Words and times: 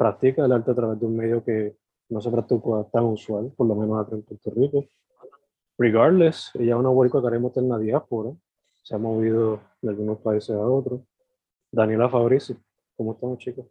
practica 0.00 0.46
el 0.46 0.52
arte 0.52 0.70
a 0.70 0.74
través 0.74 0.98
de 0.98 1.04
un 1.04 1.14
medio 1.14 1.44
que 1.44 1.76
no 2.08 2.22
se 2.22 2.30
practica 2.30 2.86
tan 2.90 3.04
usual, 3.04 3.52
por 3.54 3.66
lo 3.66 3.74
menos 3.74 4.00
acá 4.00 4.16
en 4.16 4.22
Puerto 4.22 4.50
Rico. 4.56 4.86
Regardless, 5.76 6.52
ella 6.54 6.72
es 6.72 6.78
una 6.78 6.88
boricua 6.88 7.20
que 7.20 7.26
haremos 7.26 7.54
en 7.58 7.68
la 7.68 7.76
diáspora. 7.76 8.30
Se 8.82 8.94
ha 8.94 8.98
movido 8.98 9.60
de 9.82 9.90
algunos 9.90 10.16
países 10.20 10.56
a 10.56 10.58
otros. 10.58 11.02
Daniela 11.70 12.08
Fabrici, 12.08 12.56
¿cómo 12.96 13.12
estamos, 13.12 13.40
chicos? 13.40 13.66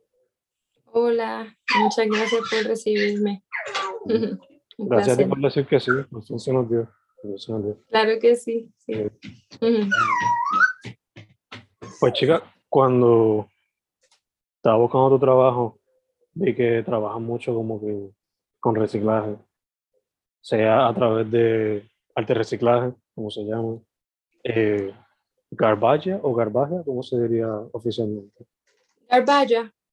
Hola, 0.92 1.52
muchas 1.82 2.06
gracias 2.08 2.42
por 2.52 2.64
recibirme. 2.68 3.44
Gracias 4.78 5.18
a 5.18 5.22
ti 5.22 5.26
por 5.28 5.42
decir 5.42 5.66
que 5.66 5.80
sí, 5.80 5.92
pues 6.10 6.30
eso 6.30 6.54
nos 6.54 6.70
dio. 6.70 6.88
Claro 7.90 8.20
que 8.22 8.36
sí. 8.36 8.72
sí. 8.78 8.94
Pues 12.00 12.14
chica, 12.14 12.42
cuando 12.70 13.50
estaba 14.56 14.78
buscando 14.78 15.10
tu 15.10 15.20
trabajo, 15.20 15.79
vi 16.34 16.56
que 16.56 16.84
trabajas 16.84 17.22
mucho 17.22 17.54
como 17.54 17.80
que 17.80 18.10
con 18.60 18.76
reciclaje, 18.76 19.36
sea 20.42 20.88
a 20.88 20.94
través 20.94 21.30
de 21.32 21.84
arte 22.16 22.34
reciclaje, 22.34 22.94
como 23.16 23.30
se 23.30 23.44
llama, 23.44 23.78
eh, 24.44 24.94
garbage 25.52 26.20
o 26.22 26.34
garbaja, 26.34 26.84
¿cómo 26.84 27.04
se 27.04 27.20
diría 27.22 27.48
oficialmente? 27.72 28.46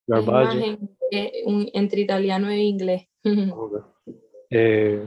Garballa, 0.06 0.76
un- 1.46 1.70
entre 1.72 2.00
italiano 2.02 2.48
e 2.50 2.62
inglés. 2.62 3.08
Ujú. 3.24 3.54
ok. 3.76 3.86
Eh, 4.50 5.06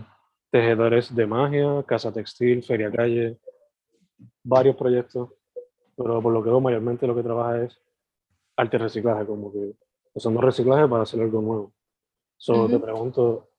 tejedores 0.52 1.16
de 1.16 1.26
magia, 1.26 1.84
casa 1.88 2.12
textil, 2.12 2.64
feria 2.64 2.92
calle, 2.92 3.38
varios 4.44 4.76
proyectos, 4.76 5.30
pero 5.96 6.22
por 6.22 6.34
lo 6.34 6.44
que 6.44 6.50
veo 6.50 6.60
mayormente 6.60 7.08
lo 7.08 7.16
que 7.16 7.24
trabaja 7.24 7.64
es 7.64 7.80
arte 8.58 8.78
reciclaje, 8.78 9.26
como 9.26 9.52
que 9.54 9.74
usando 10.20 10.42
reciclaje 10.42 10.88
para 10.88 11.04
hacer 11.04 11.22
algo 11.22 11.42
nuevo. 11.42 11.74
So, 12.38 12.68
Te 12.68 12.76
Ujú. 12.76 12.86
pregunto, 12.86 13.50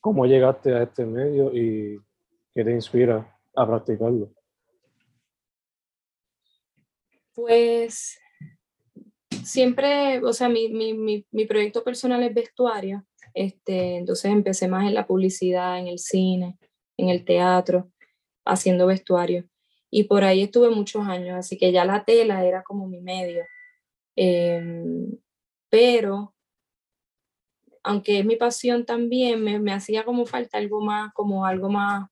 ¿cómo 0.00 0.26
llegaste 0.26 0.72
a 0.74 0.84
este 0.84 1.04
medio 1.04 1.52
y 1.52 2.00
qué 2.54 2.64
te 2.64 2.70
inspira 2.70 3.36
a 3.54 3.66
practicarlo? 3.66 4.32
Pues 7.34 8.18
siempre, 9.44 10.22
o 10.24 10.32
sea, 10.32 10.48
mi, 10.48 10.68
mi, 10.68 10.94
mi, 10.94 11.26
mi 11.30 11.46
proyecto 11.46 11.82
personal 11.82 12.22
es 12.22 12.32
vestuario. 12.34 13.04
Este, 13.34 13.96
entonces 13.96 14.30
empecé 14.30 14.68
más 14.68 14.86
en 14.86 14.94
la 14.94 15.06
publicidad, 15.06 15.78
en 15.78 15.88
el 15.88 15.98
cine, 15.98 16.58
en 16.96 17.08
el 17.08 17.24
teatro, 17.24 17.90
haciendo 18.44 18.86
vestuario. 18.86 19.44
Y 19.90 20.04
por 20.04 20.22
ahí 20.22 20.42
estuve 20.42 20.70
muchos 20.70 21.06
años, 21.06 21.36
así 21.36 21.58
que 21.58 21.72
ya 21.72 21.84
la 21.84 22.04
tela 22.04 22.44
era 22.44 22.62
como 22.62 22.86
mi 22.86 23.00
medio. 23.00 23.44
Em, 24.16 25.10
pero, 25.72 26.34
aunque 27.82 28.18
es 28.18 28.26
mi 28.26 28.36
pasión 28.36 28.84
también, 28.84 29.42
me, 29.42 29.58
me 29.58 29.72
hacía 29.72 30.04
como 30.04 30.26
falta 30.26 30.58
algo 30.58 30.82
más, 30.82 31.14
como 31.14 31.46
algo 31.46 31.70
más, 31.70 32.10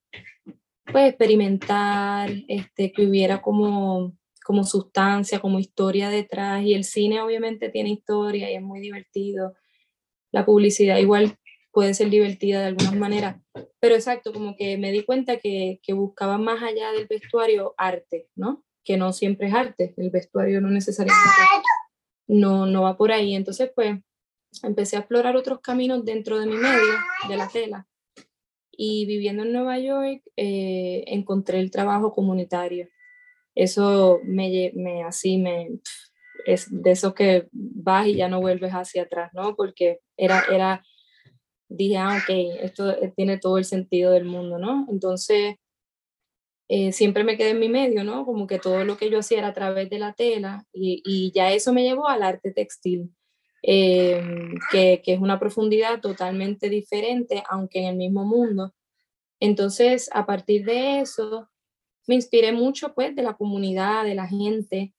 pues 0.91 1.10
experimentar, 1.10 2.31
este, 2.49 2.91
que 2.91 3.06
hubiera 3.06 3.43
como 3.43 4.15
como 4.47 4.65
sustancia, 4.65 5.41
como 5.41 5.59
historia 5.59 6.09
detrás. 6.09 6.62
Y 6.62 6.72
el 6.72 6.84
cine 6.84 7.20
obviamente 7.20 7.69
tiene 7.69 7.91
historia 7.91 8.50
y 8.50 8.54
es 8.54 8.62
muy 8.62 8.81
divertido. 8.81 9.54
La 10.32 10.47
publicidad 10.47 10.97
igual 10.97 11.37
puede 11.70 11.93
ser 11.93 12.09
divertida 12.09 12.60
de 12.60 12.69
alguna 12.69 12.93
manera. 12.93 13.43
Pero 13.78 13.94
exacto, 13.94 14.32
como 14.32 14.56
que 14.56 14.78
me 14.78 14.91
di 14.91 15.04
cuenta 15.04 15.37
que, 15.37 15.81
que 15.82 15.93
buscaba 15.93 16.38
más 16.38 16.62
allá 16.62 16.93
del 16.93 17.06
vestuario 17.06 17.75
arte, 17.76 18.28
¿no? 18.34 18.65
Que 18.84 18.97
no 18.97 19.12
siempre 19.12 19.49
es 19.49 19.54
arte. 19.54 19.93
El 19.99 20.09
vestuario 20.09 20.62
no 20.62 20.70
necesariamente 20.70 21.28
no, 22.31 22.67
no 22.67 22.83
va 22.83 22.97
por 22.97 23.13
ahí. 23.13 23.35
Entonces, 23.35 23.71
pues, 23.75 23.99
empecé 24.63 24.97
a 24.97 25.01
explorar 25.01 25.37
otros 25.37 25.61
caminos 25.61 26.05
dentro 26.05 26.39
de 26.39 26.47
mi 26.47 26.57
medio, 26.57 26.95
de 27.29 27.37
la 27.37 27.49
tela. 27.49 27.87
Y 28.73 29.07
viviendo 29.07 29.43
en 29.43 29.53
Nueva 29.53 29.79
York, 29.79 30.23
eh, 30.37 31.05
encontré 31.07 31.61
el 31.61 31.71
trabajo 31.71 32.13
comunitario 32.13 32.89
eso 33.55 34.21
me, 34.25 34.73
me 34.75 35.03
así 35.03 35.39
me 35.39 35.69
es 36.47 36.67
de 36.71 36.93
eso 36.93 37.15
que 37.15 37.49
vas 37.53 38.07
y 38.07 38.15
ya 38.15 38.29
no 38.29 38.41
vuelves 38.41 38.73
hacia 38.73 39.03
atrás, 39.03 39.31
¿no? 39.35 39.55
Porque 39.57 39.99
era, 40.17 40.43
era, 40.51 40.83
dije, 41.69 41.99
ah, 41.99 42.17
ok, 42.17 42.31
esto 42.62 42.91
eh, 42.91 43.12
tiene 43.15 43.37
todo 43.37 43.59
el 43.59 43.67
sentido 43.67 44.12
del 44.12 44.25
mundo, 44.25 44.59
¿no? 44.59 44.87
Entonces, 44.91 45.57
eh, 46.72 46.92
siempre 46.92 47.25
me 47.25 47.36
quedé 47.36 47.50
en 47.50 47.58
mi 47.58 47.69
medio, 47.69 48.04
¿no? 48.04 48.25
Como 48.25 48.47
que 48.47 48.60
todo 48.60 48.84
lo 48.84 48.97
que 48.97 49.10
yo 49.10 49.19
hacía 49.19 49.38
era 49.38 49.48
a 49.48 49.54
través 49.54 49.91
de 49.91 49.98
la 49.98 50.12
tela 50.12 50.64
y, 50.72 51.03
y 51.04 51.32
ya 51.32 51.53
eso 51.53 51.72
me 51.72 51.82
llevó 51.82 52.06
al 52.06 52.22
arte 52.22 52.53
textil, 52.53 53.10
eh, 53.64 54.22
que, 54.70 55.03
que 55.04 55.14
es 55.14 55.20
una 55.20 55.41
profundidad 55.41 56.00
totalmente 56.00 56.69
diferente, 56.70 57.42
aunque 57.50 57.81
en 57.81 57.86
el 57.86 57.97
mismo 57.97 58.25
mundo. 58.25 58.72
Entonces, 59.41 60.08
a 60.12 60.26
partir 60.26 60.64
de 60.64 61.00
eso, 61.00 61.50
me 62.06 62.14
inspiré 62.14 62.53
mucho 62.53 62.94
pues 62.94 63.16
de 63.16 63.22
la 63.22 63.34
comunidad, 63.34 64.04
de 64.04 64.14
la 64.14 64.28
gente, 64.28 64.94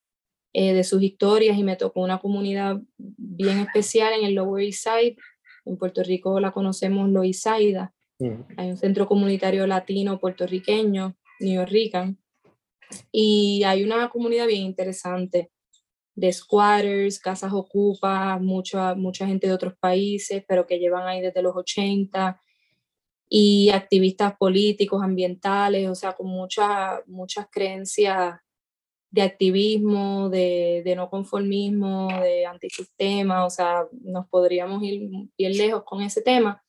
eh, 0.51 0.73
de 0.73 0.83
sus 0.83 1.01
historias 1.01 1.57
y 1.57 1.63
me 1.63 1.77
tocó 1.77 2.01
una 2.01 2.19
comunidad 2.19 2.81
bien 2.97 3.59
especial 3.59 4.11
en 4.11 4.25
el 4.25 4.33
Lower 4.33 4.65
East 4.65 4.83
Side. 4.83 5.15
En 5.63 5.77
Puerto 5.77 6.03
Rico 6.03 6.37
la 6.41 6.51
conocemos 6.51 7.07
Loisaida. 7.07 7.93
Hay 8.57 8.71
un 8.71 8.77
centro 8.77 9.07
comunitario 9.07 9.65
latino 9.65 10.19
puertorriqueño, 10.19 11.15
New 11.41 11.65
Rican, 11.65 12.17
y 13.11 13.63
hay 13.63 13.83
una 13.83 14.09
comunidad 14.09 14.47
bien 14.47 14.63
interesante 14.63 15.51
de 16.15 16.33
squatters, 16.33 17.19
casas 17.19 17.53
ocupas, 17.53 18.39
mucha, 18.41 18.95
mucha 18.95 19.25
gente 19.25 19.47
de 19.47 19.53
otros 19.53 19.73
países, 19.79 20.43
pero 20.47 20.67
que 20.67 20.79
llevan 20.79 21.07
ahí 21.07 21.21
desde 21.21 21.41
los 21.41 21.55
80 21.55 22.39
y 23.29 23.69
activistas 23.69 24.35
políticos, 24.37 25.01
ambientales, 25.01 25.89
o 25.89 25.95
sea, 25.95 26.13
con 26.13 26.27
muchas 26.27 27.01
muchas 27.07 27.47
creencias 27.49 28.39
de 29.09 29.21
activismo, 29.21 30.29
de, 30.29 30.81
de 30.85 30.95
no 30.95 31.09
conformismo, 31.09 32.09
de 32.21 32.45
antisistema, 32.45 33.45
o 33.45 33.49
sea, 33.49 33.85
nos 34.03 34.27
podríamos 34.27 34.83
ir 34.83 35.09
bien 35.37 35.57
lejos 35.57 35.83
con 35.85 36.01
ese 36.01 36.21
tema. 36.21 36.63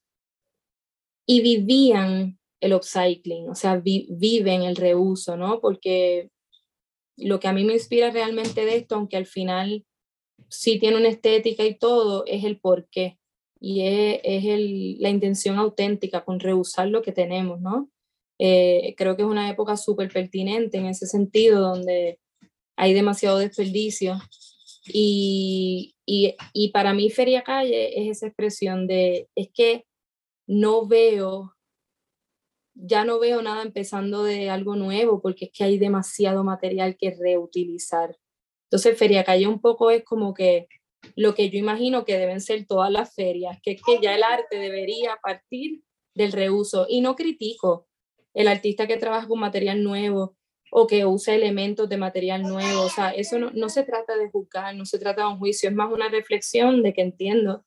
Y 1.26 1.40
vivían 1.40 2.38
el 2.62 2.75
upcycling, 2.75 3.50
o 3.50 3.55
sea, 3.55 3.76
vi- 3.79 4.09
viven 4.11 4.62
el 4.62 4.76
reuso, 4.76 5.37
¿no? 5.37 5.61
Porque 5.61 6.31
lo 7.17 7.41
que 7.41 7.49
a 7.49 7.53
mí 7.53 7.64
me 7.64 7.75
inspira 7.75 8.11
realmente 8.11 8.64
de 8.64 8.76
esto, 8.76 8.94
aunque 8.97 9.17
al 9.19 9.26
final 9.26 9.85
sí 10.49 10.79
tiene 10.79 10.97
una 10.99 11.09
estética 11.09 11.64
y 11.64 11.79
todo, 11.79 12.25
es 12.26 12.44
el 12.44 12.59
por 12.61 12.88
qué. 12.91 13.19
y 13.61 13.82
es, 13.87 14.20
es 14.25 14.44
el, 14.47 14.99
la 15.00 15.09
intención 15.11 15.56
auténtica 15.59 16.25
con 16.25 16.41
rehusar 16.41 16.88
lo 16.88 17.03
que 17.03 17.12
tenemos, 17.12 17.61
¿no? 17.61 17.91
Eh, 18.41 18.94
creo 18.97 19.17
que 19.17 19.23
es 19.23 19.29
una 19.29 19.49
época 19.50 19.76
súper 19.76 20.11
pertinente 20.12 20.79
en 20.79 20.87
ese 20.87 21.06
sentido, 21.06 21.61
donde 21.61 22.19
hay 22.76 22.93
demasiado 22.94 23.38
desperdicio. 23.38 24.19
Y, 24.87 25.94
y, 26.06 26.35
y, 26.55 26.70
para 26.73 26.93
mí 26.94 27.08
Feria 27.11 27.43
Calle 27.44 28.00
es 28.03 28.19
esa 28.19 28.26
expresión 28.26 28.87
de, 28.88 29.29
es 29.37 29.49
que 29.55 29.85
no 30.49 30.87
veo, 30.88 31.51
ya 32.74 33.04
no 33.04 33.19
veo 33.19 33.42
nada 33.42 33.62
empezando 33.62 34.24
de 34.24 34.50
algo 34.50 34.76
nuevo, 34.76 35.20
porque 35.20 35.46
es 35.46 35.50
que 35.52 35.64
hay 35.64 35.78
demasiado 35.78 36.44
material 36.44 36.96
que 36.96 37.10
reutilizar. 37.10 38.16
Entonces 38.64 38.98
Feria 38.98 39.24
Calle 39.24 39.46
un 39.46 39.60
poco 39.60 39.90
es 39.90 40.04
como 40.04 40.34
que 40.34 40.69
lo 41.16 41.34
que 41.34 41.50
yo 41.50 41.58
imagino 41.58 42.04
que 42.04 42.19
deben 42.19 42.40
ser 42.40 42.66
todas 42.66 42.90
las 42.90 43.14
ferias, 43.14 43.58
que 43.62 43.72
es 43.72 43.82
que 43.82 43.98
ya 44.00 44.14
el 44.14 44.22
arte 44.22 44.58
debería 44.58 45.19
partir 45.22 45.82
del 46.14 46.32
reuso. 46.32 46.86
Y 46.88 47.00
no 47.00 47.16
critico 47.16 47.88
el 48.34 48.48
artista 48.48 48.86
que 48.86 48.96
trabaja 48.96 49.28
con 49.28 49.40
material 49.40 49.82
nuevo 49.82 50.36
o 50.70 50.86
que 50.86 51.04
usa 51.04 51.34
elementos 51.34 51.88
de 51.88 51.98
material 51.98 52.42
nuevo. 52.42 52.82
O 52.82 52.88
sea, 52.88 53.10
eso 53.10 53.38
no, 53.38 53.50
no 53.50 53.69
se 53.69 53.82
trata 53.82 54.16
de 54.16 54.30
juzgar, 54.30 54.74
no 54.74 54.86
se 54.86 54.98
trata 54.98 55.22
de 55.22 55.28
un 55.28 55.38
juicio, 55.38 55.69
es 55.69 55.74
más 55.74 55.92
una 55.92 56.08
reflexión 56.08 56.82
de 56.82 56.94
que 56.94 57.02
entiendo 57.02 57.64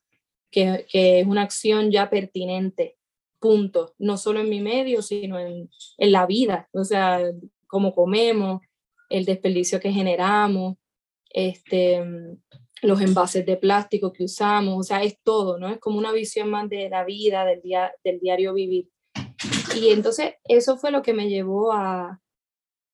que, 0.49 0.87
que 0.89 1.19
es 1.19 1.27
una 1.27 1.43
acción 1.43 1.91
ya 1.91 2.09
pertinente, 2.09 2.97
punto. 3.45 3.93
No 3.99 4.17
solo 4.17 4.39
en 4.39 4.49
mi 4.49 4.59
medio, 4.59 5.03
sino 5.03 5.37
en, 5.37 5.69
en 5.99 6.11
la 6.11 6.25
vida. 6.25 6.67
O 6.71 6.83
sea, 6.83 7.21
cómo 7.67 7.93
comemos, 7.93 8.61
el 9.07 9.23
desperdicio 9.23 9.79
que 9.79 9.91
generamos, 9.91 10.77
este, 11.29 12.03
los 12.81 13.01
envases 13.01 13.45
de 13.45 13.55
plástico 13.55 14.11
que 14.11 14.23
usamos, 14.23 14.79
o 14.79 14.83
sea, 14.83 15.03
es 15.03 15.19
todo, 15.21 15.59
¿no? 15.59 15.69
Es 15.69 15.77
como 15.77 15.99
una 15.99 16.11
visión 16.11 16.49
más 16.49 16.67
de 16.69 16.89
la 16.89 17.03
vida, 17.03 17.45
del, 17.45 17.61
día, 17.61 17.91
del 18.03 18.19
diario 18.19 18.55
vivir. 18.55 18.89
Y 19.75 19.89
entonces 19.89 20.33
eso 20.45 20.77
fue 20.77 20.89
lo 20.89 21.03
que 21.03 21.13
me 21.13 21.29
llevó 21.29 21.71
a, 21.71 22.19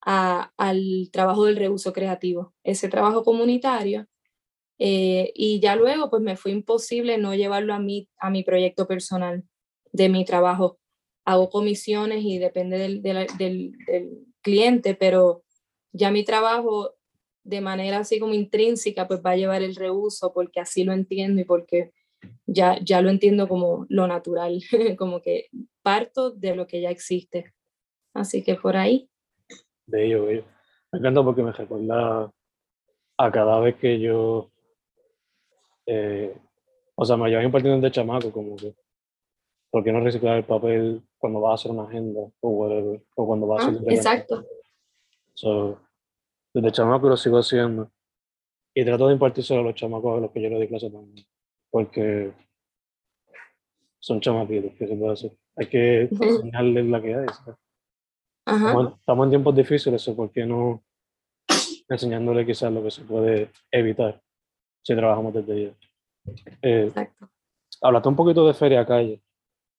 a, 0.04 0.52
al 0.58 1.08
trabajo 1.10 1.46
del 1.46 1.56
reuso 1.56 1.94
creativo, 1.94 2.52
ese 2.62 2.90
trabajo 2.90 3.24
comunitario. 3.24 4.06
Eh, 4.78 5.32
y 5.34 5.60
ya 5.60 5.76
luego, 5.76 6.10
pues 6.10 6.22
me 6.22 6.36
fue 6.36 6.50
imposible 6.50 7.16
no 7.16 7.34
llevarlo 7.34 7.72
a 7.72 7.78
mi, 7.78 8.10
a 8.18 8.28
mi 8.28 8.42
proyecto 8.42 8.86
personal 8.86 9.44
de 9.92 10.08
mi 10.08 10.24
trabajo. 10.24 10.78
Hago 11.24 11.50
comisiones 11.50 12.24
y 12.24 12.38
depende 12.38 12.78
del, 12.78 13.02
del, 13.02 14.26
cliente, 14.42 14.94
pero 14.96 15.44
ya 15.92 16.10
mi 16.10 16.24
trabajo 16.24 16.94
de 17.44 17.60
manera 17.60 17.98
así 17.98 18.18
como 18.18 18.34
intrínseca, 18.34 19.06
pues 19.06 19.20
va 19.24 19.30
a 19.30 19.36
llevar 19.36 19.62
el 19.62 19.76
reuso 19.76 20.32
porque 20.32 20.58
así 20.58 20.82
lo 20.82 20.92
entiendo 20.92 21.40
y 21.40 21.44
porque 21.44 21.92
ya, 22.46 22.78
ya 22.82 23.00
lo 23.00 23.10
entiendo 23.10 23.48
como 23.48 23.86
lo 23.88 24.06
natural, 24.06 24.60
como 24.98 25.22
que 25.22 25.48
parto 25.82 26.30
de 26.30 26.56
lo 26.56 26.66
que 26.66 26.80
ya 26.80 26.90
existe. 26.90 27.54
Así 28.14 28.42
que 28.42 28.56
por 28.56 28.76
ahí. 28.76 29.08
Bello, 29.86 30.26
bello. 30.26 30.44
Me 30.90 30.98
encanta 30.98 31.22
porque 31.22 31.42
me 31.42 31.52
recuerda 31.52 32.30
a 33.16 33.30
cada 33.30 33.60
vez 33.60 33.76
que 33.76 33.98
yo, 33.98 34.50
eh, 35.86 36.36
o 36.94 37.04
sea, 37.04 37.16
me 37.16 37.28
llevan 37.28 37.46
impartiendo 37.46 37.80
de 37.80 37.90
chamaco, 37.90 38.30
como 38.30 38.56
que, 38.56 38.74
¿por 39.72 39.82
qué 39.82 39.90
no 39.90 40.00
reciclar 40.00 40.36
el 40.36 40.44
papel 40.44 41.02
cuando 41.16 41.40
vas 41.40 41.52
a 41.52 41.54
hacer 41.54 41.70
una 41.70 41.84
agenda 41.88 42.20
o 42.40 42.48
whatever, 42.50 43.02
o 43.16 43.26
cuando 43.26 43.46
vas 43.46 43.64
a 43.64 43.68
hacer... 43.70 43.80
Ah, 43.88 43.94
exacto. 43.94 44.44
So, 45.32 45.80
desde 46.52 46.72
chamaco 46.72 47.08
lo 47.08 47.16
sigo 47.16 47.38
haciendo. 47.38 47.90
Y 48.74 48.84
trato 48.84 49.06
de 49.06 49.14
impartir 49.14 49.42
solo 49.42 49.60
a 49.60 49.64
los 49.64 49.74
chamacos 49.74 50.18
a 50.18 50.20
los 50.20 50.30
que 50.30 50.42
yo 50.42 50.50
le 50.50 50.56
doy 50.56 50.68
clase 50.68 50.90
también. 50.90 51.26
Porque 51.70 52.32
son 53.98 54.20
chamaquitos, 54.20 54.74
que 54.74 54.86
se 54.86 54.94
puede 54.94 55.12
hacer. 55.14 55.38
Hay 55.56 55.66
que 55.66 56.02
enseñarles 56.10 56.86
la 56.86 57.00
que 57.00 57.14
hay. 57.14 57.26
Estamos, 58.46 58.98
estamos, 58.98 59.24
en 59.24 59.30
tiempos 59.30 59.56
difíciles, 59.56 60.04
¿por 60.14 60.30
qué 60.30 60.44
no 60.44 60.84
enseñándole 61.88 62.44
quizás 62.44 62.70
lo 62.70 62.82
que 62.82 62.90
se 62.90 63.02
puede 63.04 63.50
evitar 63.70 64.20
si 64.82 64.94
trabajamos 64.94 65.32
desde 65.32 65.64
ya? 65.64 65.74
Eh, 66.60 66.84
Exacto. 66.88 67.30
Hablaste 67.80 68.08
un 68.10 68.16
poquito 68.16 68.46
de 68.46 68.52
Feria 68.52 68.84
Calle. 68.84 69.22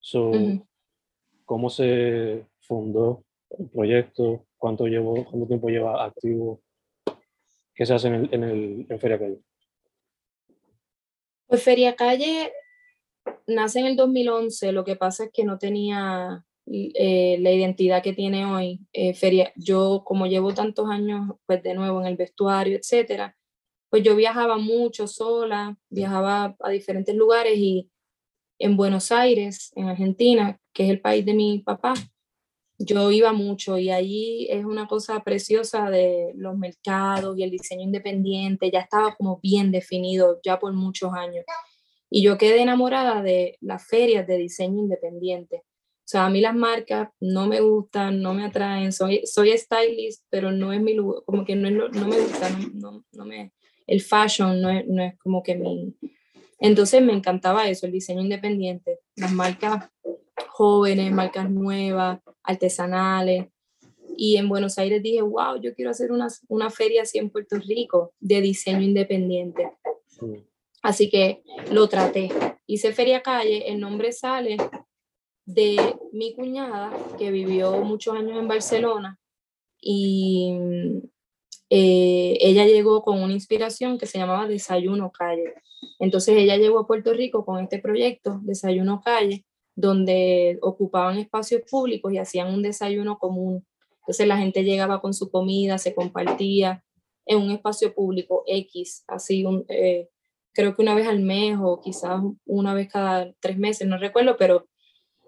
So, 0.04 0.32
¿Cómo 1.46 1.70
se 1.70 2.46
fundó 2.60 3.24
el 3.58 3.70
proyecto? 3.70 4.46
¿Cuánto, 4.58 4.86
llevó, 4.88 5.24
¿Cuánto 5.24 5.48
tiempo 5.48 5.70
lleva 5.70 6.04
activo? 6.04 6.62
¿Qué 7.74 7.86
se 7.86 7.94
hace 7.94 8.10
en, 8.10 8.16
el, 8.16 8.30
en, 8.34 8.44
el, 8.44 8.86
en 8.90 9.00
Feria 9.00 9.18
Calle? 9.18 9.40
Pues 11.48 11.64
Feria 11.64 11.96
Calle 11.96 12.52
nace 13.48 13.80
en 13.80 13.86
el 13.86 13.96
2011, 13.96 14.74
lo 14.74 14.84
que 14.84 14.98
pasa 14.98 15.24
es 15.26 15.32
que 15.32 15.46
no 15.46 15.58
tenía 15.58 16.46
eh, 16.66 17.38
la 17.40 17.52
identidad 17.52 18.04
que 18.04 18.12
tiene 18.12 18.46
hoy. 18.46 18.82
Eh, 18.92 19.14
feria, 19.14 19.54
yo 19.56 20.04
como 20.06 20.28
llevo 20.28 20.54
tantos 20.54 20.90
años, 20.90 21.32
pues 21.46 21.64
de 21.64 21.76
nuevo 21.76 22.02
en 22.02 22.08
el 22.08 22.18
vestuario, 22.18 22.78
etcétera, 22.78 23.38
pues 23.90 24.04
yo 24.04 24.18
viajaba 24.18 24.58
mucho 24.58 25.08
sola, 25.08 25.78
viajaba 25.90 26.58
a 26.60 26.70
diferentes 26.72 27.16
lugares 27.16 27.58
y 27.58 27.90
en 28.60 28.78
Buenos 28.78 29.12
Aires, 29.12 29.72
en 29.76 29.90
Argentina, 29.90 30.60
que 30.74 30.86
es 30.86 30.90
el 30.90 31.02
país 31.02 31.26
de 31.26 31.34
mi 31.34 31.60
papá, 31.60 31.94
yo 32.80 33.12
iba 33.12 33.34
mucho 33.34 33.78
y 33.78 33.90
allí 33.90 34.48
es 34.50 34.66
una 34.66 34.88
cosa 34.88 35.24
preciosa 35.24 35.90
de 35.90 36.34
los 36.36 36.58
mercados 36.58 37.38
y 37.38 37.44
el 37.44 37.52
diseño 37.52 37.84
independiente, 37.84 38.72
ya 38.72 38.82
estaba 38.82 39.16
como 39.16 39.40
bien 39.42 39.72
definido 39.72 40.40
ya 40.44 40.60
por 40.60 40.74
muchos 40.74 41.14
años. 41.14 41.46
Y 42.10 42.24
yo 42.24 42.38
quedé 42.38 42.62
enamorada 42.62 43.22
de 43.22 43.58
las 43.62 43.88
ferias 43.88 44.28
de 44.28 44.38
diseño 44.38 44.80
independiente. 44.80 45.64
O 46.04 46.06
sea, 46.06 46.26
a 46.26 46.30
mí 46.30 46.42
las 46.42 46.56
marcas 46.56 47.10
no 47.22 47.48
me 47.48 47.62
gustan, 47.62 48.22
no 48.22 48.34
me 48.34 48.46
atraen, 48.46 48.92
soy, 48.92 49.22
soy 49.26 49.58
stylist, 49.58 50.26
pero 50.30 50.52
no 50.52 50.74
es 50.74 50.82
mi 50.82 50.94
lugar, 50.94 51.24
como 51.26 51.46
que 51.46 51.56
no, 51.56 51.70
es 51.70 51.96
no 51.96 52.08
me 52.08 52.20
gusta, 52.20 52.50
no, 52.74 53.26
me, 53.26 53.54
el 53.88 54.02
fashion 54.02 54.62
no 54.62 54.70
no 54.84 55.04
es 55.04 55.18
como 55.20 55.42
que 55.42 55.56
mi... 55.56 55.96
Entonces 56.64 57.02
me 57.02 57.12
encantaba 57.12 57.68
eso, 57.68 57.86
el 57.86 57.92
diseño 57.92 58.22
independiente, 58.22 59.02
las 59.18 59.34
marcas 59.34 59.90
jóvenes, 60.48 61.12
marcas 61.12 61.50
nuevas, 61.52 62.22
artesanales. 62.42 63.48
Y 64.16 64.38
en 64.38 64.48
Buenos 64.48 64.78
Aires 64.78 65.04
dije, 65.04 65.22
wow, 65.22 65.60
yo 65.62 65.76
quiero 65.76 65.92
hacer 65.92 66.14
una, 66.14 66.30
una 66.48 66.70
feria 66.70 67.02
así 67.02 67.18
en 67.18 67.30
Puerto 67.30 67.58
Rico 67.58 68.14
de 68.22 68.40
diseño 68.40 68.82
independiente. 68.82 69.74
Así 70.82 71.10
que 71.10 71.44
lo 71.70 71.90
traté. 71.90 72.30
Hice 72.66 72.94
Feria 72.94 73.22
Calle, 73.22 73.70
el 73.70 73.82
nombre 73.82 74.14
sale 74.14 74.56
de 75.46 75.98
mi 76.14 76.34
cuñada 76.34 76.94
que 77.18 77.30
vivió 77.30 77.82
muchos 77.82 78.16
años 78.16 78.40
en 78.40 78.48
Barcelona 78.48 79.20
y 79.82 80.58
eh, 81.76 82.38
ella 82.40 82.68
llegó 82.68 83.02
con 83.02 83.20
una 83.24 83.34
inspiración 83.34 83.98
que 83.98 84.06
se 84.06 84.20
llamaba 84.20 84.48
Desayuno 84.48 85.12
Calle. 85.12 85.56
Entonces 85.98 86.38
ella 86.38 86.56
llegó 86.56 86.78
a 86.78 86.86
Puerto 86.86 87.14
Rico 87.14 87.46
con 87.46 87.60
este 87.64 87.80
proyecto, 87.80 88.40
Desayuno 88.44 89.02
Calle, 89.04 89.44
donde 89.74 90.60
ocupaban 90.62 91.18
espacios 91.18 91.64
públicos 91.68 92.14
y 92.14 92.20
hacían 92.20 92.54
un 92.54 92.62
desayuno 92.62 93.18
común. 93.18 93.66
Entonces 94.02 94.28
la 94.28 94.38
gente 94.38 94.64
llegaba 94.64 95.02
con 95.02 95.16
su 95.16 95.32
comida, 95.32 95.80
se 95.80 95.96
compartía 95.96 96.84
en 97.26 97.42
un 97.42 97.50
espacio 97.50 97.92
público 97.96 98.44
X, 98.46 99.04
así 99.08 99.44
un, 99.44 99.66
eh, 99.68 100.10
creo 100.54 100.76
que 100.76 100.82
una 100.84 100.94
vez 100.94 101.08
al 101.08 101.22
mes 101.22 101.58
o 101.60 101.82
quizás 101.82 102.22
una 102.46 102.76
vez 102.76 102.88
cada 102.88 103.34
tres 103.40 103.58
meses, 103.58 103.88
no 103.88 103.98
recuerdo, 103.98 104.38
pero 104.38 104.68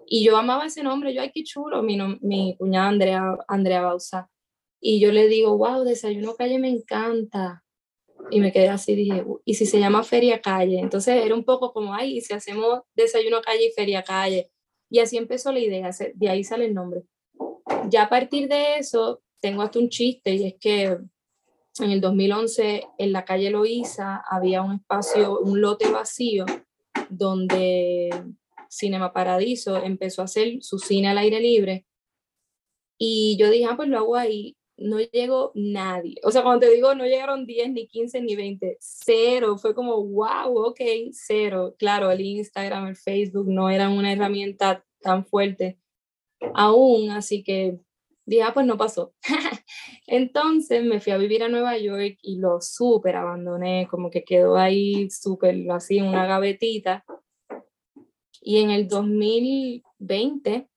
y 0.06 0.24
yo 0.24 0.36
amaba 0.36 0.66
ese 0.66 0.84
nombre, 0.84 1.12
yo, 1.12 1.22
ay, 1.22 1.32
qué 1.34 1.42
chulo, 1.42 1.82
mi, 1.82 1.98
mi 2.20 2.56
cuñada 2.56 2.86
Andrea, 2.86 3.36
Andrea 3.48 3.82
Bausa. 3.82 4.30
Y 4.80 5.00
yo 5.00 5.12
le 5.12 5.28
digo, 5.28 5.56
wow, 5.56 5.84
Desayuno 5.84 6.34
Calle 6.34 6.58
me 6.58 6.68
encanta. 6.68 7.64
Y 8.30 8.40
me 8.40 8.52
quedé 8.52 8.68
así, 8.68 8.94
dije, 8.94 9.24
¿y 9.44 9.54
si 9.54 9.66
se 9.66 9.78
llama 9.78 10.02
Feria 10.02 10.40
Calle? 10.40 10.80
Entonces 10.80 11.24
era 11.24 11.34
un 11.34 11.44
poco 11.44 11.72
como, 11.72 11.94
ay, 11.94 12.18
¿y 12.18 12.20
si 12.20 12.32
hacemos 12.32 12.80
Desayuno 12.94 13.40
Calle 13.40 13.66
y 13.66 13.72
Feria 13.72 14.02
Calle? 14.02 14.50
Y 14.90 14.98
así 14.98 15.16
empezó 15.16 15.52
la 15.52 15.60
idea, 15.60 15.90
de 16.14 16.28
ahí 16.28 16.42
sale 16.42 16.66
el 16.66 16.74
nombre. 16.74 17.02
Ya 17.88 18.04
a 18.04 18.08
partir 18.08 18.48
de 18.48 18.78
eso, 18.78 19.22
tengo 19.40 19.62
hasta 19.62 19.78
un 19.78 19.88
chiste, 19.88 20.34
y 20.34 20.46
es 20.46 20.54
que 20.58 20.98
en 21.78 21.90
el 21.90 22.00
2011 22.00 22.86
en 22.98 23.12
la 23.12 23.24
calle 23.24 23.50
Loíza 23.50 24.22
había 24.28 24.62
un 24.62 24.74
espacio, 24.76 25.38
un 25.40 25.60
lote 25.60 25.88
vacío, 25.90 26.46
donde 27.10 28.10
Cinema 28.68 29.12
Paradiso 29.12 29.76
empezó 29.76 30.22
a 30.22 30.24
hacer 30.24 30.62
su 30.62 30.78
cine 30.78 31.08
al 31.08 31.18
aire 31.18 31.40
libre. 31.40 31.86
Y 32.98 33.36
yo 33.38 33.50
dije, 33.50 33.66
ah, 33.66 33.76
pues 33.76 33.88
lo 33.88 33.98
hago 33.98 34.16
ahí 34.16 34.56
no 34.78 34.98
llegó 35.00 35.52
nadie. 35.54 36.16
O 36.24 36.30
sea, 36.30 36.42
cuando 36.42 36.66
te 36.66 36.72
digo, 36.72 36.94
no 36.94 37.04
llegaron 37.04 37.46
10, 37.46 37.70
ni 37.72 37.86
15, 37.86 38.20
ni 38.20 38.36
20, 38.36 38.76
cero. 38.80 39.56
Fue 39.58 39.74
como, 39.74 40.04
wow, 40.04 40.68
ok, 40.68 40.80
cero. 41.12 41.74
Claro, 41.78 42.10
el 42.10 42.20
Instagram, 42.20 42.88
el 42.88 42.96
Facebook 42.96 43.48
no 43.48 43.70
eran 43.70 43.92
una 43.92 44.12
herramienta 44.12 44.84
tan 45.00 45.24
fuerte 45.24 45.78
aún, 46.54 47.10
así 47.10 47.42
que 47.42 47.78
dije, 48.26 48.42
ah, 48.42 48.52
pues 48.52 48.66
no 48.66 48.76
pasó. 48.76 49.14
Entonces 50.06 50.84
me 50.84 51.00
fui 51.00 51.12
a 51.12 51.18
vivir 51.18 51.42
a 51.42 51.48
Nueva 51.48 51.78
York 51.78 52.18
y 52.22 52.38
lo 52.38 52.60
súper 52.60 53.16
abandoné, 53.16 53.86
como 53.90 54.10
que 54.10 54.24
quedó 54.24 54.56
ahí 54.56 55.08
súper 55.10 55.70
así 55.70 55.98
en 55.98 56.06
una 56.06 56.26
gavetita. 56.26 57.04
Y 58.40 58.60
en 58.60 58.70
el 58.70 58.86
2020, 58.88 60.68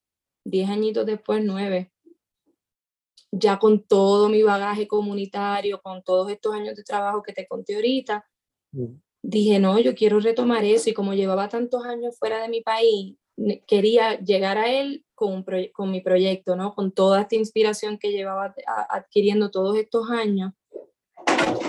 10 0.45 0.69
añitos 0.69 1.05
después, 1.05 1.43
9, 1.43 1.91
ya 3.31 3.59
con 3.59 3.83
todo 3.83 4.29
mi 4.29 4.41
bagaje 4.43 4.87
comunitario, 4.87 5.81
con 5.81 6.03
todos 6.03 6.31
estos 6.31 6.53
años 6.53 6.75
de 6.75 6.83
trabajo 6.83 7.21
que 7.21 7.33
te 7.33 7.47
conté 7.47 7.75
ahorita, 7.75 8.25
mm. 8.71 8.85
dije, 9.21 9.59
no, 9.59 9.79
yo 9.79 9.95
quiero 9.95 10.19
retomar 10.19 10.63
eso 10.65 10.89
y 10.89 10.93
como 10.93 11.13
llevaba 11.13 11.49
tantos 11.49 11.85
años 11.85 12.17
fuera 12.17 12.41
de 12.41 12.49
mi 12.49 12.61
país, 12.61 13.15
quería 13.67 14.19
llegar 14.19 14.57
a 14.57 14.69
él 14.71 15.05
con, 15.15 15.45
con 15.73 15.91
mi 15.91 16.01
proyecto, 16.01 16.55
¿no? 16.55 16.73
Con 16.73 16.91
toda 16.91 17.21
esta 17.21 17.35
inspiración 17.35 17.97
que 17.97 18.11
llevaba 18.11 18.53
adquiriendo 18.89 19.51
todos 19.51 19.77
estos 19.77 20.09
años. 20.09 20.53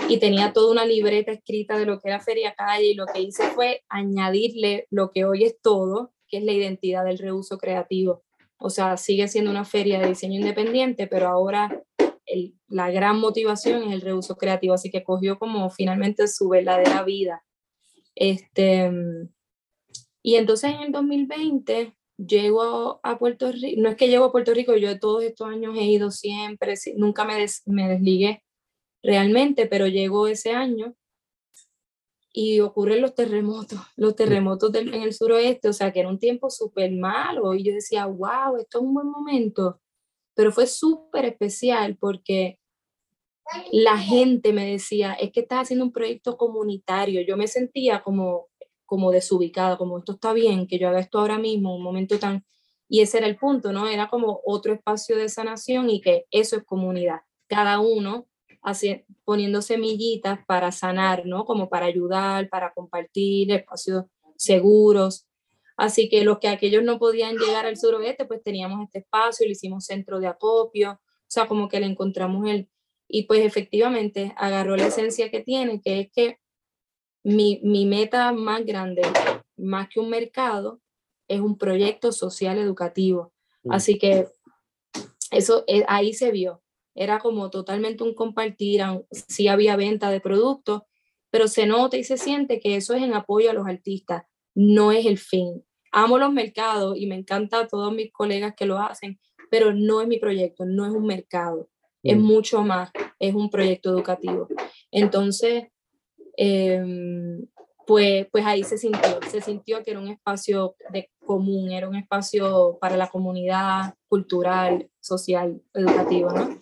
Y 0.09 0.19
tenía 0.19 0.53
toda 0.53 0.71
una 0.71 0.85
libreta 0.85 1.31
escrita 1.31 1.77
de 1.77 1.85
lo 1.85 1.99
que 1.99 2.09
era 2.09 2.19
Feria 2.19 2.53
Calle 2.55 2.87
y 2.87 2.93
lo 2.93 3.05
que 3.05 3.21
hice 3.21 3.43
fue 3.51 3.83
añadirle 3.87 4.87
lo 4.89 5.11
que 5.11 5.25
hoy 5.25 5.43
es 5.45 5.61
todo, 5.61 6.11
que 6.27 6.37
es 6.37 6.43
la 6.43 6.51
identidad 6.51 7.05
del 7.05 7.17
reuso 7.17 7.57
creativo. 7.57 8.23
O 8.61 8.69
sea, 8.69 8.95
sigue 8.97 9.27
siendo 9.27 9.49
una 9.49 9.65
feria 9.65 9.99
de 9.99 10.09
diseño 10.09 10.39
independiente, 10.39 11.07
pero 11.07 11.27
ahora 11.27 11.83
la 12.67 12.91
gran 12.91 13.19
motivación 13.19 13.83
es 13.83 13.93
el 13.93 14.01
reuso 14.01 14.37
creativo, 14.37 14.73
así 14.73 14.91
que 14.91 15.03
cogió 15.03 15.37
como 15.39 15.69
finalmente 15.69 16.27
su 16.27 16.47
verdadera 16.47 17.03
vida. 17.03 17.43
Este, 18.15 18.91
y 20.21 20.35
entonces 20.35 20.71
en 20.75 20.81
el 20.81 20.91
2020 20.91 21.95
llego 22.17 22.99
a 23.03 23.17
Puerto 23.17 23.51
Rico, 23.51 23.81
no 23.81 23.89
es 23.89 23.95
que 23.95 24.07
llego 24.07 24.25
a 24.25 24.31
Puerto 24.31 24.53
Rico, 24.53 24.75
yo 24.77 24.89
de 24.89 24.99
todos 24.99 25.23
estos 25.23 25.47
años 25.47 25.75
he 25.75 25.85
ido 25.85 26.11
siempre, 26.11 26.75
nunca 26.95 27.25
me, 27.25 27.43
me 27.65 27.89
desligué 27.89 28.43
realmente, 29.01 29.65
pero 29.65 29.87
llego 29.87 30.27
ese 30.27 30.51
año 30.51 30.95
y 32.33 32.59
ocurren 32.61 33.01
los 33.01 33.13
terremotos, 33.13 33.79
los 33.95 34.15
terremotos 34.15 34.73
en 34.75 34.93
el 34.93 35.13
suroeste, 35.13 35.69
o 35.69 35.73
sea 35.73 35.91
que 35.91 35.99
era 35.99 36.09
un 36.09 36.19
tiempo 36.19 36.49
súper 36.49 36.91
malo 36.91 37.53
y 37.53 37.63
yo 37.63 37.73
decía, 37.73 38.05
wow, 38.05 38.57
esto 38.57 38.79
es 38.79 38.83
un 38.83 38.93
buen 38.93 39.07
momento, 39.07 39.81
pero 40.33 40.51
fue 40.51 40.67
súper 40.67 41.25
especial 41.25 41.97
porque 41.99 42.59
la 43.71 43.97
gente 43.97 44.53
me 44.53 44.65
decía, 44.71 45.13
es 45.13 45.31
que 45.31 45.41
estás 45.41 45.63
haciendo 45.63 45.85
un 45.85 45.91
proyecto 45.91 46.37
comunitario, 46.37 47.21
yo 47.21 47.35
me 47.35 47.47
sentía 47.47 48.01
como, 48.01 48.47
como 48.85 49.11
desubicada, 49.11 49.77
como 49.77 49.97
esto 49.97 50.13
está 50.13 50.31
bien, 50.33 50.67
que 50.67 50.79
yo 50.79 50.87
haga 50.87 50.99
esto 50.99 51.19
ahora 51.19 51.37
mismo, 51.37 51.75
un 51.75 51.83
momento 51.83 52.17
tan... 52.19 52.45
Y 52.87 52.99
ese 52.99 53.19
era 53.19 53.27
el 53.27 53.37
punto, 53.37 53.71
¿no? 53.71 53.87
Era 53.87 54.09
como 54.09 54.41
otro 54.45 54.73
espacio 54.73 55.17
de 55.17 55.29
sanación 55.29 55.89
y 55.89 56.01
que 56.01 56.25
eso 56.29 56.57
es 56.57 56.65
comunidad. 56.65 57.21
Cada 57.47 57.79
uno 57.79 58.27
poniendo 59.25 59.61
semillitas 59.61 60.39
para 60.45 60.71
sanar, 60.71 61.25
¿no? 61.25 61.45
Como 61.45 61.69
para 61.69 61.87
ayudar, 61.87 62.49
para 62.49 62.73
compartir 62.73 63.51
espacios 63.51 64.05
seguros. 64.37 65.27
Así 65.77 66.09
que 66.09 66.23
los 66.23 66.39
que 66.39 66.47
aquellos 66.47 66.83
no 66.83 66.99
podían 66.99 67.37
llegar 67.37 67.65
al 67.65 67.77
suroeste, 67.77 68.25
pues 68.25 68.43
teníamos 68.43 68.83
este 68.83 68.99
espacio, 68.99 69.45
le 69.45 69.53
hicimos 69.53 69.85
centro 69.85 70.19
de 70.19 70.27
acopio, 70.27 70.91
o 70.91 70.99
sea, 71.27 71.47
como 71.47 71.67
que 71.67 71.79
le 71.79 71.87
encontramos 71.87 72.47
el... 72.49 72.69
Y 73.07 73.23
pues 73.23 73.41
efectivamente 73.41 74.33
agarró 74.37 74.77
la 74.77 74.87
esencia 74.87 75.29
que 75.29 75.41
tiene, 75.41 75.81
que 75.81 75.99
es 75.99 76.11
que 76.11 76.37
mi, 77.23 77.59
mi 77.63 77.85
meta 77.85 78.31
más 78.31 78.65
grande, 78.65 79.01
más 79.57 79.89
que 79.89 79.99
un 79.99 80.09
mercado, 80.09 80.81
es 81.27 81.41
un 81.41 81.57
proyecto 81.57 82.11
social 82.11 82.57
educativo. 82.57 83.33
Mm. 83.63 83.73
Así 83.73 83.97
que 83.97 84.27
eso 85.31 85.63
eh, 85.67 85.83
ahí 85.87 86.13
se 86.13 86.31
vio 86.31 86.61
era 86.95 87.19
como 87.19 87.49
totalmente 87.49 88.03
un 88.03 88.13
compartir, 88.13 88.81
sí 89.11 89.47
había 89.47 89.75
venta 89.75 90.11
de 90.11 90.19
productos, 90.21 90.83
pero 91.29 91.47
se 91.47 91.65
nota 91.65 91.97
y 91.97 92.03
se 92.03 92.17
siente 92.17 92.59
que 92.59 92.75
eso 92.75 92.93
es 92.93 93.01
en 93.01 93.13
apoyo 93.13 93.49
a 93.49 93.53
los 93.53 93.67
artistas, 93.67 94.23
no 94.53 94.91
es 94.91 95.05
el 95.05 95.17
fin. 95.17 95.63
Amo 95.93 96.17
los 96.17 96.31
mercados 96.31 96.97
y 96.97 97.07
me 97.07 97.15
encanta 97.15 97.59
a 97.59 97.67
todos 97.67 97.93
mis 97.93 98.11
colegas 98.11 98.53
que 98.55 98.65
lo 98.65 98.79
hacen, 98.79 99.19
pero 99.49 99.73
no 99.73 100.01
es 100.01 100.07
mi 100.07 100.19
proyecto, 100.19 100.65
no 100.65 100.85
es 100.85 100.91
un 100.93 101.05
mercado, 101.05 101.69
es 102.03 102.17
mm. 102.17 102.21
mucho 102.21 102.61
más, 102.63 102.91
es 103.19 103.33
un 103.33 103.49
proyecto 103.49 103.89
educativo. 103.89 104.47
Entonces, 104.91 105.65
em, 106.37 107.45
pues, 107.85 108.27
pues 108.31 108.45
ahí 108.45 108.63
se 108.63 108.77
sintió, 108.77 109.19
se 109.29 109.41
sintió 109.41 109.83
que 109.83 109.91
era 109.91 109.99
un 109.99 110.07
espacio 110.07 110.75
de 110.91 111.09
común, 111.25 111.71
era 111.71 111.89
un 111.89 111.95
espacio 111.95 112.77
para 112.79 112.95
la 112.97 113.09
comunidad 113.09 113.95
cultural, 114.07 114.89
social, 114.99 115.61
educativo, 115.73 116.29
¿no? 116.31 116.57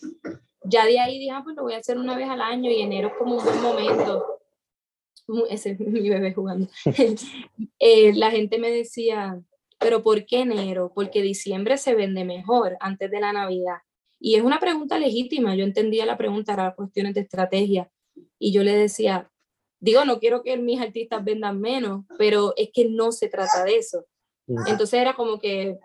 Ya 0.69 0.85
de 0.85 0.99
ahí 0.99 1.19
dije, 1.19 1.31
ah, 1.31 1.41
pues 1.43 1.55
lo 1.55 1.63
voy 1.63 1.73
a 1.73 1.77
hacer 1.77 1.97
una 1.97 2.15
vez 2.15 2.29
al 2.29 2.41
año 2.41 2.69
y 2.69 2.81
enero 2.81 3.09
es 3.09 3.13
como 3.15 3.37
un 3.37 3.43
buen 3.43 3.61
momento. 3.61 4.39
Ese 5.49 5.71
es 5.71 5.79
mi 5.79 6.09
bebé 6.09 6.33
jugando. 6.33 6.67
Eh, 7.81 8.13
la 8.13 8.29
gente 8.29 8.59
me 8.59 8.69
decía, 8.71 9.41
pero 9.79 10.03
¿por 10.03 10.25
qué 10.25 10.41
enero? 10.41 10.91
Porque 10.93 11.21
diciembre 11.21 11.77
se 11.77 11.95
vende 11.95 12.25
mejor 12.25 12.75
antes 12.81 13.09
de 13.09 13.21
la 13.21 13.31
Navidad. 13.31 13.77
Y 14.19 14.35
es 14.35 14.43
una 14.43 14.59
pregunta 14.59 14.99
legítima. 14.99 15.55
Yo 15.55 15.63
entendía 15.63 16.05
la 16.05 16.17
pregunta, 16.17 16.53
era 16.53 16.75
cuestiones 16.75 17.13
de 17.13 17.21
estrategia. 17.21 17.89
Y 18.37 18.51
yo 18.51 18.63
le 18.63 18.75
decía, 18.75 19.31
digo, 19.79 20.03
no 20.03 20.19
quiero 20.19 20.43
que 20.43 20.57
mis 20.57 20.81
artistas 20.81 21.23
vendan 21.23 21.59
menos, 21.61 22.03
pero 22.17 22.53
es 22.57 22.69
que 22.73 22.89
no 22.89 23.13
se 23.13 23.29
trata 23.29 23.63
de 23.63 23.77
eso. 23.77 24.05
Entonces 24.67 24.99
era 24.99 25.13
como 25.13 25.39
que, 25.39 25.79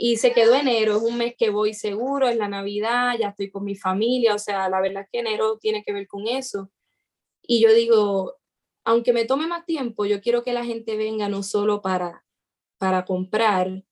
y 0.00 0.16
se 0.18 0.32
quedó 0.32 0.54
enero, 0.54 0.96
es 0.96 1.02
un 1.02 1.18
mes 1.18 1.34
que 1.36 1.50
voy 1.50 1.74
seguro, 1.74 2.28
es 2.28 2.36
la 2.36 2.48
Navidad, 2.48 3.16
ya 3.18 3.30
estoy 3.30 3.50
con 3.50 3.64
mi 3.64 3.74
familia, 3.74 4.32
o 4.32 4.38
sea, 4.38 4.68
la 4.68 4.80
verdad 4.80 5.02
es 5.02 5.08
que 5.10 5.18
enero 5.18 5.58
tiene 5.58 5.82
que 5.82 5.92
ver 5.92 6.06
con 6.06 6.28
eso. 6.28 6.70
Y 7.42 7.60
yo 7.60 7.72
digo, 7.72 8.36
aunque 8.84 9.12
me 9.12 9.24
tome 9.24 9.48
más 9.48 9.66
tiempo, 9.66 10.04
yo 10.04 10.20
quiero 10.20 10.44
que 10.44 10.52
la 10.52 10.64
gente 10.64 10.96
venga 10.96 11.28
no 11.28 11.42
solo 11.42 11.82
para, 11.82 12.24
para 12.78 13.04
comprar, 13.04 13.82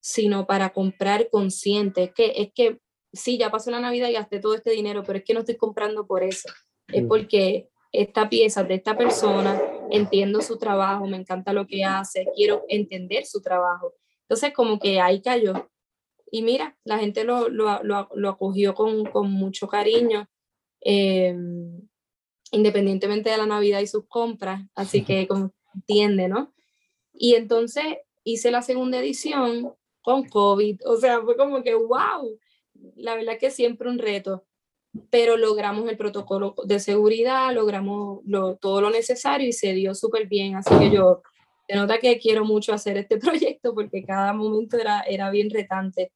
sino 0.00 0.48
para 0.48 0.70
comprar 0.70 1.30
consciente. 1.30 2.02
Es 2.02 2.12
que, 2.12 2.32
es 2.34 2.52
que 2.52 2.80
sí, 3.12 3.38
ya 3.38 3.48
pasó 3.48 3.70
la 3.70 3.78
Navidad 3.78 4.08
y 4.08 4.14
gasté 4.14 4.40
todo 4.40 4.56
este 4.56 4.72
dinero, 4.72 5.04
pero 5.06 5.20
es 5.20 5.24
que 5.24 5.32
no 5.32 5.40
estoy 5.40 5.56
comprando 5.56 6.08
por 6.08 6.24
eso. 6.24 6.48
Es 6.88 7.04
porque 7.06 7.68
esta 7.92 8.28
pieza 8.28 8.64
de 8.64 8.74
esta 8.74 8.96
persona, 8.96 9.62
entiendo 9.92 10.42
su 10.42 10.58
trabajo, 10.58 11.06
me 11.06 11.18
encanta 11.18 11.52
lo 11.52 11.68
que 11.68 11.84
hace, 11.84 12.26
quiero 12.34 12.64
entender 12.68 13.26
su 13.26 13.40
trabajo. 13.40 13.94
Entonces, 14.28 14.52
como 14.52 14.78
que 14.78 15.00
ahí 15.00 15.22
cayó. 15.22 15.70
Y 16.30 16.42
mira, 16.42 16.76
la 16.84 16.98
gente 16.98 17.24
lo, 17.24 17.48
lo, 17.48 17.82
lo, 17.82 18.08
lo 18.14 18.28
acogió 18.28 18.74
con, 18.74 19.04
con, 19.06 19.30
mucho 19.30 19.68
cariño, 19.68 20.28
em, 20.80 21.80
independientemente 22.50 23.30
de 23.30 23.38
la 23.38 23.46
Navidad 23.46 23.80
y 23.80 23.86
sus 23.86 24.06
compras, 24.08 24.62
así 24.74 25.04
que 25.04 25.28
como 25.28 25.52
entiende, 25.74 26.28
¿no? 26.28 26.52
Y 27.12 27.34
entonces 27.34 27.84
hice 28.24 28.50
la 28.50 28.62
segunda 28.62 28.98
edición 28.98 29.74
con 30.02 30.28
COVID, 30.28 30.80
o 30.86 30.96
sea, 30.96 31.20
fue 31.22 31.36
como 31.36 31.62
que, 31.62 31.74
wow, 31.74 32.38
la 32.96 33.14
verdad 33.14 33.38
que 33.38 33.50
siempre 33.50 33.88
un 33.88 33.98
reto 33.98 34.44
pero 35.10 35.36
logramos 35.36 35.88
el 35.88 35.96
protocolo 35.96 36.54
de 36.64 36.80
seguridad, 36.80 37.52
logramos 37.52 38.20
todo 38.60 38.80
lo 38.80 38.90
necesario 38.90 39.48
y 39.48 39.52
se 39.52 39.72
dio 39.72 39.94
súper 39.94 40.26
bien. 40.26 40.56
Así 40.56 40.76
que 40.78 40.90
yo, 40.90 41.22
se 41.66 41.74
nota 41.74 41.98
que 41.98 42.18
quiero 42.18 42.44
mucho 42.44 42.72
hacer 42.72 42.96
este 42.96 43.18
proyecto 43.18 43.74
porque 43.74 44.04
cada 44.04 44.32
momento 44.32 44.78
era, 44.78 45.00
era 45.02 45.30
bien 45.30 45.50
retante. 45.50 46.12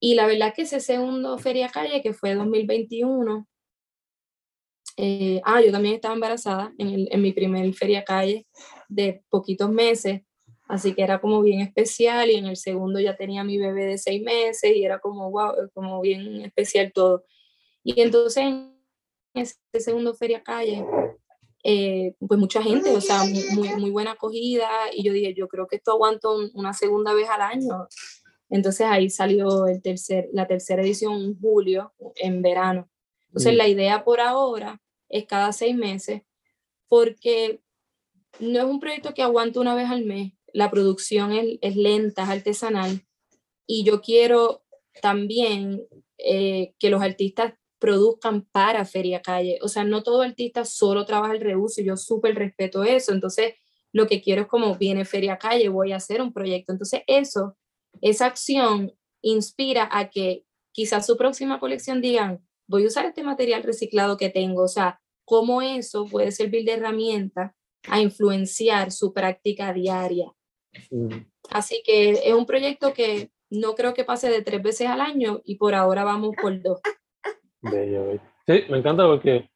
Y 0.00 0.14
la 0.14 0.26
verdad 0.26 0.54
que 0.54 0.62
ese 0.62 0.80
segundo 0.80 1.38
Feria 1.38 1.68
Calle, 1.68 2.02
que 2.02 2.12
fue 2.12 2.34
2021, 2.34 3.46
eh, 4.96 5.40
ah, 5.44 5.60
yo 5.60 5.70
también 5.72 5.96
estaba 5.96 6.14
embarazada 6.14 6.72
en, 6.78 6.88
el, 6.88 7.08
en 7.10 7.22
mi 7.22 7.32
primer 7.32 7.72
Feria 7.74 8.04
Calle 8.04 8.46
de 8.88 9.22
poquitos 9.28 9.70
meses, 9.70 10.22
así 10.68 10.94
que 10.94 11.02
era 11.02 11.20
como 11.20 11.42
bien 11.42 11.60
especial 11.60 12.30
y 12.30 12.34
en 12.36 12.46
el 12.46 12.56
segundo 12.56 13.00
ya 13.00 13.16
tenía 13.16 13.44
mi 13.44 13.58
bebé 13.58 13.86
de 13.86 13.98
seis 13.98 14.22
meses 14.22 14.74
y 14.74 14.84
era 14.84 14.98
como, 15.00 15.30
wow, 15.30 15.52
como 15.74 16.00
bien 16.00 16.42
especial 16.42 16.92
todo. 16.92 17.24
Y 17.82 18.00
entonces 18.00 18.44
en 18.44 18.76
ese 19.34 19.56
segundo 19.74 20.14
Feria 20.14 20.42
Calle, 20.42 20.84
eh, 21.64 22.14
pues 22.26 22.38
mucha 22.38 22.62
gente, 22.62 22.90
o 22.94 23.00
sea, 23.00 23.24
muy, 23.54 23.68
muy 23.76 23.90
buena 23.90 24.12
acogida. 24.12 24.68
Y 24.92 25.02
yo 25.02 25.12
dije, 25.12 25.34
yo 25.34 25.48
creo 25.48 25.66
que 25.66 25.76
esto 25.76 25.92
aguanto 25.92 26.36
una 26.54 26.72
segunda 26.72 27.12
vez 27.14 27.28
al 27.28 27.42
año. 27.42 27.88
Entonces 28.50 28.86
ahí 28.86 29.10
salió 29.10 29.66
el 29.66 29.82
tercer, 29.82 30.28
la 30.32 30.46
tercera 30.46 30.82
edición 30.82 31.14
en 31.14 31.38
julio, 31.38 31.92
en 32.16 32.42
verano. 32.42 32.88
Entonces 33.26 33.54
mm. 33.54 33.56
la 33.56 33.68
idea 33.68 34.04
por 34.04 34.20
ahora 34.20 34.80
es 35.08 35.26
cada 35.26 35.52
seis 35.52 35.76
meses, 35.76 36.22
porque 36.88 37.60
no 38.40 38.58
es 38.58 38.64
un 38.64 38.80
proyecto 38.80 39.14
que 39.14 39.22
aguante 39.22 39.58
una 39.58 39.74
vez 39.74 39.90
al 39.90 40.04
mes. 40.04 40.32
La 40.52 40.70
producción 40.70 41.32
es, 41.32 41.58
es 41.60 41.76
lenta, 41.76 42.22
es 42.22 42.28
artesanal. 42.30 43.02
Y 43.66 43.84
yo 43.84 44.00
quiero 44.00 44.62
también 45.02 45.86
eh, 46.16 46.74
que 46.78 46.90
los 46.90 47.02
artistas 47.02 47.54
produzcan 47.78 48.42
para 48.42 48.84
Feria 48.84 49.22
Calle. 49.22 49.58
O 49.62 49.68
sea, 49.68 49.84
no 49.84 50.02
todo 50.02 50.22
artista 50.22 50.64
solo 50.64 51.04
trabaja 51.04 51.34
el 51.34 51.40
reuso 51.40 51.80
y 51.80 51.84
yo 51.84 51.96
súper 51.96 52.34
respeto 52.34 52.84
eso. 52.84 53.12
Entonces, 53.12 53.54
lo 53.92 54.06
que 54.06 54.20
quiero 54.20 54.42
es 54.42 54.48
como 54.48 54.76
viene 54.76 55.04
Feria 55.04 55.38
Calle, 55.38 55.68
voy 55.68 55.92
a 55.92 55.96
hacer 55.96 56.20
un 56.20 56.32
proyecto. 56.32 56.72
Entonces, 56.72 57.02
eso, 57.06 57.56
esa 58.00 58.26
acción 58.26 58.92
inspira 59.22 59.88
a 59.90 60.10
que 60.10 60.44
quizás 60.72 61.06
su 61.06 61.16
próxima 61.16 61.58
colección 61.60 62.00
digan, 62.00 62.46
voy 62.66 62.84
a 62.84 62.88
usar 62.88 63.06
este 63.06 63.22
material 63.22 63.62
reciclado 63.62 64.16
que 64.16 64.28
tengo. 64.28 64.62
O 64.62 64.68
sea, 64.68 65.00
cómo 65.24 65.62
eso 65.62 66.06
puede 66.06 66.32
servir 66.32 66.64
de 66.64 66.72
herramienta 66.72 67.54
a 67.88 68.00
influenciar 68.00 68.92
su 68.92 69.12
práctica 69.12 69.72
diaria. 69.72 70.32
Mm. 70.90 71.24
Así 71.50 71.82
que 71.84 72.10
es 72.10 72.34
un 72.34 72.46
proyecto 72.46 72.92
que 72.92 73.30
no 73.50 73.74
creo 73.74 73.94
que 73.94 74.04
pase 74.04 74.28
de 74.28 74.42
tres 74.42 74.62
veces 74.62 74.88
al 74.88 75.00
año 75.00 75.40
y 75.44 75.56
por 75.56 75.74
ahora 75.74 76.04
vamos 76.04 76.34
por 76.40 76.60
dos. 76.62 76.80
Bello, 77.62 78.06
bello. 78.06 78.20
Sí, 78.46 78.64
me 78.70 78.78
encanta 78.78 79.06
porque 79.06 79.50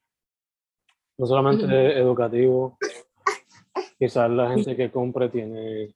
no 1.17 1.25
solamente 1.25 1.65
es 1.65 1.97
educativo, 1.97 2.77
quizás 3.97 4.29
la 4.29 4.51
gente 4.51 4.75
que 4.75 4.91
compre 4.91 5.29
tiene 5.29 5.95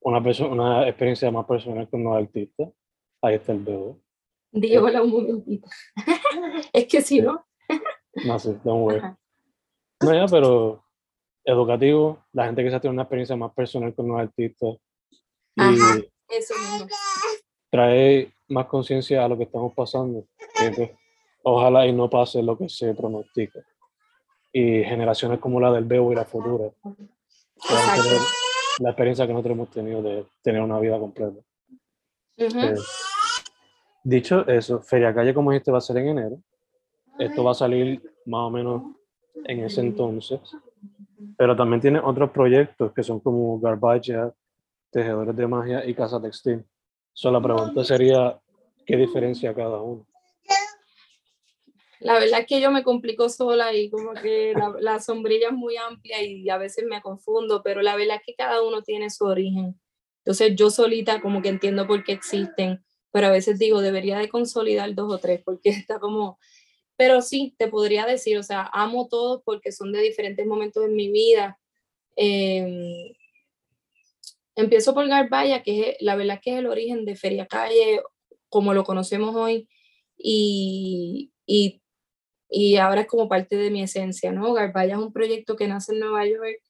una, 0.00 0.18
una 0.50 0.88
experiencia 0.88 1.30
más 1.30 1.46
personal 1.46 1.88
con 1.88 2.04
los 2.04 2.16
artistas. 2.16 2.68
Ahí 3.22 3.34
está 3.36 3.52
el 3.52 3.60
bebé. 3.60 3.96
Dígola 4.52 5.02
un 5.02 5.10
momentito. 5.10 5.68
es 6.72 6.86
que 6.86 7.02
si 7.02 7.20
no. 7.20 7.44
No 8.24 8.38
sé, 8.38 8.54
don't 8.64 8.84
worry. 8.84 8.98
Ajá. 8.98 9.18
No, 10.00 10.14
ya, 10.14 10.26
pero 10.26 10.84
educativo, 11.44 12.24
la 12.32 12.46
gente 12.46 12.62
quizás 12.62 12.80
tiene 12.80 12.94
una 12.94 13.02
experiencia 13.02 13.36
más 13.36 13.52
personal 13.52 13.94
con 13.94 14.08
los 14.08 14.20
artistas 14.20 14.76
y 15.56 15.60
Ajá. 15.60 15.98
Eso 16.28 16.54
mismo. 16.54 16.86
trae 17.70 18.30
más 18.48 18.66
conciencia 18.66 19.24
a 19.24 19.28
lo 19.28 19.36
que 19.36 19.44
estamos 19.44 19.72
pasando. 19.74 20.24
Pues, 20.76 20.90
ojalá 21.42 21.86
y 21.86 21.92
no 21.92 22.08
pase 22.08 22.42
lo 22.42 22.56
que 22.56 22.68
se 22.68 22.94
pronostica. 22.94 23.60
Y 24.52 24.82
generaciones 24.84 25.38
como 25.38 25.60
la 25.60 25.72
del 25.72 25.84
Bebo 25.84 26.12
y 26.12 26.16
la 26.16 26.24
futura 26.24 26.70
puedan 26.82 28.02
tener 28.02 28.20
la 28.80 28.90
experiencia 28.90 29.26
que 29.26 29.32
nosotros 29.32 29.54
hemos 29.54 29.70
tenido 29.70 30.02
de 30.02 30.26
tener 30.42 30.62
una 30.62 30.78
vida 30.80 30.98
completa. 30.98 31.38
Ujú. 32.38 32.58
Eh, 32.58 32.76
dicho 34.04 34.46
eso, 34.46 34.80
Feria 34.80 35.14
Calle, 35.14 35.34
como 35.34 35.50
dijiste, 35.50 35.70
va 35.70 35.78
a 35.78 35.82
ser 35.82 35.98
en 35.98 36.08
enero. 36.08 36.38
Esto 37.18 37.42
va 37.42 37.50
a 37.50 37.54
salir 37.54 38.00
más 38.26 38.40
o 38.42 38.50
menos 38.50 38.82
en 39.44 39.64
ese 39.64 39.80
entonces. 39.80 40.40
Pero 41.36 41.56
también 41.56 41.80
tiene 41.80 41.98
otros 41.98 42.30
proyectos 42.30 42.92
que 42.92 43.02
son 43.02 43.20
como 43.20 43.58
Garbage, 43.58 44.14
Tejedores 44.90 45.36
de 45.36 45.46
Magia 45.46 45.84
y 45.84 45.94
Casa 45.94 46.20
Textil. 46.20 46.64
So, 47.20 47.32
la 47.32 47.42
pregunta 47.42 47.82
sería, 47.82 48.38
¿qué 48.86 48.96
diferencia 48.96 49.52
cada 49.52 49.82
uno? 49.82 50.06
La 51.98 52.12
verdad 52.12 52.42
es 52.42 52.46
que 52.46 52.60
yo 52.60 52.70
me 52.70 52.84
complico 52.84 53.28
sola 53.28 53.74
y 53.74 53.90
como 53.90 54.12
que 54.12 54.52
la, 54.54 54.72
la 54.78 55.00
sombrilla 55.00 55.48
es 55.48 55.52
muy 55.52 55.76
amplia 55.76 56.22
y 56.22 56.48
a 56.48 56.58
veces 56.58 56.84
me 56.88 57.02
confundo, 57.02 57.60
pero 57.64 57.82
la 57.82 57.96
verdad 57.96 58.18
es 58.18 58.22
que 58.24 58.36
cada 58.36 58.62
uno 58.62 58.82
tiene 58.82 59.10
su 59.10 59.24
origen. 59.24 59.80
Entonces 60.18 60.54
yo 60.54 60.70
solita 60.70 61.20
como 61.20 61.42
que 61.42 61.48
entiendo 61.48 61.88
por 61.88 62.04
qué 62.04 62.12
existen, 62.12 62.84
pero 63.10 63.26
a 63.26 63.32
veces 63.32 63.58
digo, 63.58 63.80
debería 63.80 64.16
de 64.16 64.28
consolidar 64.28 64.94
dos 64.94 65.12
o 65.12 65.18
tres 65.18 65.42
porque 65.44 65.70
está 65.70 65.98
como... 65.98 66.38
Pero 66.96 67.20
sí, 67.20 67.52
te 67.58 67.66
podría 67.66 68.06
decir, 68.06 68.38
o 68.38 68.44
sea, 68.44 68.70
amo 68.72 69.08
todos 69.08 69.42
porque 69.44 69.72
son 69.72 69.90
de 69.90 70.02
diferentes 70.02 70.46
momentos 70.46 70.84
en 70.84 70.94
mi 70.94 71.10
vida. 71.10 71.58
Eh, 72.14 73.16
empiezo 74.62 74.94
por 74.94 75.08
Garbaya, 75.08 75.62
que 75.62 75.90
es, 75.90 75.96
la 76.00 76.16
verdad 76.16 76.40
que 76.42 76.52
es 76.52 76.58
el 76.58 76.66
origen 76.66 77.04
de 77.04 77.16
Feria 77.16 77.46
Calle, 77.46 78.00
como 78.48 78.74
lo 78.74 78.84
conocemos 78.84 79.34
hoy, 79.34 79.68
y, 80.16 81.32
y 81.46 81.80
y 82.50 82.76
ahora 82.76 83.02
es 83.02 83.06
como 83.06 83.28
parte 83.28 83.56
de 83.56 83.70
mi 83.70 83.82
esencia, 83.82 84.32
¿no? 84.32 84.52
Garbaya 84.52 84.94
es 84.94 85.00
un 85.00 85.12
proyecto 85.12 85.56
que 85.56 85.68
nace 85.68 85.92
en 85.92 86.00
Nueva 86.00 86.26
York 86.26 86.60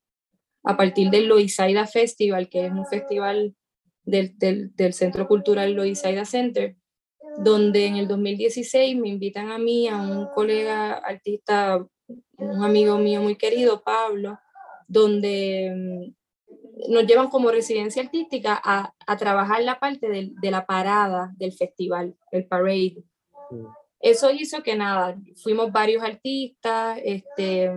a 0.64 0.76
partir 0.76 1.11
del 1.11 1.28
Loisaida 1.28 1.87
Festival, 1.87 2.49
que 2.49 2.66
es 2.66 2.73
un 2.73 2.87
festival 2.87 3.54
del, 4.02 4.37
del, 4.38 4.75
del 4.75 4.92
Centro 4.92 5.28
Cultural 5.28 5.73
Loisaida 5.73 6.25
Center, 6.25 6.76
donde 7.38 7.87
en 7.87 7.97
el 7.97 8.09
2016 8.09 8.97
me 8.97 9.09
invitan 9.09 9.50
a 9.50 9.59
mí, 9.59 9.87
a 9.87 9.97
un 9.97 10.26
colega 10.35 10.95
artista, 10.95 11.87
un 12.38 12.64
amigo 12.64 12.99
mío 12.99 13.23
muy 13.23 13.37
querido, 13.37 13.83
Pablo, 13.85 14.38
donde 14.88 16.12
nos 16.88 17.06
llevan 17.06 17.28
como 17.28 17.50
residencia 17.50 18.02
artística 18.02 18.61
a, 18.62 18.92
a 19.06 19.16
trabajar 19.16 19.62
la 19.62 19.78
parte 19.78 20.08
del- 20.08 20.35
de 20.40 20.50
la 20.50 20.64
parada 20.66 21.32
del 21.37 21.52
festival, 21.52 22.16
el 22.33 22.46
parade 22.46 23.05
Mm. 23.50 23.64
eso 24.00 24.31
hizo 24.31 24.62
que 24.62 24.76
nada, 24.76 25.16
fuimos 25.42 25.72
varios 25.72 26.02
artistas, 26.02 26.98
este, 27.02 27.70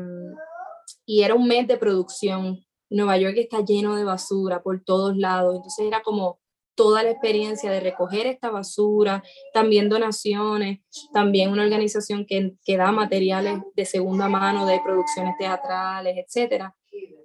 y 1.05 1.23
era 1.23 1.33
un 1.33 1.47
mes 1.47 1.67
de 1.67 1.77
producción. 1.77 2.59
Nueva 2.89 3.17
York 3.17 3.35
está 3.37 3.61
lleno 3.63 3.95
de 3.95 4.03
basura 4.03 4.61
por 4.61 4.83
todos 4.83 5.15
lados, 5.15 5.55
entonces 5.55 5.85
era 5.87 6.01
como 6.03 6.39
toda 6.75 7.03
la 7.03 7.11
experiencia 7.11 7.71
de 7.71 7.79
recoger 7.79 8.27
esta 8.27 8.49
basura, 8.49 9.23
también 9.53 9.87
donaciones, 9.87 10.79
también 11.13 11.51
una 11.51 11.63
organización 11.63 12.25
que, 12.25 12.53
que 12.65 12.75
da 12.77 12.91
materiales 12.91 13.59
de 13.75 13.85
segunda 13.85 14.27
mano 14.27 14.65
de 14.65 14.79
producciones 14.83 15.35
teatrales, 15.37 16.15
etcétera. 16.17 16.75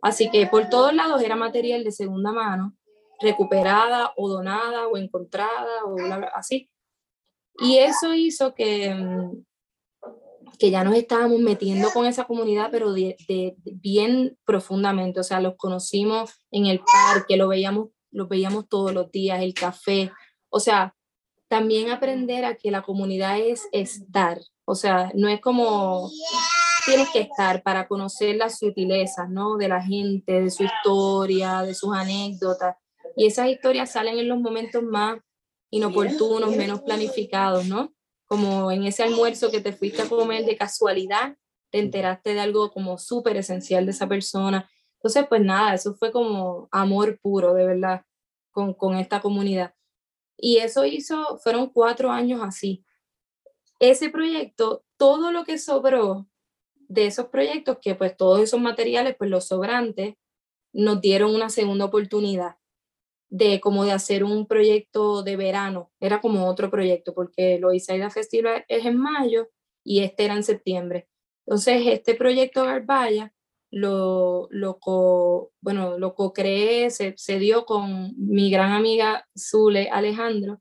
Así 0.03 0.31
que 0.31 0.47
por 0.47 0.69
todos 0.69 0.95
lados 0.95 1.23
era 1.23 1.37
material 1.37 1.85
de 1.85 1.93
segunda 1.93 2.33
mano, 2.33 2.77
recuperada 3.21 4.13
o 4.17 4.29
donada 4.29 4.89
o 4.89 4.97
encontrada 4.97 5.85
o 5.85 5.95
bla, 5.95 6.31
así. 6.35 6.71
Y 7.59 7.79
eso 7.79 8.15
hizo 8.15 8.55
que, 8.55 8.95
mm, 8.95 9.45
que 10.59 10.71
ya 10.71 10.85
nos 10.85 10.97
estábamos 10.97 11.39
metiendo 11.41 11.91
con 11.91 12.07
esa 12.07 12.25
comunidad, 12.25 12.69
pero 12.71 12.93
de 12.93 13.17
bien 13.65 14.39
profundamente. 14.45 15.21
O 15.21 15.25
sea, 15.25 15.41
los 15.41 15.57
conocimos 15.57 16.31
en 16.51 16.67
el 16.67 16.81
parque, 16.81 17.37
lo 17.37 17.49
veíamos, 17.49 17.89
los 18.11 18.29
veíamos 18.29 18.69
todos 18.69 18.93
los 18.93 19.11
días, 19.11 19.43
el 19.43 19.55
café. 19.55 20.11
O 20.51 20.61
sea, 20.61 20.95
también 21.49 21.91
aprender 21.91 22.45
a 22.45 22.57
que 22.57 22.71
la 22.71 22.83
comunidad 22.83 23.39
es 23.39 23.69
estar. 23.73 24.41
O 24.65 24.75
sea, 24.75 25.13
no 25.15 25.29
es 25.29 25.41
como 25.41 26.11
tienes 26.87 27.11
que 27.11 27.21
estar 27.21 27.63
para 27.63 27.89
conocer 27.89 28.37
las 28.37 28.59
sutilezas, 28.59 29.29
¿no? 29.29 29.57
De 29.57 29.69
la 29.69 29.83
gente, 29.83 30.41
de 30.41 30.51
su 30.51 30.63
historia, 30.63 31.63
de 31.63 31.75
sus 31.75 31.95
anécdotas. 31.95 32.77
Y 33.17 33.27
esas 33.27 33.49
historias 33.49 33.91
salen 33.91 34.19
en 34.19 34.29
los 34.29 34.39
momentos 34.39 34.83
más 34.83 35.19
inoportunos, 35.71 36.57
menos 36.57 36.81
planificados, 36.83 37.67
¿no? 37.67 37.93
Como 38.27 38.71
en 38.71 38.85
ese 38.85 39.03
almuerzo 39.03 39.51
que 39.51 39.61
te 39.61 39.73
fuiste 39.73 40.03
a 40.03 40.09
comer 40.09 40.45
de 40.45 40.57
casualidad, 40.57 41.37
te 41.71 41.81
enteraste 41.81 42.35
de 42.35 42.41
algo 42.41 42.71
como 42.73 42.99
súper 42.99 43.37
esencial 43.37 43.85
de 43.85 43.91
esa 43.91 44.07
persona. 44.07 44.71
Entonces, 44.99 45.27
pues 45.29 45.41
nada, 45.43 45.75
eso 45.75 45.95
fue 45.95 46.13
como 46.13 46.69
amor 46.71 47.19
puro, 47.21 47.53
de 47.55 47.67
verdad, 47.67 48.03
con, 48.53 48.75
con 48.75 48.97
esta 48.97 49.21
comunidad. 49.21 49.75
Y 50.37 50.59
eso 50.59 50.85
hizo, 50.85 51.39
fueron 51.39 51.69
cuatro 51.71 52.11
años 52.11 52.41
así. 52.45 52.85
Ese 53.81 54.09
proyecto, 54.09 54.85
todo 54.97 55.33
lo 55.33 55.45
que 55.45 55.59
sobró 55.59 56.29
de 56.89 57.07
esos 57.07 57.27
proyectos, 57.27 57.79
que 57.81 57.95
pues 57.95 58.17
todos 58.17 58.41
esos 58.41 58.61
materiales, 58.61 59.17
pues 59.17 59.31
los 59.31 59.47
sobrantes, 59.47 60.15
nos 60.73 61.01
dieron 61.01 61.35
una 61.35 61.49
segunda 61.49 61.87
oportunidad 61.87 62.57
de 63.29 63.61
como 63.61 63.85
de 63.85 63.93
hacer 63.93 64.25
un 64.25 64.47
proyecto 64.47 65.23
de 65.23 65.37
verano. 65.37 65.91
Era 66.01 66.21
como 66.21 66.47
otro 66.47 66.71
proyecto, 66.71 67.15
porque 67.15 67.59
lo 67.59 67.73
Isaida 67.73 68.11
Festival 68.11 68.65
es 68.69 68.85
en 68.87 68.99
mayo 68.99 69.49
y 69.85 70.03
este 70.03 70.25
era 70.25 70.35
en 70.35 70.45
septiembre. 70.45 71.09
Entonces, 71.47 71.83
este 71.87 72.15
proyecto 72.15 72.65
Garbaya 72.65 73.33
lo, 73.71 74.49
lo, 74.51 74.79
co, 74.79 75.53
bueno, 75.61 75.99
lo 75.99 76.15
co-creé, 76.15 76.91
se, 76.91 77.15
se 77.17 77.39
dio 77.39 77.67
con 77.67 78.15
mi 78.17 78.51
gran 78.51 78.73
amiga 78.73 79.29
Zule 79.37 79.91
Alejandro, 79.91 80.61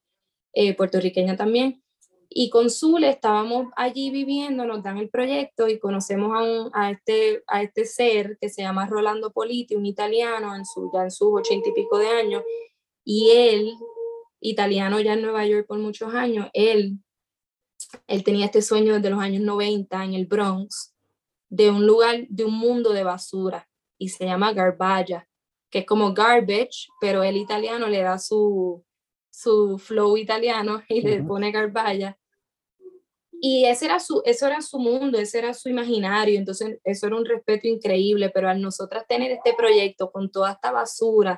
eh, 0.54 0.76
puertorriqueña 0.76 1.36
también. 1.36 1.84
Y 2.30 2.50
con 2.50 2.70
Zule 2.70 3.10
estábamos 3.10 3.68
allí 3.76 4.10
viviendo, 4.10 4.66
nos 4.66 4.84
dan 4.84 4.98
el 4.98 5.10
proyecto 5.10 5.68
y 5.68 5.80
conocemos 5.80 6.32
a, 6.36 6.44
un, 6.44 6.70
a, 6.74 6.92
este, 6.92 7.44
a 7.48 7.62
este 7.62 7.86
ser 7.86 8.38
que 8.40 8.50
se 8.50 8.62
llama 8.62 8.88
Rolando 8.88 9.32
Politi, 9.32 9.76
un 9.76 9.86
italiano 9.86 10.56
en 10.56 10.66
su, 10.66 10.92
ya 10.94 11.04
en 11.04 11.12
sus 11.12 11.30
ochenta 11.32 11.70
y 11.70 11.74
pico 11.74 11.98
de 11.98 12.08
años. 12.08 12.44
Y 13.04 13.32
él, 13.32 13.74
italiano 14.40 15.00
ya 15.00 15.14
en 15.14 15.22
Nueva 15.22 15.46
York 15.46 15.66
por 15.68 15.80
muchos 15.80 16.14
años, 16.14 16.50
él, 16.54 17.00
él 18.08 18.24
tenía 18.24 18.46
este 18.46 18.62
sueño 18.62 18.96
desde 18.96 19.10
los 19.10 19.20
años 19.20 19.42
90 19.44 20.04
en 20.04 20.14
el 20.14 20.26
Bronx, 20.26 20.94
de 21.50 21.70
un 21.70 21.86
lugar, 21.86 22.26
de 22.30 22.46
un 22.46 22.54
mundo 22.54 22.92
de 22.94 23.04
basura, 23.04 23.68
y 23.98 24.10
se 24.10 24.26
llama 24.26 24.54
Garbaya, 24.54 25.28
que 25.70 25.80
es 25.80 25.86
como 25.86 26.14
garbage, 26.14 26.88
pero 27.02 27.24
el 27.24 27.38
italiano 27.38 27.88
le 27.88 28.02
da 28.02 28.18
su, 28.20 28.85
su 29.36 29.78
flow 29.78 30.16
italiano 30.16 30.82
y 30.88 31.02
le 31.02 31.22
pone 31.24 31.52
Garbaya. 31.52 32.18
Y 33.42 33.66
ese 33.66 33.86
era 33.86 34.00
su, 34.00 34.22
eso 34.26 34.48
era 34.48 34.62
su 34.62 34.80
mundo, 34.80 35.20
ese 35.20 35.40
era 35.40 35.54
su 35.54 35.68
imaginario, 35.68 36.40
entonces 36.40 36.80
eso 36.86 37.08
era 37.08 37.18
un 37.18 37.26
respeto 37.26 37.68
increíble, 37.68 38.30
pero 38.34 38.50
al 38.50 38.62
nosotras 38.62 39.06
tener 39.08 39.32
este 39.32 39.54
proyecto 39.54 40.10
con 40.10 40.32
toda 40.32 40.54
esta 40.54 40.72
basura 40.72 41.38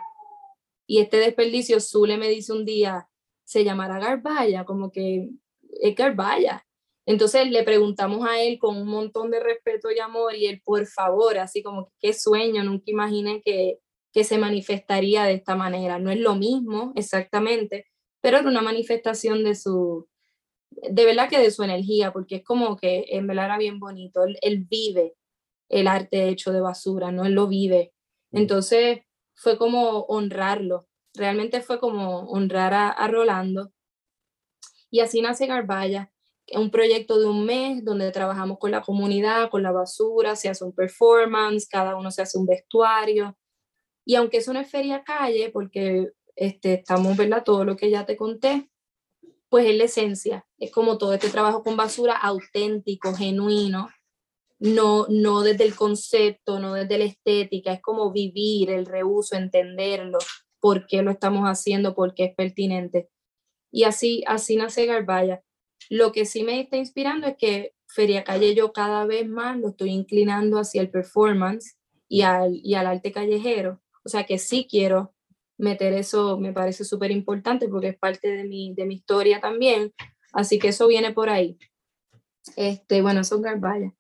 y 0.86 1.00
este 1.00 1.18
desperdicio, 1.18 1.80
Zule 1.82 2.18
me 2.18 2.30
dice 2.30 2.54
un 2.54 2.66
día, 2.66 3.10
se 3.44 3.64
llamará 3.64 4.00
Garbaya, 4.00 4.64
como 4.64 4.92
que 4.92 5.30
es 5.82 5.96
Garbaya. 5.96 6.66
Entonces 7.08 7.50
le 7.50 7.64
preguntamos 7.64 8.28
a 8.28 8.40
él 8.40 8.60
con 8.60 8.78
un 8.78 8.88
montón 8.88 9.32
de 9.32 9.40
respeto 9.40 9.90
y 9.90 10.00
amor 10.00 10.36
y 10.36 10.46
él, 10.46 10.62
por 10.64 10.86
favor, 10.86 11.40
así 11.40 11.64
como, 11.64 11.92
qué 12.00 12.14
sueño, 12.14 12.64
nunca 12.64 12.92
imaginé 12.92 13.42
que, 13.42 13.80
que 14.14 14.24
se 14.24 14.38
manifestaría 14.38 15.24
de 15.24 15.34
esta 15.34 15.56
manera. 15.56 16.00
No 16.00 16.12
es 16.12 16.20
lo 16.20 16.36
mismo 16.36 16.94
exactamente, 16.96 17.86
pero 18.22 18.38
era 18.38 18.48
una 18.48 18.62
manifestación 18.62 19.44
de 19.44 19.56
su, 19.56 20.08
de 20.72 21.06
verdad 21.06 21.30
que 21.30 21.40
de 21.40 21.52
su 21.52 21.64
energía, 21.64 22.12
porque 22.12 22.38
es 22.38 22.44
como 22.44 22.78
que 22.78 23.06
en 23.10 23.28
verdad 23.28 23.46
era 23.46 23.58
bien 23.58 23.80
bonito. 23.80 24.24
Él, 24.24 24.38
él 24.42 24.66
vive 24.70 25.16
el 25.70 25.88
arte 25.88 26.30
hecho 26.30 26.52
de 26.52 26.62
basura, 26.62 27.12
¿no? 27.12 27.26
Él 27.26 27.34
lo 27.34 27.48
vive. 27.48 27.94
Entonces, 28.32 29.00
fue 29.36 29.58
como 29.58 30.02
honrarlo. 30.02 30.88
Realmente 31.14 31.62
fue 31.62 31.80
como 31.80 32.22
honrar 32.30 32.74
a, 32.74 32.90
a 32.90 33.08
Rolando. 33.08 33.72
Y 34.90 35.02
así 35.02 35.22
nace 35.22 35.48
Garbaya, 35.48 36.12
un 36.54 36.72
proyecto 36.72 37.20
de 37.20 37.26
un 37.26 37.46
mes 37.46 37.84
donde 37.84 38.12
trabajamos 38.12 38.58
con 38.60 38.72
la 38.72 38.82
comunidad, 38.82 39.50
con 39.50 39.64
la 39.64 39.72
basura, 39.72 40.36
se 40.36 40.50
hace 40.50 40.64
un 40.64 40.74
performance, 40.74 41.68
cada 41.68 41.96
uno 41.96 42.12
se 42.12 42.22
hace 42.22 42.38
un 42.38 42.46
vestuario. 42.46 43.38
Y 44.08 44.16
aunque 44.16 44.38
es 44.38 44.48
una 44.48 44.64
feria 44.64 45.04
calle, 45.04 45.50
porque 45.50 46.14
este, 46.38 46.76
estamos, 46.76 47.18
¿verdad? 47.18 47.44
Todo 47.44 47.66
lo 47.66 47.76
que 47.76 47.90
ya 47.90 48.06
te 48.06 48.16
conté, 48.16 48.70
pues 49.50 49.66
es 49.66 49.76
la 49.76 49.84
esencia. 49.84 50.48
Es 50.58 50.72
como 50.72 50.98
todo 50.98 51.14
este 51.14 51.30
trabajo 51.30 51.62
con 51.62 51.76
basura 51.76 52.16
auténtico, 52.16 53.14
genuino, 53.14 53.90
no, 54.60 55.08
no 55.10 55.42
desde 55.42 55.66
el 55.66 55.76
concepto, 55.76 56.58
no 56.62 56.76
desde 56.76 56.98
la 57.00 57.04
estética, 57.04 57.74
es 57.74 57.82
como 57.82 58.14
vivir 58.14 58.70
el 58.70 58.86
reuso, 58.86 59.36
entenderlo, 59.36 60.20
por 60.62 60.88
qué 60.88 61.02
lo 61.02 61.12
estamos 61.12 61.44
haciendo, 61.44 61.94
por 61.94 62.16
qué 62.16 62.24
es 62.28 62.34
pertinente. 62.36 63.10
Y 63.74 63.84
así, 63.84 64.24
así 64.26 64.56
nace 64.56 64.86
Garbaya. 64.86 65.44
Lo 65.90 66.14
que 66.14 66.24
sí 66.24 66.44
me 66.44 66.62
está 66.62 66.78
inspirando 66.78 67.28
es 67.28 67.36
que 67.38 67.74
Feria 67.90 68.24
Calle 68.24 68.56
yo 68.56 68.72
cada 68.72 69.06
vez 69.06 69.28
más 69.28 69.60
lo 69.60 69.72
estoy 69.72 69.90
inclinando 69.90 70.60
hacia 70.60 70.80
el 70.80 70.90
performance 70.90 71.78
y 72.08 72.22
al, 72.22 72.62
y 72.64 72.76
al 72.76 72.88
arte 72.88 73.12
callejero. 73.12 73.82
O 74.08 74.10
sea 74.10 74.26
que 74.26 74.38
sí 74.38 74.66
quiero 74.72 75.14
meter 75.58 75.92
eso, 75.92 76.40
me 76.40 76.54
parece 76.54 76.86
súper 76.86 77.12
importante 77.12 77.68
porque 77.68 77.90
es 77.90 77.98
parte 77.98 78.32
de 78.32 78.46
mi, 78.46 78.74
de 78.74 78.86
mi 78.86 78.96
historia 78.96 79.42
también. 79.42 79.94
Así 80.32 80.60
que 80.60 80.70
eso 80.70 80.88
viene 80.88 81.12
por 81.12 81.30
ahí. 81.30 81.58
Este, 82.56 83.02
bueno, 83.02 83.26
son 83.26 83.42
Garbaya. 83.42 83.94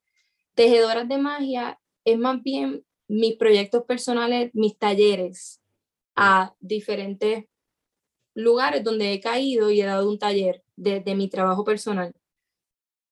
Tejedoras 0.53 1.09
de 1.09 1.17
magia 1.17 1.77
es 2.05 2.17
más 2.17 2.41
bien 2.41 2.85
mis 3.09 3.35
proyectos 3.35 3.83
personales, 3.83 4.49
mis 4.53 4.77
talleres 4.77 5.61
a 6.15 6.55
diferentes 6.61 7.43
lugares 8.33 8.81
donde 8.81 9.11
he 9.11 9.19
caído 9.19 9.69
y 9.69 9.81
he 9.81 9.85
dado 9.85 10.09
un 10.09 10.19
taller 10.19 10.63
de, 10.77 11.03
mi 11.15 11.27
trabajo 11.27 11.65
personal. 11.65 12.13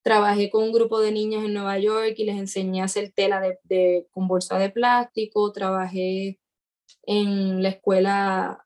Trabajé 0.02 0.50
con 0.50 0.64
un 0.64 0.72
grupo 0.72 1.02
de 1.02 1.12
niñas 1.12 1.44
en 1.44 1.56
Nueva 1.56 1.78
York 1.78 2.14
y 2.16 2.24
les 2.24 2.38
enseñé 2.38 2.80
a 2.80 2.86
hacer 2.86 3.12
tela 3.12 3.42
de, 3.64 4.08
con 4.12 4.30
bolsa 4.30 4.58
de 4.58 4.70
plástico. 4.70 5.52
Trabajé 5.52 6.40
en 7.04 7.62
la 7.64 7.70
escuela, 7.70 8.66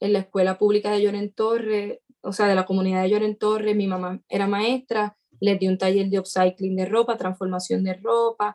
en 0.00 0.12
la 0.12 0.20
escuela 0.20 0.58
pública 0.58 0.90
de 0.90 1.02
Lloren 1.02 1.32
Torre, 1.32 2.02
o 2.22 2.32
sea, 2.32 2.46
de 2.46 2.54
la 2.54 2.66
comunidad 2.66 3.02
de 3.02 3.10
Lloren 3.10 3.36
Torre. 3.36 3.74
Mi 3.74 3.86
mamá 3.86 4.20
era 4.28 4.46
maestra 4.46 5.16
les 5.40 5.58
di 5.58 5.68
un 5.68 5.78
taller 5.78 6.08
de 6.08 6.18
upcycling 6.18 6.76
de 6.76 6.86
ropa, 6.86 7.16
transformación 7.16 7.84
de 7.84 7.94
ropa, 7.94 8.54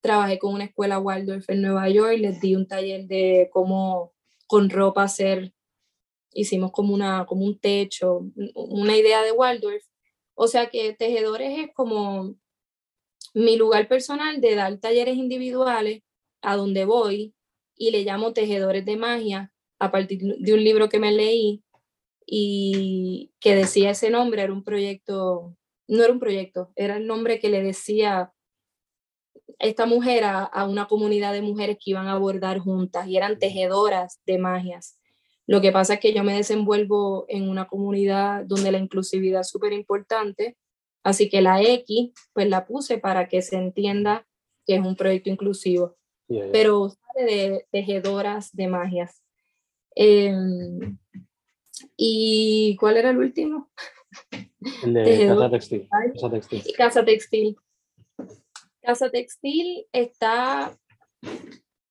trabajé 0.00 0.38
con 0.38 0.54
una 0.54 0.64
escuela 0.64 0.98
Waldorf 0.98 1.48
en 1.50 1.62
Nueva 1.62 1.88
York, 1.88 2.18
les 2.18 2.40
di 2.40 2.54
un 2.54 2.66
taller 2.66 3.06
de 3.06 3.48
cómo 3.52 4.12
con 4.46 4.70
ropa 4.70 5.02
hacer, 5.02 5.52
hicimos 6.32 6.72
como, 6.72 6.94
una, 6.94 7.26
como 7.26 7.44
un 7.44 7.58
techo, 7.58 8.26
una 8.54 8.96
idea 8.96 9.22
de 9.22 9.32
Waldorf. 9.32 9.84
O 10.34 10.46
sea 10.46 10.70
que 10.70 10.94
tejedores 10.94 11.58
es 11.58 11.74
como 11.74 12.36
mi 13.34 13.56
lugar 13.56 13.88
personal 13.88 14.40
de 14.40 14.54
dar 14.54 14.78
talleres 14.78 15.16
individuales 15.16 16.02
a 16.42 16.56
donde 16.56 16.84
voy 16.84 17.34
y 17.78 17.90
le 17.92 18.02
llamo 18.02 18.32
tejedores 18.34 18.84
de 18.84 18.96
magia 18.96 19.52
a 19.78 19.90
partir 19.90 20.20
de 20.20 20.52
un 20.52 20.62
libro 20.62 20.88
que 20.88 20.98
me 20.98 21.12
leí 21.12 21.62
y 22.26 23.32
que 23.40 23.54
decía 23.54 23.90
ese 23.90 24.10
nombre, 24.10 24.42
era 24.42 24.52
un 24.52 24.64
proyecto 24.64 25.56
no 25.88 26.04
era 26.04 26.12
un 26.12 26.20
proyecto, 26.20 26.70
era 26.76 26.96
el 26.96 27.06
nombre 27.06 27.40
que 27.40 27.48
le 27.48 27.62
decía 27.62 28.32
esta 29.58 29.86
mujer 29.86 30.22
a, 30.24 30.66
una 30.68 30.86
comunidad 30.86 31.32
de 31.32 31.42
mujeres 31.42 31.78
que 31.82 31.90
iban 31.90 32.06
a 32.06 32.12
abordar 32.12 32.58
juntas 32.58 33.08
y 33.08 33.16
eran 33.16 33.38
tejedoras 33.38 34.20
de 34.26 34.38
magias. 34.38 35.00
Lo 35.46 35.60
que 35.60 35.72
pasa 35.72 35.94
es 35.94 36.00
que 36.00 36.12
yo 36.12 36.22
me 36.22 36.34
desenvuelvo 36.34 37.24
en 37.28 37.48
una 37.48 37.66
comunidad 37.66 38.44
donde 38.44 38.70
la 38.70 38.78
inclusividad 38.78 39.40
es 39.40 39.48
súper 39.48 39.72
importante, 39.72 40.56
así 41.02 41.30
que 41.30 41.40
la 41.40 41.62
X 41.62 42.12
pues 42.34 42.48
la 42.48 42.66
puse 42.66 42.98
para 42.98 43.28
que 43.28 43.40
se 43.40 43.56
entienda 43.56 44.26
que 44.66 44.76
es 44.76 44.84
un 44.84 44.94
proyecto 44.94 45.30
inclusivo, 45.30 45.96
pero 46.52 46.90
sale 46.90 47.24
de 47.24 47.66
tejedoras 47.70 48.54
de 48.54 48.68
magias. 48.68 49.22
Em, 49.94 50.98
¿Y 51.96 52.76
cuál 52.76 52.96
era 52.96 53.10
el 53.10 53.18
último? 53.18 53.70
El 54.82 54.94
de 54.94 55.26
Casa 55.26 55.50
Textil. 55.50 55.88
Casa 55.88 56.30
Textil. 56.30 56.74
Casa 56.76 57.04
Textil. 57.04 57.56
Casa 58.82 59.10
Textil 59.10 59.86
está, 59.92 60.78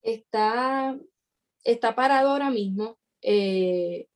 está, 0.01 0.97
está 1.63 1.95
parado 1.95 2.29
ahora 2.29 2.49
mismo, 2.49 2.97
eh, 3.21 4.07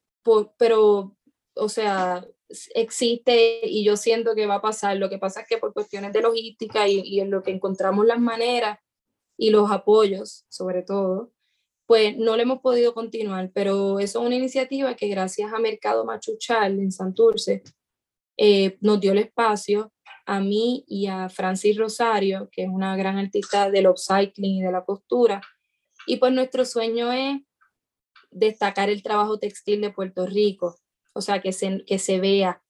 pero, 0.57 1.15
o 1.55 1.69
sea, 1.69 2.25
existe 2.73 3.61
y 3.63 3.83
yo 3.83 3.97
siento 3.97 4.35
que 4.35 4.47
va 4.47 4.55
a 4.55 4.61
pasar. 4.61 4.97
Lo 4.97 5.09
que 5.09 5.19
pasa 5.19 5.41
es 5.41 5.47
que 5.47 5.57
por 5.57 5.73
cuestiones 5.73 6.11
de 6.13 6.21
logística 6.21 6.87
y, 6.87 7.01
y 7.01 7.19
en 7.19 7.31
lo 7.31 7.43
que 7.43 7.51
encontramos 7.51 8.05
las 8.05 8.19
maneras 8.19 8.79
y 9.41 9.49
los 9.49 9.71
apoyos, 9.71 10.45
sobre 10.49 10.83
todo, 10.83 11.31
pues 11.87 12.15
no 12.15 12.37
le 12.37 12.43
hemos 12.43 12.59
podido 12.59 12.93
continuar, 12.93 13.49
pero 13.55 13.97
eso 13.97 14.19
es 14.19 14.25
una 14.27 14.35
iniciativa 14.35 14.95
que 14.95 15.07
gracias 15.07 15.51
a 15.51 15.57
Mercado 15.57 16.05
Machuchal 16.05 16.79
en 16.79 16.91
Santurce 16.91 17.63
eh, 18.37 18.77
nos 18.81 19.01
dio 19.01 19.13
el 19.13 19.17
espacio 19.17 19.91
a 20.27 20.39
mí 20.41 20.85
y 20.87 21.07
a 21.07 21.27
Francis 21.27 21.75
Rosario, 21.75 22.49
que 22.51 22.65
es 22.65 22.69
una 22.69 22.95
gran 22.95 23.17
artista 23.17 23.71
del 23.71 23.87
upcycling 23.87 24.57
y 24.57 24.61
de 24.61 24.71
la 24.71 24.85
costura. 24.85 25.41
Y 26.05 26.17
pues 26.17 26.31
nuestro 26.33 26.63
sueño 26.63 27.11
es 27.11 27.41
destacar 28.29 28.91
el 28.91 29.01
trabajo 29.01 29.39
textil 29.39 29.81
de 29.81 29.89
Puerto 29.89 30.27
Rico, 30.27 30.77
o 31.13 31.21
sea, 31.21 31.41
que 31.41 31.51
se, 31.51 31.83
que 31.85 31.97
se 31.97 32.19
vea, 32.19 32.61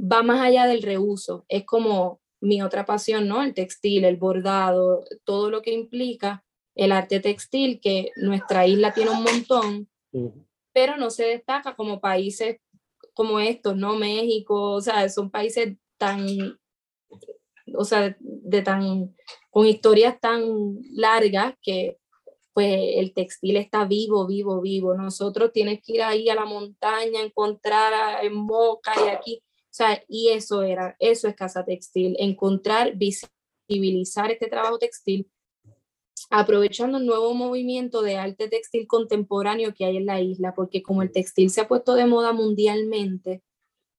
va 0.00 0.22
más 0.22 0.40
allá 0.40 0.68
del 0.68 0.82
reuso, 0.82 1.44
es 1.48 1.64
como 1.64 2.21
mi 2.42 2.60
otra 2.60 2.84
pasión, 2.84 3.28
¿no? 3.28 3.42
El 3.42 3.54
textil, 3.54 4.04
el 4.04 4.16
bordado, 4.16 5.04
todo 5.24 5.50
lo 5.50 5.62
que 5.62 5.72
implica 5.72 6.44
el 6.74 6.92
arte 6.92 7.20
textil, 7.20 7.80
que 7.80 8.10
nuestra 8.16 8.66
isla 8.66 8.92
tiene 8.92 9.10
un 9.10 9.22
montón, 9.22 9.88
pero 10.72 10.96
no 10.96 11.10
se 11.10 11.24
destaca 11.24 11.76
como 11.76 12.00
países 12.00 12.58
como 13.14 13.38
estos, 13.38 13.76
¿no? 13.76 13.94
México, 13.94 14.72
o 14.72 14.80
sea, 14.80 15.08
son 15.08 15.30
países 15.30 15.76
tan, 15.98 16.26
o 17.74 17.84
sea, 17.84 18.16
de 18.18 18.62
tan, 18.62 19.14
con 19.50 19.66
historias 19.66 20.18
tan 20.20 20.42
largas 20.94 21.54
que 21.62 21.98
pues 22.54 22.74
el 22.96 23.14
textil 23.14 23.56
está 23.56 23.84
vivo, 23.84 24.26
vivo, 24.26 24.60
vivo. 24.60 24.94
Nosotros 24.94 25.52
tienes 25.52 25.80
que 25.82 25.94
ir 25.94 26.02
ahí 26.02 26.28
a 26.28 26.34
la 26.34 26.44
montaña, 26.44 27.22
encontrar 27.22 28.24
en 28.24 28.34
Moca 28.34 28.92
y 29.06 29.08
aquí, 29.08 29.42
o 29.72 29.74
sea, 29.74 30.04
y 30.06 30.28
eso 30.28 30.62
era, 30.62 30.96
eso 30.98 31.28
es 31.28 31.34
Casa 31.34 31.64
Textil, 31.64 32.14
encontrar, 32.18 32.92
visibilizar 32.94 34.30
este 34.30 34.48
trabajo 34.48 34.78
textil 34.78 35.30
aprovechando 36.28 36.98
el 36.98 37.06
nuevo 37.06 37.32
movimiento 37.32 38.02
de 38.02 38.16
arte 38.16 38.48
textil 38.48 38.86
contemporáneo 38.86 39.72
que 39.72 39.86
hay 39.86 39.96
en 39.96 40.04
la 40.04 40.20
isla, 40.20 40.54
porque 40.54 40.82
como 40.82 41.00
el 41.00 41.10
textil 41.10 41.48
se 41.48 41.62
ha 41.62 41.68
puesto 41.68 41.94
de 41.94 42.04
moda 42.04 42.34
mundialmente, 42.34 43.42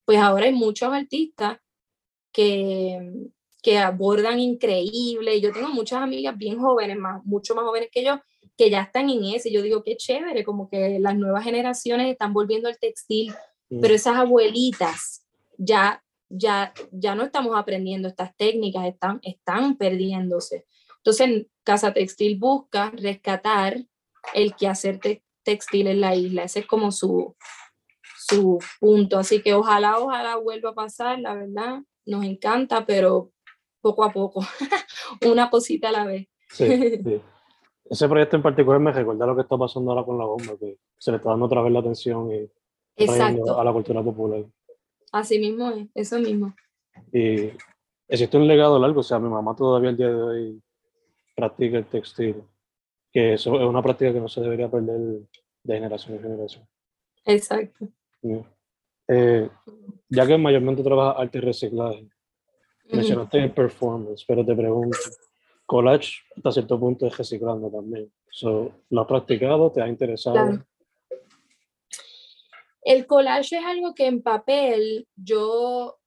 pues 0.05 0.19
ahora 0.19 0.45
hay 0.45 0.53
muchos 0.53 0.93
artistas 0.93 1.57
que, 2.31 3.31
que 3.63 3.79
abordan 3.79 4.39
increíble. 4.39 5.41
Yo 5.41 5.51
tengo 5.51 5.69
muchas 5.69 6.03
amigas 6.03 6.37
bien 6.37 6.59
jóvenes, 6.59 6.97
más, 6.97 7.25
mucho 7.25 7.55
más 7.55 7.65
jóvenes 7.65 7.89
que 7.91 8.03
yo, 8.03 8.19
que 8.55 8.69
ya 8.69 8.81
están 8.81 9.09
en 9.09 9.23
ese. 9.25 9.51
Yo 9.51 9.63
digo, 9.63 9.83
qué 9.83 9.97
chévere, 9.97 10.43
como 10.43 10.69
que 10.69 10.99
las 10.99 11.17
nuevas 11.17 11.43
generaciones 11.43 12.11
están 12.11 12.31
volviendo 12.31 12.69
al 12.69 12.77
textil, 12.77 13.33
pero 13.81 13.95
esas 13.95 14.17
abuelitas 14.17 15.22
ya, 15.57 16.03
ya, 16.29 16.73
ya 16.91 17.15
no 17.15 17.23
estamos 17.23 17.57
aprendiendo 17.57 18.07
estas 18.07 18.35
técnicas, 18.35 18.85
están, 18.85 19.19
están 19.23 19.77
perdiéndose. 19.77 20.65
Entonces, 20.97 21.47
Casa 21.63 21.93
Textil 21.93 22.37
busca 22.37 22.91
rescatar 22.91 23.77
el 24.33 24.55
quehacer 24.55 24.99
textil 25.43 25.87
en 25.87 26.01
la 26.01 26.15
isla. 26.15 26.43
Ese 26.43 26.61
es 26.61 26.65
como 26.65 26.91
su, 26.91 27.35
su 28.17 28.59
punto. 28.79 29.17
Así 29.19 29.41
que 29.41 29.53
ojalá, 29.53 29.99
ojalá 29.99 30.37
vuelva 30.37 30.69
a 30.69 30.75
pasar, 30.75 31.19
la 31.19 31.35
verdad. 31.35 31.81
Nos 32.05 32.23
encanta, 32.23 32.85
pero 32.85 33.31
poco 33.81 34.03
a 34.05 34.11
poco, 34.11 34.41
una 35.29 35.49
cosita 35.49 35.89
a 35.89 35.91
la 35.91 36.05
vez. 36.05 36.27
Sí, 36.49 36.65
sí. 37.03 37.21
Ese 37.89 38.07
proyecto 38.07 38.37
en 38.37 38.43
particular 38.43 38.79
me 38.79 38.93
recuerda 38.93 39.27
lo 39.27 39.35
que 39.35 39.41
está 39.41 39.57
pasando 39.57 39.91
ahora 39.91 40.05
con 40.05 40.17
la 40.17 40.25
bomba, 40.25 40.57
que 40.57 40.77
se 40.97 41.11
le 41.11 41.17
está 41.17 41.29
dando 41.29 41.45
otra 41.45 41.61
vez 41.61 41.73
la 41.73 41.79
atención 41.79 42.31
y 42.31 42.49
Exacto. 42.95 43.59
a 43.59 43.63
la 43.63 43.73
cultura 43.73 44.01
popular. 44.01 44.45
Así 45.13 45.37
mismo 45.37 45.69
es, 45.69 45.87
eso 45.93 46.17
mismo. 46.17 46.55
Y 47.13 47.51
existe 48.07 48.35
un 48.35 48.47
legado 48.47 48.79
largo, 48.79 49.01
o 49.01 49.03
sea, 49.03 49.19
mi 49.19 49.29
mamá 49.29 49.55
todavía 49.55 49.91
el 49.91 49.97
día 49.97 50.09
de 50.09 50.21
hoy 50.21 50.61
practica 51.35 51.77
el 51.77 51.85
textil, 51.85 52.43
que 53.11 53.33
eso 53.33 53.55
es 53.61 53.65
una 53.65 53.83
práctica 53.83 54.11
que 54.11 54.19
no 54.19 54.27
se 54.27 54.41
debería 54.41 54.71
perder 54.71 55.21
de 55.63 55.73
generación 55.75 56.15
en 56.15 56.23
generación. 56.23 56.67
Exacto. 57.25 57.87
Eh, 59.07 59.49
ya 60.09 60.25
que 60.25 60.37
mayormente 60.37 60.81
trabajas 60.81 61.21
arte 61.21 61.37
y 61.37 61.41
reciclaje, 61.41 62.09
mencionaste 62.91 63.37
el 63.37 63.51
performance, 63.51 64.25
pero 64.27 64.43
te 64.43 64.55
pregunto, 64.55 64.97
collage 65.67 66.23
hasta 66.35 66.51
cierto 66.53 66.79
punto 66.79 67.05
es 67.05 67.15
reciclando 67.15 67.69
también. 67.69 68.11
¿Lo 68.41 69.01
has 69.01 69.07
practicado? 69.07 69.71
¿Te 69.71 69.79
ha 69.79 69.87
interesado? 69.87 70.65
El 72.85 73.07
collage 73.07 73.57
es 73.57 73.65
algo 73.65 73.93
que 73.93 74.07
en 74.07 74.21
papel 74.21 75.07
yo 75.15 75.97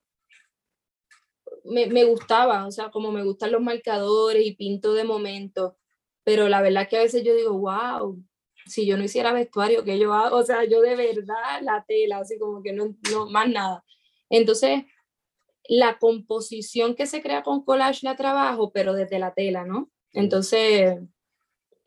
me, 1.65 1.87
me, 1.87 2.05
gustaba, 2.05 2.67
o 2.67 2.71
sea, 2.71 2.91
como 2.91 3.11
me 3.13 3.25
gustan 3.25 3.53
los 3.53 3.63
marcadores 3.63 4.47
y 4.47 4.55
pinto 4.55 4.95
de 4.95 5.05
momento, 5.05 5.77
pero 6.25 6.49
la 6.49 6.61
verdad 6.63 6.89
que 6.89 6.97
a 6.97 7.03
veces 7.03 7.25
yo 7.25 7.35
digo, 7.35 7.59
wow, 7.59 8.23
si 8.67 8.87
yo 8.87 8.97
no 8.97 9.05
hiciera 9.05 9.33
vestuario, 9.33 9.85
que 9.85 9.99
yo 9.99 10.13
hago? 10.13 10.37
O 10.37 10.43
sea, 10.43 10.65
yo 10.65 10.81
de 10.81 10.97
verdad 10.97 11.61
la 11.63 11.85
tela, 11.87 12.19
así 12.19 12.39
como 12.39 12.63
que 12.63 12.73
no, 12.73 12.97
no 13.11 13.31
más 13.31 13.49
nada. 13.49 13.85
Entonces, 14.29 14.85
la 15.69 15.99
composición 15.99 16.95
que 16.95 17.07
se 17.07 17.23
crea 17.23 17.43
con 17.43 17.65
collage 17.65 18.01
la 18.03 18.17
trabajo, 18.17 18.73
pero 18.73 18.93
desde 18.93 19.19
la 19.19 19.35
tela, 19.35 19.65
¿no? 19.65 19.91
Entonces, 20.13 20.99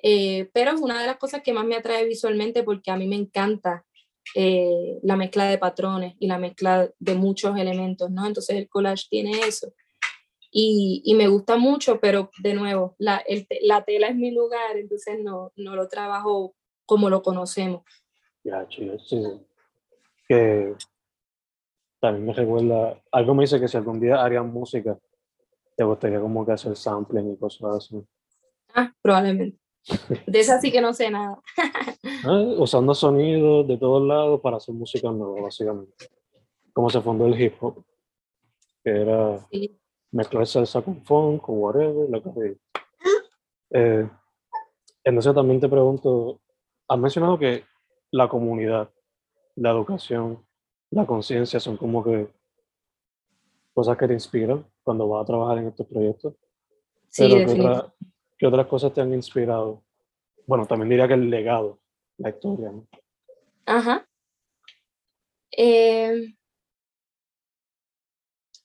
eh, 0.02 0.49
pero 0.54 0.71
es 0.71 0.82
una 0.82 1.02
de 1.02 1.08
las 1.08 1.17
cosas 1.17 1.41
que 1.43 1.54
más 1.54 1.65
me 1.65 1.75
atrae 1.75 2.06
visualmente 2.06 2.63
porque 2.63 2.91
a 2.91 2.97
mí 2.97 3.08
me 3.08 3.15
encanta 3.15 3.86
eh, 4.35 4.99
la 5.03 5.15
mezcla 5.15 5.45
de 5.45 5.57
patrones 5.57 6.15
y 6.19 6.27
la 6.27 6.37
mezcla 6.37 6.89
de 6.99 7.15
muchos 7.15 7.57
elementos, 7.57 8.11
¿no? 8.11 8.25
Entonces 8.25 8.55
el 8.57 8.69
collage 8.69 9.07
tiene 9.09 9.39
eso. 9.47 9.73
Y, 10.51 11.01
y 11.05 11.13
me 11.13 11.27
gusta 11.27 11.57
mucho, 11.57 11.99
pero 11.99 12.31
de 12.41 12.53
nuevo, 12.53 12.95
la, 12.97 13.17
el, 13.27 13.47
la, 13.61 13.83
tela 13.83 14.07
es 14.07 14.15
mi 14.15 14.31
lugar, 14.31 14.77
entonces 14.77 15.19
no, 15.21 15.51
no 15.55 15.75
lo 15.75 15.87
trabajo 15.87 16.55
como 16.85 17.09
lo 17.09 17.21
conocemos. 17.21 17.83
Ya, 18.43 18.67
chido, 18.67 18.97
sí, 18.99 19.21
sí. 19.23 19.45
Que 20.27 20.73
también 21.99 22.25
me 22.25 22.33
recuerda, 22.33 23.01
algo 23.11 23.35
me 23.35 23.43
dice 23.43 23.59
que 23.59 23.67
si 23.67 23.77
algún 23.77 23.99
día 23.99 24.23
harían 24.23 24.51
música, 24.51 24.97
te 25.75 25.83
gustaría 25.83 26.19
como 26.19 26.45
que 26.45 26.51
hacer 26.53 26.75
sampling 26.75 27.33
y 27.33 27.37
cosas 27.37 27.77
así. 27.77 28.03
Ah, 28.73 28.93
probablemente. 29.01 29.59
De 30.25 30.39
esa 30.39 30.59
sí 30.59 30.71
que 30.71 30.81
no 30.81 30.93
sé 30.93 31.09
nada. 31.09 31.39
Ah, 32.25 32.43
usando 32.58 32.93
sonidos 32.93 33.67
de 33.67 33.77
todos 33.77 34.05
lados 34.05 34.41
para 34.41 34.58
hacer 34.58 34.75
música 34.75 35.12
nueva, 35.12 35.41
básicamente. 35.41 35.93
Como 36.73 36.89
se 36.89 37.01
fundó 37.01 37.25
el 37.25 37.39
hip 37.39 37.53
hop, 37.62 37.84
que 38.84 38.89
era 38.89 39.47
mezclar 40.12 40.47
salsa 40.47 40.82
con 40.82 41.01
funk, 41.03 41.41
con 41.41 41.58
whatever, 41.60 42.10
lo 42.10 42.21
que 42.23 42.58
eh, 43.71 44.10
Entonces 45.03 45.34
también 45.34 45.60
te 45.60 45.69
pregunto, 45.69 46.41
has 46.88 46.99
mencionado 46.99 47.38
que 47.38 47.63
la 48.12 48.27
comunidad, 48.27 48.89
la 49.55 49.71
educación, 49.71 50.45
la 50.91 51.05
conciencia 51.05 51.60
son 51.60 51.77
como 51.77 52.03
que 52.03 52.27
cosas 53.73 53.97
que 53.97 54.08
te 54.08 54.13
inspiran 54.13 54.65
cuando 54.84 55.08
vas 55.08 55.23
a 55.23 55.25
trabajar 55.25 55.60
en 55.60 55.67
estos 55.67 55.88
proyectos. 55.88 56.34
Sí, 57.10 57.27
Pero 57.27 57.93
¿qué, 58.38 58.47
otras 58.47 58.67
cosas 58.67 58.93
te 58.93 59.01
han 59.01 59.13
inspirado? 59.13 59.84
Bueno, 60.47 60.65
también 60.65 60.89
diría 60.89 61.08
que 61.08 61.13
el 61.13 61.29
legado, 61.29 61.79
la 62.19 62.29
historia. 62.29 62.71
Ajá. 63.65 64.08
Eh, 65.51 66.34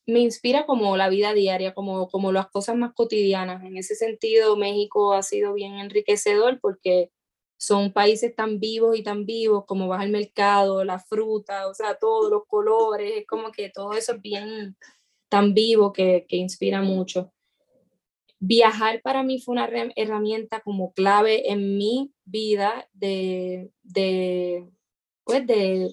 me 0.07 0.21
inspira 0.21 0.67
como 0.67 0.97
la 0.97 1.09
vida 1.09 1.33
diaria, 1.33 1.75
como, 1.75 2.09
como 2.09 2.33
las 2.33 2.49
cosas 2.51 2.77
más 2.77 2.93
cotidianas. 2.95 3.65
En 3.65 3.77
ese 3.77 3.95
sentido, 3.95 4.57
México 4.57 5.15
ha 5.15 5.23
sido 5.23 5.55
bien 5.55 5.75
enriquecedor 5.75 6.61
porque 6.61 7.11
son 7.57 7.93
países 7.93 8.35
tan 8.35 8.61
vivos 8.61 8.99
y 8.99 9.03
tan 9.03 9.25
vivos 9.25 9.65
como 9.67 9.89
vas 9.89 10.03
al 10.03 10.11
mercado, 10.11 10.85
la 10.85 10.99
fruta, 10.99 11.69
o 11.69 11.75
sea, 11.75 11.97
todos 11.99 12.31
los 12.31 12.45
colores, 12.47 13.13
es 13.17 13.27
como 13.27 13.51
que 13.53 13.71
todo 13.71 13.93
eso 13.95 14.15
es 14.15 14.21
bien 14.21 14.77
tan 15.31 15.55
vivo 15.55 15.93
que, 15.93 16.27
que 16.29 16.37
inspira 16.37 16.83
mucho. 16.83 17.34
Viajar 18.41 19.01
para 19.03 19.23
mí 19.23 19.41
fue 19.41 19.53
una 19.53 19.69
herramienta 19.97 20.61
como 20.61 20.93
clave 20.93 21.51
en 21.51 21.79
mi 21.79 22.13
vida 22.25 22.89
de, 22.93 23.71
de 23.83 24.69
pues 25.25 25.47
de, 25.47 25.91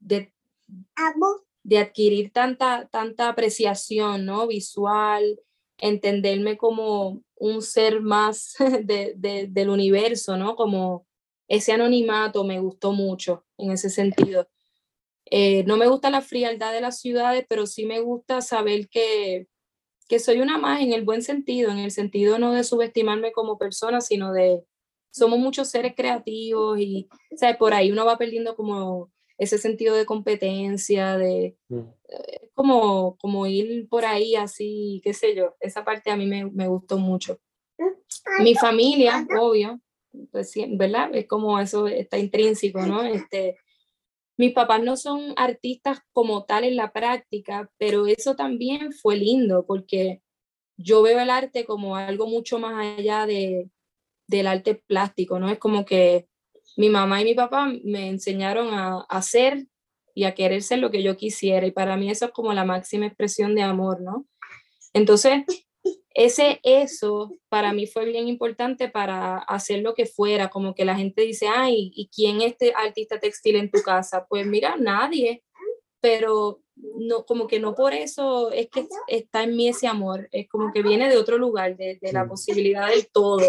de, 0.00 0.32
de 1.62 1.78
adquirir 1.78 2.32
tanta, 2.32 2.88
tanta 2.90 3.28
apreciación, 3.28 4.24
¿no? 4.24 4.46
Visual, 4.48 5.38
entenderme 5.78 6.56
como 6.56 7.22
un 7.36 7.62
ser 7.62 8.00
más 8.00 8.54
de, 8.84 9.14
del 9.48 9.70
universo, 9.70 10.36
¿no? 10.36 10.56
Como 10.56 11.06
ese 11.48 11.72
anonimato 11.72 12.44
me 12.44 12.60
gustó 12.60 12.92
mucho 12.92 13.44
en 13.56 13.70
ese 13.70 13.90
sentido. 13.90 14.48
Eh, 15.30 15.64
no 15.64 15.76
me 15.76 15.86
gusta 15.86 16.10
la 16.10 16.20
frialdad 16.20 16.72
de 16.72 16.80
las 16.80 17.00
ciudades, 17.00 17.44
pero 17.48 17.66
sí 17.66 17.86
me 17.86 18.00
gusta 18.00 18.40
saber 18.40 18.88
que, 18.88 19.46
que 20.08 20.18
soy 20.18 20.40
una 20.40 20.58
más 20.58 20.80
en 20.80 20.92
el 20.92 21.04
buen 21.04 21.22
sentido, 21.22 21.70
en 21.70 21.78
el 21.78 21.90
sentido 21.90 22.38
no 22.38 22.52
de 22.52 22.64
subestimarme 22.64 23.32
como 23.32 23.58
persona, 23.58 24.00
sino 24.00 24.32
de 24.32 24.64
somos 25.10 25.38
muchos 25.38 25.68
seres 25.68 25.94
creativos 25.96 26.78
y 26.78 27.08
¿sabes? 27.36 27.56
por 27.56 27.74
ahí 27.74 27.90
uno 27.90 28.04
va 28.04 28.18
perdiendo 28.18 28.56
como 28.56 29.10
ese 29.36 29.58
sentido 29.58 29.94
de 29.94 30.06
competencia, 30.06 31.16
de 31.16 31.56
mm. 31.68 31.78
eh, 32.08 32.50
como, 32.54 33.16
como 33.18 33.46
ir 33.46 33.88
por 33.88 34.04
ahí 34.04 34.34
así, 34.34 35.00
qué 35.04 35.14
sé 35.14 35.34
yo, 35.34 35.54
esa 35.60 35.84
parte 35.84 36.10
a 36.10 36.16
mí 36.16 36.26
me, 36.26 36.50
me 36.50 36.66
gustó 36.66 36.98
mucho. 36.98 37.38
Mi 38.40 38.54
familia, 38.54 39.26
obvio, 39.38 39.80
pues 40.32 40.50
sí, 40.50 40.66
¿verdad? 40.70 41.14
Es 41.14 41.26
como 41.26 41.60
eso 41.60 41.86
está 41.86 42.18
intrínseco, 42.18 42.80
¿no? 42.84 43.02
Este, 43.04 43.56
mis 44.38 44.52
papás 44.52 44.82
no 44.82 44.96
son 44.96 45.34
artistas 45.36 45.98
como 46.12 46.44
tal 46.44 46.64
en 46.64 46.76
la 46.76 46.92
práctica, 46.92 47.70
pero 47.76 48.06
eso 48.06 48.36
también 48.36 48.92
fue 48.92 49.16
lindo 49.16 49.66
porque 49.66 50.22
yo 50.76 51.02
veo 51.02 51.18
el 51.18 51.28
arte 51.28 51.64
como 51.64 51.96
algo 51.96 52.28
mucho 52.28 52.60
más 52.60 52.98
allá 52.98 53.26
de, 53.26 53.68
del 54.28 54.46
arte 54.46 54.76
plástico, 54.76 55.40
¿no? 55.40 55.50
Es 55.50 55.58
como 55.58 55.84
que 55.84 56.28
mi 56.76 56.88
mamá 56.88 57.20
y 57.20 57.24
mi 57.24 57.34
papá 57.34 57.66
me 57.82 58.08
enseñaron 58.08 58.72
a, 58.72 59.00
hacer 59.08 59.66
y 60.14 60.22
a 60.22 60.34
querer 60.34 60.62
ser 60.62 60.78
lo 60.78 60.92
que 60.92 61.02
yo 61.02 61.16
quisiera 61.16 61.66
y 61.66 61.72
para 61.72 61.96
mí 61.96 62.08
eso 62.08 62.26
es 62.26 62.30
como 62.30 62.52
la 62.52 62.64
máxima 62.64 63.06
expresión 63.06 63.56
de 63.56 63.62
amor, 63.62 64.00
¿no? 64.00 64.24
Entonces, 64.92 65.42
ese 66.14 66.60
eso 66.62 67.32
para 67.48 67.72
mí 67.72 67.86
fue 67.86 68.04
bien 68.04 68.28
importante 68.28 68.88
para 68.88 69.38
hacer 69.38 69.82
lo 69.82 69.94
que 69.94 70.06
fuera, 70.06 70.48
como 70.50 70.74
que 70.74 70.84
la 70.84 70.96
gente 70.96 71.22
dice, 71.22 71.46
ay, 71.48 71.92
¿y 71.94 72.08
quién 72.14 72.40
es 72.40 72.52
este 72.52 72.72
artista 72.74 73.20
textil 73.20 73.56
en 73.56 73.70
tu 73.70 73.82
casa? 73.82 74.26
Pues 74.28 74.46
mira, 74.46 74.76
nadie, 74.78 75.44
pero 76.00 76.60
no, 76.76 77.24
como 77.24 77.46
que 77.46 77.60
no 77.60 77.74
por 77.74 77.92
eso 77.92 78.50
es 78.50 78.68
que 78.70 78.86
está 79.08 79.42
en 79.42 79.56
mí 79.56 79.68
ese 79.68 79.86
amor, 79.86 80.28
es 80.32 80.48
como 80.48 80.72
que 80.72 80.82
viene 80.82 81.08
de 81.08 81.16
otro 81.16 81.38
lugar, 81.38 81.76
de, 81.76 81.98
de 82.00 82.12
la 82.12 82.26
posibilidad 82.26 82.88
del 82.88 83.08
todo. 83.10 83.42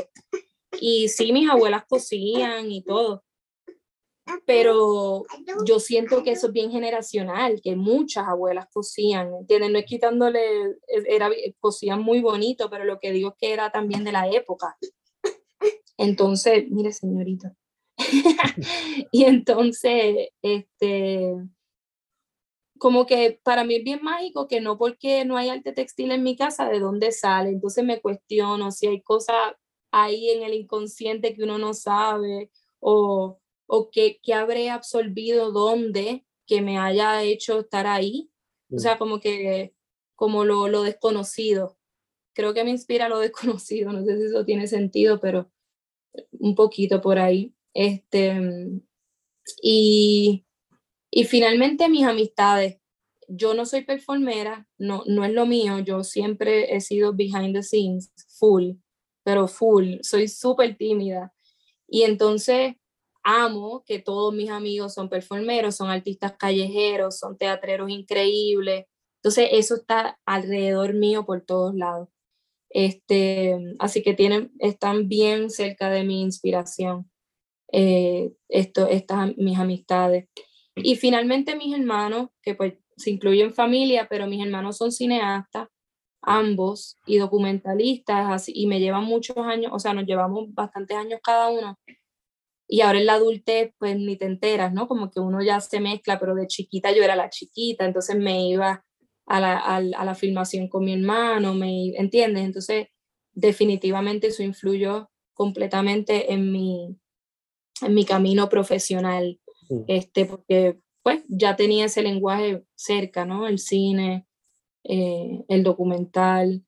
Y 0.80 1.10
sí, 1.10 1.32
mis 1.32 1.50
abuelas 1.50 1.84
cosían 1.88 2.72
y 2.72 2.84
todo. 2.84 3.24
Pero 4.46 5.24
yo 5.66 5.80
siento 5.80 6.24
que 6.24 6.32
eso 6.32 6.48
es 6.48 6.54
bien 6.54 6.72
generacional, 6.72 7.62
que 7.62 7.76
muchas 7.76 8.28
abuelas 8.28 8.68
cosían, 8.72 9.34
¿entiendes? 9.34 9.72
No 9.72 9.80
es 9.80 9.86
quitándole, 9.86 10.42
era, 11.08 11.30
cosían 11.60 12.02
muy 12.02 12.22
bonito, 12.22 12.70
pero 12.70 12.86
lo 12.86 13.00
que 13.00 13.12
digo 13.12 13.30
es 13.30 13.36
que 13.40 13.54
era 13.54 13.72
también 13.72 14.04
de 14.04 14.12
la 14.12 14.28
época. 14.30 14.78
Entonces, 15.98 16.66
mire 16.70 16.92
señorita. 16.92 17.56
y 19.12 19.26
entonces, 19.26 20.30
este, 20.42 21.34
como 22.80 23.06
que 23.06 23.40
para 23.44 23.64
mí 23.64 23.76
es 23.76 23.84
bien 23.84 24.00
mágico 24.02 24.48
que 24.48 24.62
no 24.62 24.78
porque 24.78 25.26
no 25.26 25.38
hay 25.38 25.50
arte 25.50 25.74
textil 25.74 26.12
en 26.12 26.24
mi 26.24 26.36
casa, 26.36 26.70
¿de 26.70 26.80
dónde 26.80 27.12
sale? 27.12 27.50
Entonces 27.50 27.84
me 27.84 28.02
cuestiono 28.02 28.72
si 28.72 28.88
hay 28.88 29.02
cosas 29.02 29.54
ahí 29.92 30.30
en 30.30 30.44
el 30.44 30.54
inconsciente 30.54 31.34
que 31.34 31.44
uno 31.44 31.58
no 31.58 31.74
sabe 31.74 32.50
o, 32.80 33.40
o 33.70 33.90
que, 33.92 34.20
que 34.22 34.34
habré 34.34 34.70
absorbido 34.70 35.52
dónde 35.52 36.26
que 36.48 36.62
me 36.62 36.78
haya 36.80 37.24
hecho 37.24 37.60
estar 37.60 37.88
ahí. 37.88 38.32
O 38.72 38.80
sea, 38.80 38.98
como 38.98 39.20
que, 39.20 39.74
como 40.16 40.44
lo, 40.44 40.68
lo 40.68 40.84
desconocido. 40.84 41.78
Creo 42.34 42.54
que 42.54 42.64
me 42.64 42.72
inspira 42.72 43.10
lo 43.10 43.20
desconocido, 43.28 43.94
no 43.94 44.04
sé 44.04 44.18
si 44.18 44.26
eso 44.26 44.44
tiene 44.46 44.68
sentido, 44.68 45.20
pero 45.20 45.52
un 46.32 46.56
poquito 46.56 47.02
por 47.02 47.20
ahí. 47.20 47.54
Este, 47.74 48.36
y, 49.62 50.46
y 51.12 51.24
finalmente 51.26 51.90
mis 51.90 52.06
amistades. 52.06 52.78
Yo 53.28 53.54
no 53.54 53.68
soy 53.68 53.84
performera, 53.84 54.68
no, 54.80 55.04
no 55.06 55.24
es 55.24 55.32
lo 55.32 55.46
mío, 55.46 55.78
yo 55.78 56.04
siempre 56.04 56.76
he 56.76 56.82
sido 56.82 57.14
behind 57.14 57.54
the 57.54 57.62
scenes, 57.62 58.12
full 58.40 58.72
pero 59.24 59.48
full, 59.48 59.98
soy 60.02 60.28
súper 60.28 60.76
tímida. 60.76 61.32
Y 61.88 62.02
entonces 62.02 62.76
amo 63.30 63.84
que 63.86 64.00
todos 64.00 64.34
mis 64.34 64.50
amigos 64.50 64.94
son 64.94 65.10
performeros, 65.10 65.76
son 65.76 65.90
artistas 65.90 66.34
callejeros, 66.38 67.20
son 67.20 67.38
teatreros 67.38 67.90
increíbles. 67.90 68.86
Entonces 69.18 69.50
eso 69.52 69.76
está 69.76 70.20
alrededor 70.26 70.94
mío 70.94 71.26
por 71.26 71.42
todos 71.42 71.76
lados. 71.76 72.10
Este, 72.70 73.58
así 73.80 74.02
que 74.04 74.14
tienen, 74.14 74.52
están 74.60 75.08
bien 75.08 75.50
cerca 75.50 75.90
de 75.90 76.04
mi 76.04 76.22
inspiración, 76.22 77.10
eh, 77.72 78.32
esto, 78.48 78.88
estas 78.88 79.36
mis 79.38 79.58
amistades. 79.58 80.28
Y 80.76 80.96
finalmente 80.96 81.56
mis 81.56 81.78
hermanos, 81.78 82.30
que 82.42 82.56
pues 82.56 82.74
se 82.98 83.12
incluyen 83.12 83.54
familia, 83.54 84.08
pero 84.10 84.28
mis 84.28 84.44
hermanos 84.44 84.78
son 84.78 84.92
cineastas, 84.92 85.68
ambos, 86.22 86.98
y 87.06 87.18
documentalistas, 87.18 88.32
así, 88.32 88.52
y 88.56 88.68
me 88.68 88.80
llevan 88.80 89.06
muchos 89.06 89.38
años, 89.38 89.72
o 89.74 89.80
sea, 89.80 89.94
nos 89.94 90.06
llevamos 90.06 90.54
bastantes 90.54 90.98
años 90.98 91.20
cada 91.24 91.50
uno. 91.50 91.78
Y 92.72 92.82
ahora 92.82 93.00
en 93.00 93.08
la 93.08 93.14
adultez, 93.16 93.74
pues 93.80 93.98
ni 93.98 94.16
te 94.16 94.26
enteras, 94.26 94.72
¿no? 94.72 94.88
Como 94.88 95.10
que 95.10 95.20
uno 95.20 95.42
ya 95.42 95.60
se 95.60 95.80
mezcla, 95.80 96.20
pero 96.20 96.36
de 96.36 96.46
chiquita 96.46 96.92
yo 96.92 97.04
era 97.04 97.16
la 97.16 97.32
chiquita, 97.32 97.84
entonces 97.84 98.16
me 98.16 98.48
iba 98.48 98.86
a 99.26 99.40
la, 99.40 99.58
a, 99.58 99.82
la 99.82 100.16
filmación 100.16 100.70
con 100.70 100.86
mi 100.86 100.94
hermano, 100.94 101.56
me, 101.56 101.96
¿entiendes? 101.98 102.44
Entonces, 102.44 102.88
definitivamente 103.34 104.28
eso 104.28 104.44
influyó 104.44 105.10
completamente 105.34 106.32
en 106.32 106.52
mi, 106.52 106.96
en 107.82 107.94
mi 107.96 108.06
camino 108.06 108.50
profesional, 108.50 109.40
este, 109.88 110.26
porque 110.26 110.80
pues 111.02 111.24
ya 111.28 111.56
tenía 111.56 111.86
ese 111.86 112.04
lenguaje 112.04 112.64
cerca, 112.76 113.26
¿no? 113.26 113.48
El 113.48 113.58
cine, 113.58 114.28
eh, 114.84 115.44
el 115.48 115.64
documental, 115.64 116.64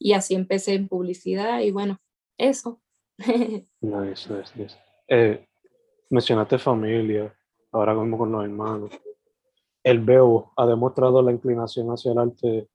y 0.00 0.14
así 0.14 0.34
empecé 0.34 0.74
en 0.74 0.88
publicidad 0.88 1.60
y 1.60 1.70
bueno, 1.70 2.00
eso. 2.38 2.82
nice, 3.18 4.28
nice, 4.28 4.52
nice. 4.56 4.76
Eh, 5.08 5.46
mencionaste 6.10 6.58
familia, 6.58 7.34
ahora 7.72 7.94
como 7.94 8.18
con 8.18 8.32
los 8.32 8.44
hermanos. 8.44 8.90
El 9.82 10.00
Bebo 10.00 10.52
ha 10.56 10.66
demostrado 10.66 11.22
la 11.22 11.32
inclinación 11.32 11.88
hacia 11.88 12.12
el 12.12 12.18
arte 12.18 12.68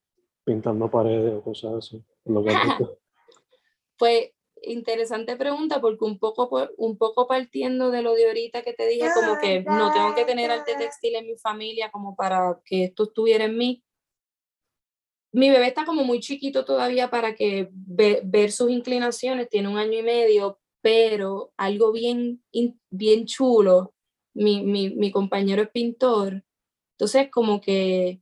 pintando 0.43 0.89
paredes 0.89 1.33
o 1.35 1.41
cosas 1.41 1.73
así. 1.75 2.03
Lo 2.25 2.43
que 2.43 2.49
pues 3.97 4.31
interesante 4.63 5.35
pregunta 5.35 5.79
porque 5.79 6.03
un 6.03 6.17
poco, 6.17 6.69
un 6.77 6.97
poco 6.97 7.27
partiendo 7.27 7.91
de 7.91 8.01
lo 8.01 8.13
de 8.13 8.27
ahorita 8.27 8.63
que 8.63 8.73
te 8.73 8.87
dije, 8.87 9.07
como 9.13 9.39
que 9.39 9.61
no 9.61 9.93
tengo 9.93 10.15
que 10.15 10.25
tener 10.25 10.51
arte 10.51 10.75
textil 10.75 11.15
en 11.15 11.27
mi 11.27 11.37
familia 11.37 11.91
como 11.91 12.15
para 12.15 12.59
que 12.65 12.85
esto 12.85 13.03
estuviera 13.03 13.45
en 13.45 13.57
mí. 13.57 13.83
Mi 15.31 15.49
bebé 15.49 15.67
está 15.67 15.85
como 15.85 16.03
muy 16.03 16.19
chiquito 16.19 16.65
todavía 16.65 17.09
para 17.09 17.35
que 17.35 17.69
ver 17.71 18.51
sus 18.51 18.71
inclinaciones, 18.71 19.49
tiene 19.49 19.67
un 19.67 19.77
año 19.77 19.99
y 19.99 20.03
medio, 20.03 20.59
pero 20.87 21.51
algo 21.57 21.91
bien, 21.91 22.41
bien 22.89 23.25
chulo, 23.25 23.93
mi, 24.33 24.63
mi, 24.63 25.11
compañero 25.11 25.61
es 25.61 25.69
pintor, 25.69 26.45
entonces 26.93 27.27
como 27.29 27.59
que 27.59 28.21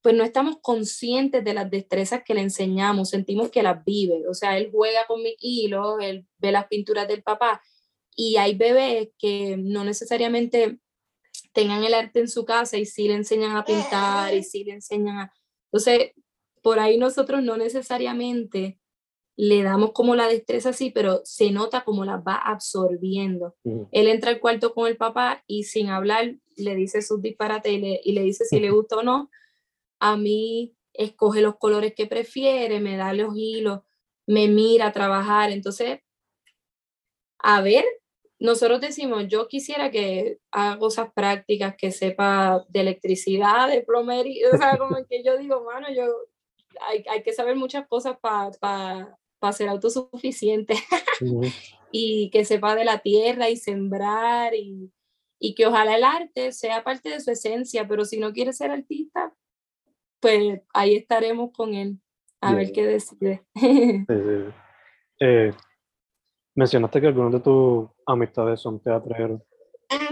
pues 0.00 0.14
no 0.14 0.24
estamos 0.24 0.56
conscientes 0.62 1.44
de 1.44 1.52
las 1.52 1.70
destrezas 1.70 2.22
que 2.24 2.32
le 2.32 2.40
enseñamos, 2.40 3.10
sentimos 3.10 3.50
que 3.50 3.62
las 3.62 3.84
vive, 3.84 4.26
o 4.26 4.32
sea, 4.32 4.56
él 4.56 4.70
juega 4.72 5.06
con 5.06 5.22
mi 5.22 5.36
hilo, 5.38 6.00
él 6.00 6.26
ve 6.38 6.50
las 6.50 6.66
pinturas 6.66 7.06
del 7.08 7.22
papá 7.22 7.60
y 8.14 8.38
hay 8.38 8.54
bebés 8.54 9.10
que 9.18 9.58
no 9.58 9.84
necesariamente 9.84 10.78
tengan 11.52 11.84
el 11.84 11.92
arte 11.92 12.20
en 12.20 12.30
su 12.30 12.46
casa 12.46 12.78
y 12.78 12.86
sí 12.86 13.06
le 13.06 13.16
enseñan 13.16 13.54
a 13.54 13.66
pintar 13.66 14.32
y 14.34 14.42
sí 14.42 14.64
le 14.64 14.72
enseñan 14.72 15.18
a... 15.18 15.32
Entonces, 15.66 16.12
por 16.62 16.78
ahí 16.78 16.96
nosotros 16.96 17.42
no 17.42 17.58
necesariamente 17.58 18.80
le 19.36 19.62
damos 19.62 19.92
como 19.92 20.16
la 20.16 20.28
destreza 20.28 20.70
así, 20.70 20.90
pero 20.90 21.20
se 21.24 21.50
nota 21.50 21.84
como 21.84 22.04
la 22.04 22.16
va 22.16 22.36
absorbiendo. 22.36 23.54
Él 23.92 24.08
entra 24.08 24.30
al 24.30 24.40
cuarto 24.40 24.72
con 24.72 24.88
el 24.88 24.96
papá 24.96 25.44
y 25.46 25.64
sin 25.64 25.88
hablar 25.88 26.36
le 26.56 26.74
dice 26.74 27.02
sus 27.02 27.20
disparates 27.20 27.70
y 27.72 27.78
le, 27.78 28.00
y 28.02 28.12
le 28.12 28.22
dice 28.22 28.44
si 28.46 28.60
le 28.60 28.70
gusta 28.70 28.96
o 28.96 29.02
no 29.02 29.30
a 30.00 30.16
mí 30.16 30.76
escoge 30.92 31.40
los 31.40 31.56
colores 31.56 31.94
que 31.94 32.06
prefiere, 32.06 32.80
me 32.80 32.96
da 32.96 33.12
los 33.12 33.34
hilos, 33.36 33.80
me 34.26 34.48
mira 34.48 34.86
a 34.86 34.92
trabajar. 34.92 35.50
Entonces, 35.50 36.00
a 37.38 37.60
ver, 37.60 37.84
nosotros 38.38 38.80
decimos, 38.80 39.24
yo 39.28 39.48
quisiera 39.48 39.90
que 39.90 40.38
haga 40.50 40.78
cosas 40.78 41.10
prácticas, 41.14 41.76
que 41.76 41.90
sepa 41.90 42.64
de 42.68 42.80
electricidad, 42.80 43.68
de 43.68 43.82
plomería, 43.82 44.48
o 44.52 44.56
sea, 44.56 44.76
como 44.78 44.96
que 45.08 45.22
yo 45.22 45.36
digo, 45.38 45.64
mano, 45.64 45.88
yo, 45.92 46.04
hay, 46.80 47.04
hay 47.10 47.22
que 47.22 47.32
saber 47.32 47.56
muchas 47.56 47.86
cosas 47.88 48.18
para 48.18 48.50
pa, 48.52 49.18
ser 49.52 49.68
autosuficiente 49.68 50.74
y 51.92 52.30
que 52.30 52.44
sepa 52.44 52.74
de 52.74 52.84
la 52.84 52.98
tierra 52.98 53.48
y 53.50 53.56
sembrar 53.56 54.54
y, 54.54 54.92
y 55.38 55.54
que 55.54 55.66
ojalá 55.66 55.96
el 55.96 56.04
arte 56.04 56.52
sea 56.52 56.84
parte 56.84 57.10
de 57.10 57.20
su 57.20 57.30
esencia, 57.30 57.86
pero 57.86 58.04
si 58.04 58.18
no 58.18 58.32
quiere 58.32 58.52
ser 58.52 58.70
artista, 58.70 59.34
pues 60.20 60.60
ahí 60.72 60.96
estaremos 60.96 61.52
con 61.52 61.74
él 61.74 61.98
a 62.40 62.54
ver 62.54 62.72
qué 62.72 62.86
decide. 62.86 63.42
Eh, 65.18 65.50
mencionaste 66.54 67.00
que 67.00 67.06
algunos 67.06 67.32
de 67.32 67.40
tus 67.40 67.88
amistades 68.04 68.60
son 68.60 68.80
teatreros. 68.80 69.40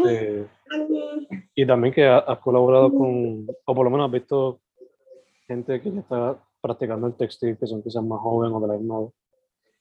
Eh, 0.08 0.46
y 1.54 1.66
también 1.66 1.92
que 1.92 2.06
has 2.06 2.38
colaborado 2.38 2.90
con, 2.90 3.46
o 3.66 3.74
por 3.74 3.84
lo 3.84 3.90
menos 3.90 4.06
has 4.06 4.12
visto 4.12 4.62
gente 5.46 5.78
que 5.82 5.92
ya 5.92 6.00
está 6.00 6.42
practicando 6.62 7.06
el 7.06 7.16
textil, 7.16 7.58
que 7.58 7.66
son 7.66 7.82
quizás 7.82 8.02
más 8.02 8.18
jóvenes 8.18 8.56
o 8.56 8.60
de 8.60 8.68
la 8.68 8.78
misma 8.78 8.96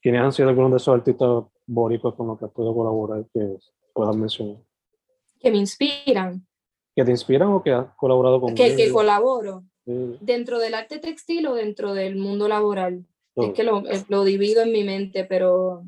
¿Quiénes 0.03 0.21
han 0.21 0.33
sido 0.33 0.49
algunos 0.49 0.71
de 0.71 0.77
esos 0.77 0.93
artistas 0.93 1.45
bóricos 1.65 2.13
con 2.15 2.27
los 2.27 2.37
que 2.37 2.43
has 2.43 2.51
podido 2.51 2.75
colaborar 2.75 3.23
que 3.33 3.55
puedas 3.93 4.13
mencionar? 4.17 4.57
Que 5.39 5.49
me 5.49 5.57
inspiran. 5.57 6.45
¿Que 6.93 7.05
te 7.05 7.11
inspiran 7.11 7.47
o 7.47 7.63
que 7.63 7.71
has 7.71 7.85
colaborado 7.95 8.41
con 8.41 8.53
Que, 8.53 8.75
que 8.75 8.91
colaboro. 8.91 9.63
¿Dentro 9.85 10.59
del 10.59 10.73
arte 10.73 10.99
textil 10.99 11.47
o 11.47 11.55
dentro 11.55 11.93
del 11.93 12.17
mundo 12.17 12.49
laboral? 12.49 13.05
Es 13.35 13.53
que 13.53 13.63
lo, 13.63 13.83
lo, 14.09 14.23
divido 14.25 14.61
en 14.61 14.73
mi 14.73 14.83
mente, 14.83 15.23
pero 15.23 15.83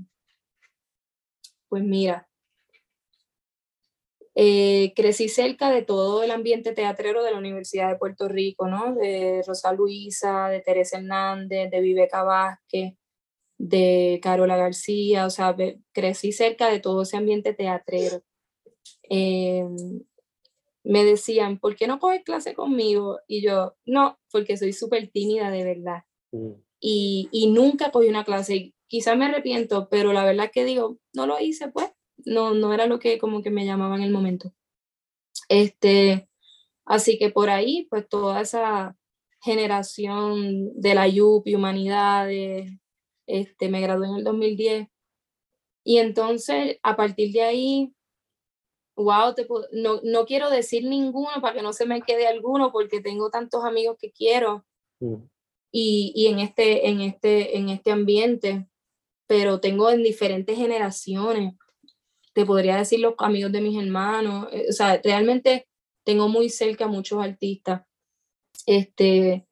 pues 1.68 1.84
mira, 1.84 2.28
eh, 4.34 4.94
crecí 4.96 5.28
cerca 5.28 5.70
de 5.70 5.82
todo 5.82 6.24
el 6.24 6.32
ambiente 6.32 6.72
teatrero 6.72 7.22
de 7.22 7.32
la 7.32 7.38
Universidad 7.38 7.90
de 7.90 7.98
Puerto 7.98 8.30
Rico, 8.30 8.68
¿no? 8.68 8.96
De 8.96 9.44
Rosa 9.46 9.74
Luisa, 9.74 10.48
de 10.48 10.62
Teresa 10.62 10.98
Hernández, 10.98 11.70
de 11.70 11.82
Viveca 11.82 12.24
Vázquez, 12.24 12.96
de 13.58 14.20
Carola 14.22 14.58
García, 14.58 15.26
o 15.26 15.30
sea, 15.30 15.56
crecí 15.92 16.32
cerca 16.32 16.70
de 16.70 16.80
todo 16.80 17.04
ese 17.04 17.18
ambiente 17.18 17.54
teatrero. 17.54 18.22
Eh, 19.10 19.66
me 20.84 21.04
decían, 21.04 21.60
¿por 21.60 21.76
qué 21.76 21.88
no 21.88 22.00
coges 22.00 22.24
clase 22.24 22.54
conmigo? 22.54 23.20
Y 23.28 23.42
yo, 23.42 23.76
no, 23.86 24.20
porque 24.32 24.58
soy 24.58 24.74
súper 24.74 25.10
tímida 25.10 25.50
de 25.50 25.64
verdad. 25.64 26.04
Mm. 26.32 26.52
Y, 26.80 27.30
y, 27.32 27.48
nunca 27.48 27.92
cogí 27.92 28.08
una 28.08 28.24
clase. 28.24 28.74
Quizás 28.88 29.18
me 29.18 29.26
arrepiento, 29.26 29.90
pero 29.90 30.14
la 30.14 30.24
verdad 30.24 30.52
que 30.54 30.64
digo, 30.66 31.00
no 31.14 31.26
lo 31.26 31.40
hice, 31.40 31.70
pues. 31.70 31.90
No, 32.26 32.54
no 32.54 32.74
era 32.74 32.86
lo 32.86 33.00
que 33.00 33.18
como 33.18 33.42
que 33.42 33.50
me 33.50 33.66
llamaba 33.66 33.96
en 33.96 34.04
el 34.04 34.12
momento. 34.12 34.54
Este, 35.50 36.30
así 36.86 37.18
que 37.18 37.30
por 37.32 37.50
ahí, 37.50 37.88
pues 37.90 38.08
toda 38.08 38.42
esa 38.42 38.96
generación 39.42 40.80
de 40.80 40.96
la 40.96 41.08
UP 41.08 41.48
y 41.48 41.56
humanidades, 41.56 42.72
este, 43.28 43.70
me 43.70 43.82
gradué 43.82 44.08
en 44.08 44.16
el 44.16 44.24
2010. 44.24 44.88
Y 45.84 45.98
entonces, 46.00 46.80
a 46.84 46.96
partir 46.96 47.32
de 47.32 47.42
ahí, 47.44 47.94
wow, 48.96 49.36
no, 49.72 50.00
no 50.04 50.26
quiero 50.26 50.50
decir 50.50 50.86
ninguno 50.86 51.42
para 51.42 51.56
que 51.56 51.62
no 51.62 51.74
se 51.74 51.86
me 51.86 52.02
quede 52.02 52.28
alguno 52.28 52.72
porque 52.72 53.02
tengo 53.02 53.30
tantos 53.30 53.64
amigos 53.64 53.98
que 54.00 54.12
quiero 54.12 54.66
mm. 55.00 55.16
y, 55.72 56.14
y, 56.16 56.28
en, 56.28 56.40
este, 56.40 56.90
en, 56.90 57.02
este, 57.02 57.58
en 57.58 57.70
este 57.70 57.92
ambiente, 57.92 58.68
pero 59.28 59.60
tengo 59.60 59.90
en 59.90 60.02
diferentes 60.04 60.58
generaciones. 60.58 61.54
Te 62.34 62.46
podría 62.46 62.78
decir 62.78 63.00
los 63.00 63.16
amigos 63.20 63.52
de 63.52 63.62
mis 63.62 63.82
hermanos, 63.82 64.48
eh, 64.52 64.66
o 64.70 64.74
sea, 64.74 65.00
realmente 65.04 65.68
tengo 66.04 66.28
muy 66.28 66.50
cerca 66.50 66.88
muchos 66.88 67.24
artistas. 67.24 67.84
Este, 68.66 69.46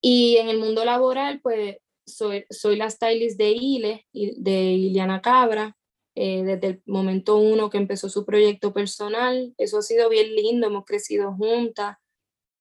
y 0.00 0.36
en 0.36 0.48
el 0.48 0.58
mundo 0.58 0.84
laboral, 0.84 1.40
pues 1.40 1.78
soy, 2.06 2.44
soy 2.50 2.76
la 2.76 2.88
stylist 2.90 3.38
de 3.38 3.50
Ile, 3.50 4.06
de 4.12 4.72
Iliana 4.72 5.20
Cabra, 5.20 5.76
eh, 6.14 6.42
desde 6.44 6.66
el 6.68 6.82
momento 6.86 7.36
uno 7.36 7.68
que 7.68 7.78
empezó 7.78 8.08
su 8.08 8.24
proyecto 8.24 8.72
personal. 8.72 9.54
Eso 9.58 9.78
ha 9.78 9.82
sido 9.82 10.08
bien 10.08 10.34
lindo, 10.34 10.68
hemos 10.68 10.84
crecido 10.84 11.34
juntas. 11.34 11.98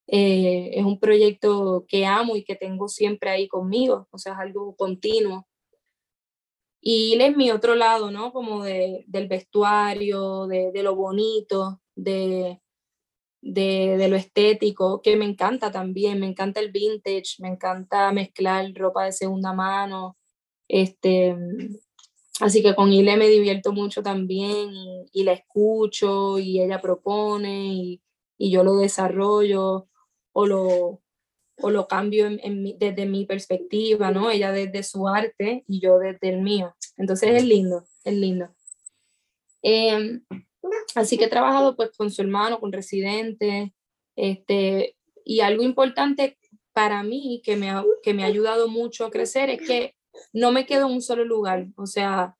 Eh, 0.07 0.71
es 0.73 0.85
un 0.85 0.99
proyecto 0.99 1.85
que 1.87 2.05
amo 2.05 2.35
y 2.35 2.43
que 2.43 2.55
tengo 2.55 2.87
siempre 2.87 3.29
ahí 3.29 3.47
conmigo, 3.47 4.07
o 4.11 4.17
sea, 4.17 4.33
es 4.33 4.39
algo 4.39 4.75
continuo. 4.75 5.47
Y 6.81 7.13
él 7.13 7.21
es 7.21 7.35
mi 7.35 7.49
otro 7.49 7.75
lado, 7.75 8.11
¿no? 8.11 8.31
Como 8.31 8.63
de, 8.63 9.05
del 9.07 9.27
vestuario, 9.27 10.45
de, 10.47 10.71
de 10.71 10.83
lo 10.83 10.95
bonito, 10.95 11.81
de, 11.95 12.61
de, 13.45 13.95
de, 13.97 14.07
lo 14.07 14.15
estético, 14.15 15.01
que 15.01 15.15
me 15.15 15.25
encanta 15.25 15.71
también, 15.71 16.19
me 16.19 16.27
encanta 16.27 16.59
el 16.59 16.71
vintage, 16.71 17.35
me 17.39 17.49
encanta 17.49 18.11
mezclar 18.11 18.73
ropa 18.73 19.05
de 19.05 19.11
segunda 19.11 19.53
mano, 19.53 20.17
este, 20.67 21.35
Así 22.41 22.61
que 22.61 22.75
con 22.75 22.91
Ile 22.91 23.15
me 23.15 23.29
divierto 23.29 23.71
mucho 23.71 24.03
también 24.03 24.69
y, 25.13 25.23
la 25.23 25.31
escucho 25.31 26.37
y 26.37 26.61
ella 26.61 26.81
propone 26.81 27.73
y, 27.73 28.01
y, 28.37 28.51
yo 28.51 28.63
lo 28.63 28.75
desarrollo 28.75 29.87
o 30.33 30.45
lo, 30.45 31.01
o 31.57 31.69
lo 31.69 31.87
cambio 31.87 32.27
en, 32.27 32.77
desde 32.77 33.05
mi 33.05 33.25
perspectiva, 33.25 34.11
¿no? 34.11 34.29
Ella 34.29 34.51
desde 34.51 34.83
su 34.83 35.07
arte 35.07 35.63
y 35.67 35.79
yo 35.79 35.97
desde 35.97 36.29
el 36.29 36.41
mío. 36.41 36.75
Entonces 36.97 37.35
es 37.35 37.45
lindo, 37.45 37.85
es 38.03 38.13
lindo. 38.13 38.53
Em, 39.61 40.25
así 40.95 41.17
que 41.17 41.25
he 41.25 41.29
trabajado 41.29 41.75
pues 41.75 41.91
con 41.97 42.11
su 42.11 42.21
hermano, 42.21 42.59
con 42.59 42.71
Residente, 42.71 43.73
este, 44.15 44.95
y 45.23 45.41
algo 45.41 45.63
importante 45.63 46.37
para 46.73 47.03
mí, 47.03 47.41
que 47.43 47.55
me, 47.55 47.69
ha, 47.69 47.83
que 48.03 48.13
me 48.13 48.23
ha 48.23 48.27
ayudado 48.27 48.67
mucho 48.67 49.05
a 49.05 49.11
crecer, 49.11 49.49
es 49.49 49.65
que 49.65 49.95
no 50.33 50.51
me 50.51 50.65
quedo 50.65 50.87
en 50.87 50.93
un 50.93 51.01
solo 51.01 51.23
lugar. 51.25 51.67
O 51.77 51.85
sea, 51.85 52.35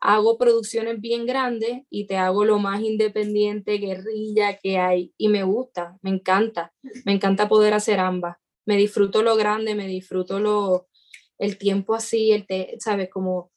hago 0.00 0.38
producciones 0.38 1.00
bien 1.00 1.26
grandes 1.26 1.82
y 1.90 2.06
te 2.06 2.16
hago 2.16 2.44
lo 2.44 2.58
más 2.58 2.82
independiente, 2.82 3.78
guerrilla 3.78 4.56
que 4.56 4.78
hay. 4.78 5.14
Y 5.16 5.28
me 5.28 5.42
gusta, 5.42 5.98
me 6.02 6.10
encanta. 6.10 6.72
Me 7.04 7.12
encanta 7.12 7.48
poder 7.48 7.74
hacer 7.74 8.00
ambas. 8.00 8.36
Me 8.66 8.76
disfruto 8.76 9.22
lo 9.22 9.36
grande, 9.36 9.74
me 9.74 9.86
disfruto 9.86 10.40
lo, 10.40 10.88
el 11.38 11.58
tiempo 11.58 11.94
así, 11.94 12.32
el 12.32 12.46
te, 12.46 12.76
¿sabes? 12.80 13.10
Como... 13.10 13.50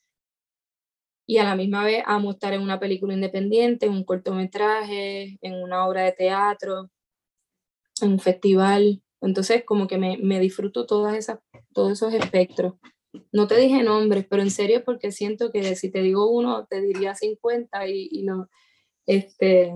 Y 1.29 1.39
a 1.39 1.43
la 1.43 1.55
misma 1.55 1.83
vez 1.83 2.03
amo 2.05 2.31
estar 2.31 2.53
en 2.53 2.61
una 2.61 2.79
película 2.79 3.13
independiente, 3.13 3.85
en 3.85 3.91
un 3.91 4.05
cortometraje, 4.05 5.37
en 5.41 5.61
una 5.61 5.85
obra 5.85 6.03
de 6.03 6.13
teatro, 6.13 6.89
en 8.01 8.13
un 8.13 8.19
festival. 8.19 9.03
Entonces, 9.19 9.65
como 9.65 9.87
que 9.87 9.97
me, 9.97 10.17
me 10.17 10.39
disfruto 10.39 10.85
todas 10.85 11.15
esas, 11.15 11.39
todos 11.73 11.91
esos 11.91 12.13
espectros. 12.13 12.75
No 13.33 13.47
te 13.47 13.57
dije 13.57 13.83
nombres, 13.83 14.25
pero 14.29 14.41
en 14.41 14.51
serio 14.51 14.83
porque 14.85 15.11
siento 15.11 15.51
que 15.51 15.75
si 15.75 15.91
te 15.91 16.01
digo 16.01 16.31
uno, 16.31 16.65
te 16.65 16.81
diría 16.81 17.13
50 17.13 17.87
y, 17.87 18.07
y 18.09 18.23
no. 18.23 18.47
Este, 19.05 19.73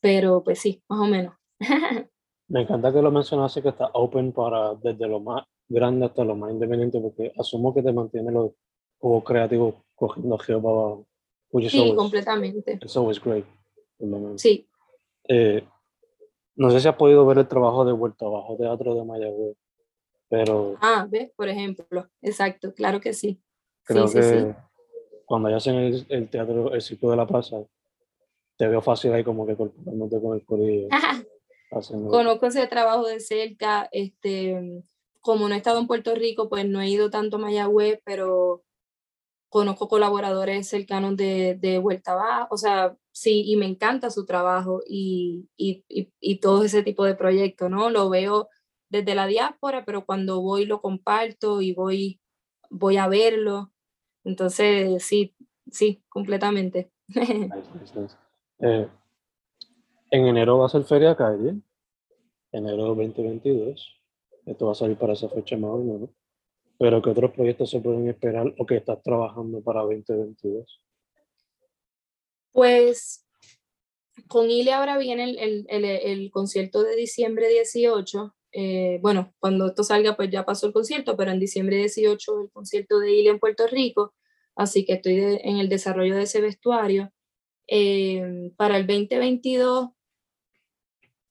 pero 0.00 0.42
pues 0.42 0.60
sí, 0.60 0.82
más 0.88 1.00
o 1.00 1.06
menos. 1.06 1.34
Me 2.48 2.62
encanta 2.62 2.92
que 2.92 3.00
lo 3.00 3.10
mencionaste 3.10 3.62
que 3.62 3.70
está 3.70 3.90
open 3.94 4.32
para 4.32 4.74
desde 4.74 5.08
lo 5.08 5.20
más 5.20 5.44
grande 5.68 6.06
hasta 6.06 6.24
lo 6.24 6.36
más 6.36 6.52
independiente, 6.52 7.00
porque 7.00 7.32
asumo 7.38 7.72
que 7.72 7.82
te 7.82 7.92
mantiene 7.92 8.30
lo 8.30 8.54
como 8.98 9.24
creativo 9.24 9.84
cogiendo 10.02 10.36
geo 10.38 10.60
para 10.60 10.74
abajo. 10.74 11.06
Sí, 11.68 11.94
completamente. 11.94 12.78
It's 12.82 12.96
always 12.96 13.20
great. 13.20 13.44
Sí. 14.36 14.68
Eh, 15.28 15.64
no 16.56 16.70
sé 16.70 16.80
si 16.80 16.88
has 16.88 16.96
podido 16.96 17.24
ver 17.24 17.38
el 17.38 17.46
trabajo 17.46 17.84
de 17.84 17.92
Vuelta 17.92 18.26
Abajo, 18.26 18.56
Teatro 18.56 18.96
de 18.96 19.04
Mayagüez, 19.04 19.56
pero... 20.28 20.76
Ah, 20.80 21.06
¿ves? 21.08 21.30
Por 21.36 21.48
ejemplo, 21.48 22.08
exacto, 22.20 22.74
claro 22.74 23.00
que 23.00 23.12
sí. 23.12 23.40
Creo 23.84 24.08
sí, 24.08 24.14
que 24.14 24.22
sí, 24.22 24.40
sí. 24.40 24.46
cuando 25.24 25.50
ya 25.50 25.56
hacen 25.56 25.76
el, 25.76 26.06
el, 26.08 26.28
teatro, 26.28 26.72
el 26.72 26.82
circo 26.82 27.10
de 27.10 27.16
la 27.16 27.26
plaza, 27.26 27.58
te 28.56 28.66
veo 28.66 28.80
fácil 28.80 29.12
ahí 29.12 29.22
como 29.22 29.46
que 29.46 29.56
corporándote 29.56 30.20
con 30.20 30.34
el 30.34 30.44
corillo. 30.44 30.88
haciendo... 31.70 32.10
Conozco 32.10 32.46
ese 32.46 32.66
trabajo 32.66 33.06
de 33.06 33.20
cerca, 33.20 33.88
este, 33.92 34.82
como 35.20 35.48
no 35.48 35.54
he 35.54 35.58
estado 35.58 35.78
en 35.78 35.86
Puerto 35.86 36.14
Rico, 36.16 36.48
pues 36.48 36.66
no 36.66 36.80
he 36.80 36.88
ido 36.88 37.08
tanto 37.08 37.36
a 37.36 37.40
Mayagüez, 37.40 38.00
pero 38.04 38.64
conozco 39.52 39.86
colaboradores 39.86 40.66
cercanos 40.66 41.14
de, 41.14 41.58
de 41.60 41.78
Vuelta 41.78 42.12
Abajo, 42.12 42.54
o 42.54 42.56
sea, 42.56 42.96
sí, 43.12 43.44
y 43.46 43.56
me 43.56 43.66
encanta 43.66 44.08
su 44.08 44.24
trabajo 44.24 44.80
y, 44.86 45.46
y, 45.58 45.84
y, 45.90 46.10
y, 46.20 46.40
todo 46.40 46.64
ese 46.64 46.82
tipo 46.82 47.04
de 47.04 47.14
proyectos, 47.14 47.70
¿no? 47.70 47.90
Lo 47.90 48.08
veo 48.08 48.48
desde 48.88 49.14
la 49.14 49.26
diáspora, 49.26 49.84
pero 49.84 50.06
cuando 50.06 50.40
voy 50.40 50.64
lo 50.64 50.80
comparto 50.80 51.60
y 51.60 51.74
voy, 51.74 52.18
voy 52.70 52.96
a 52.96 53.08
verlo. 53.08 53.70
Entonces, 54.24 55.04
sí, 55.04 55.34
sí, 55.70 56.02
completamente. 56.08 56.90
eh, 58.58 58.88
en 60.10 60.26
enero 60.26 60.60
va 60.60 60.66
a 60.66 60.70
ser 60.70 60.84
Feria 60.84 61.14
Calle, 61.14 61.60
enero 62.52 62.94
2022. 62.94 64.00
Esto 64.46 64.64
va 64.64 64.72
a 64.72 64.76
salir 64.76 64.96
para 64.96 65.12
esa 65.12 65.28
fecha 65.28 65.58
más 65.58 65.72
o 65.72 65.78
menos. 65.78 66.08
Pero 66.82 67.00
¿qué 67.00 67.10
otros 67.10 67.30
proyectos 67.30 67.70
se 67.70 67.78
pueden 67.78 68.08
esperar 68.08 68.52
o 68.58 68.66
que 68.66 68.74
estás 68.74 69.00
trabajando 69.04 69.62
para 69.62 69.82
2022? 69.82 70.82
Pues 72.50 73.24
con 74.26 74.50
Ile 74.50 74.72
ahora 74.72 74.98
viene 74.98 75.22
el, 75.22 75.38
el, 75.38 75.66
el, 75.68 75.84
el, 75.84 76.30
concierto 76.32 76.82
de 76.82 76.96
diciembre 76.96 77.48
18. 77.48 78.34
Eh, 78.50 78.98
bueno, 79.00 79.32
cuando 79.38 79.68
esto 79.68 79.84
salga, 79.84 80.16
pues 80.16 80.30
ya 80.30 80.44
pasó 80.44 80.66
el 80.66 80.72
concierto, 80.72 81.16
pero 81.16 81.30
en 81.30 81.38
diciembre 81.38 81.76
18 81.76 82.40
el 82.40 82.50
concierto 82.50 82.98
de 82.98 83.12
Ile 83.12 83.30
en 83.30 83.38
Puerto 83.38 83.68
Rico. 83.68 84.12
Así 84.56 84.84
que 84.84 84.94
estoy 84.94 85.20
de, 85.20 85.40
en 85.44 85.58
el 85.58 85.68
desarrollo 85.68 86.16
de 86.16 86.22
ese 86.22 86.40
vestuario. 86.40 87.12
Eh, 87.68 88.50
para 88.56 88.76
el 88.76 88.88
2022 88.88 89.90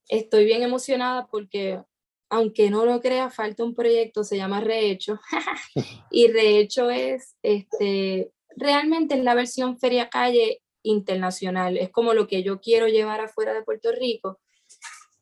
estoy 0.07 0.45
bien 0.45 0.63
emocionada 0.63 1.27
porque 1.27 1.83
aunque 2.31 2.69
no 2.69 2.85
lo 2.85 3.01
crea, 3.01 3.29
falta 3.29 3.65
un 3.65 3.75
proyecto, 3.75 4.23
se 4.23 4.37
llama 4.37 4.61
Rehecho. 4.61 5.19
y 6.11 6.27
Rehecho 6.27 6.89
es, 6.89 7.35
este, 7.43 8.31
realmente 8.55 9.15
es 9.15 9.23
la 9.23 9.35
versión 9.35 9.77
Feria 9.77 10.09
Calle 10.09 10.61
internacional. 10.81 11.77
Es 11.77 11.89
como 11.89 12.13
lo 12.13 12.27
que 12.27 12.41
yo 12.41 12.61
quiero 12.61 12.87
llevar 12.87 13.19
afuera 13.19 13.53
de 13.53 13.63
Puerto 13.63 13.91
Rico. 13.91 14.39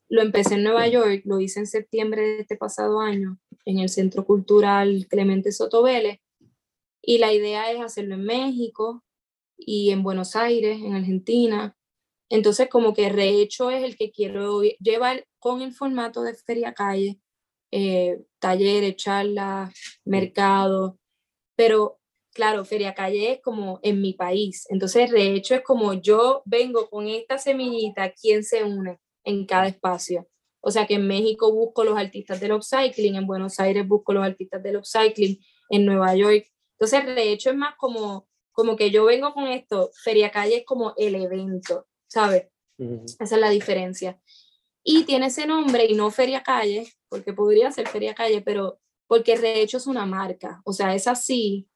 Lo 0.07 0.21
empecé 0.21 0.55
en 0.55 0.63
Nueva 0.63 0.87
York, 0.87 1.23
lo 1.25 1.39
hice 1.39 1.59
en 1.59 1.67
septiembre 1.67 2.21
de 2.21 2.41
este 2.41 2.55
pasado 2.55 3.01
año 3.01 3.39
en 3.65 3.79
el 3.79 3.89
Centro 3.89 4.23
Cultural 4.23 5.07
Clemente 5.09 5.51
Soto 5.51 5.81
Vélez. 5.81 6.19
Y 7.01 7.17
la 7.17 7.33
idea 7.33 7.71
es 7.71 7.81
hacerlo 7.81 8.15
en 8.15 8.23
México 8.23 9.03
y 9.57 9.89
en 9.89 10.03
Buenos 10.03 10.35
Aires, 10.35 10.79
en 10.79 10.93
Argentina. 10.93 11.75
Entonces, 12.29 12.69
como 12.69 12.93
que 12.93 13.09
Rehecho 13.09 13.71
es 13.71 13.83
el 13.83 13.97
que 13.97 14.11
quiero 14.11 14.61
llevar 14.61 15.25
con 15.39 15.61
el 15.61 15.73
formato 15.73 16.23
de 16.23 16.33
Feria 16.33 16.73
Calle, 16.73 17.19
eh, 17.71 18.21
talleres, 18.39 18.95
charlas, 18.95 19.73
mercados, 20.05 20.95
pero 21.55 21.99
claro, 22.33 22.65
Feria 22.65 22.93
Calle 22.93 23.33
es 23.33 23.41
como 23.41 23.79
en 23.83 24.01
mi 24.01 24.13
país, 24.13 24.65
entonces 24.69 25.11
de 25.11 25.33
hecho 25.33 25.55
es 25.55 25.61
como 25.61 25.93
yo 25.93 26.41
vengo 26.45 26.89
con 26.89 27.07
esta 27.07 27.37
semillita, 27.37 28.11
¿quién 28.11 28.43
se 28.43 28.63
une 28.63 28.99
en 29.23 29.45
cada 29.45 29.67
espacio? 29.67 30.27
O 30.61 30.71
sea 30.71 30.85
que 30.87 30.95
en 30.95 31.07
México 31.07 31.51
busco 31.53 31.83
los 31.83 31.97
artistas 31.97 32.39
del 32.39 32.53
upcycling, 32.53 33.15
en 33.15 33.27
Buenos 33.27 33.59
Aires 33.59 33.87
busco 33.87 34.13
los 34.13 34.25
artistas 34.25 34.61
del 34.61 34.77
upcycling, 34.77 35.39
en 35.69 35.85
Nueva 35.85 36.15
York. 36.15 36.47
Entonces, 36.73 37.05
de 37.05 37.31
hecho 37.31 37.49
es 37.51 37.55
más 37.55 37.75
como, 37.77 38.27
como 38.51 38.75
que 38.75 38.91
yo 38.91 39.05
vengo 39.05 39.33
con 39.33 39.47
esto, 39.47 39.91
Feria 40.03 40.31
Calle 40.31 40.57
es 40.57 40.65
como 40.65 40.93
el 40.97 41.15
evento, 41.15 41.87
¿sabes? 42.07 42.47
Uh 42.77 42.85
-huh. 42.85 43.03
Esa 43.19 43.35
es 43.35 43.41
la 43.41 43.49
diferencia 43.49 44.19
y 44.83 45.03
tiene 45.03 45.27
ese 45.27 45.45
nombre 45.45 45.85
y 45.85 45.93
no 45.93 46.11
Feria 46.11 46.43
Calle, 46.43 46.91
porque 47.09 47.33
podría 47.33 47.71
ser 47.71 47.87
Feria 47.87 48.13
Calle, 48.13 48.41
pero 48.41 48.79
porque 49.07 49.37
de 49.37 49.61
hecho 49.61 49.77
es 49.77 49.87
una 49.87 50.05
marca, 50.05 50.61
o 50.63 50.73
sea, 50.73 50.93
es 50.93 51.07
así 51.07 51.67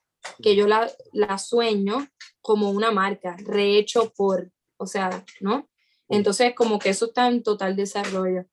que 0.42 0.56
yo 0.56 0.68
la, 0.68 0.90
la 1.12 1.38
sueño 1.38 2.08
como 2.42 2.70
una 2.70 2.92
marca, 2.92 3.36
rehecho 3.46 4.14
por, 4.16 4.52
o 4.78 4.86
sea, 4.86 5.26
¿no? 5.42 5.68
Entonces, 6.08 6.54
como 6.56 6.80
que 6.80 6.90
eso 6.90 7.06
está 7.08 7.28
en 7.28 7.44
total 7.44 7.76
desarrollo, 7.76 8.46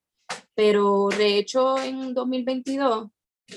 pero 0.55 1.11
rehecho 1.11 1.79
en 1.79 2.15
2022 2.15 3.09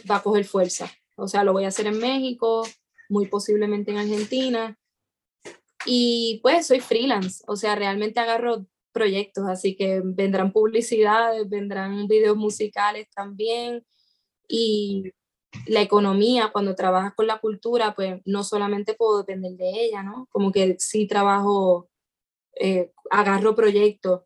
va 0.10 0.18
a 0.18 0.24
coger 0.24 0.46
fuerza, 0.46 0.92
o 1.16 1.28
sea, 1.28 1.44
lo 1.44 1.54
voy 1.54 1.66
a 1.66 1.70
hacer 1.70 1.88
en 1.88 2.00
México, 2.00 2.68
muy 3.10 3.28
posiblemente 3.28 3.92
en 3.92 3.98
Argentina, 3.98 4.78
y 5.86 6.40
pues 6.42 6.68
soy 6.68 6.80
freelance, 6.80 7.44
o 7.48 7.56
sea, 7.56 7.76
realmente 7.76 8.20
agarro 8.20 8.66
proyectos, 8.94 9.46
así 9.48 9.76
que 9.76 10.02
vendrán 10.04 10.54
publicidades, 10.54 11.50
vendrán 11.50 12.08
videos 12.08 12.38
musicales 12.38 13.08
también 13.14 13.86
y 14.48 15.12
la 15.68 15.82
economía, 15.82 16.50
cuando 16.52 16.76
trabajas 16.76 17.14
con 17.16 17.28
la 17.28 17.40
cultura, 17.40 17.94
pues 17.96 18.22
no 18.26 18.44
solamente 18.44 18.96
puedo 18.96 19.20
depender 19.20 19.54
de 19.54 19.86
ella, 19.86 20.04
¿no? 20.04 20.28
Como 20.32 20.52
que 20.52 20.78
sí 20.80 21.08
trabajo, 21.08 21.90
eh, 22.56 22.92
agarro 23.12 23.56
proyectos, 23.56 24.22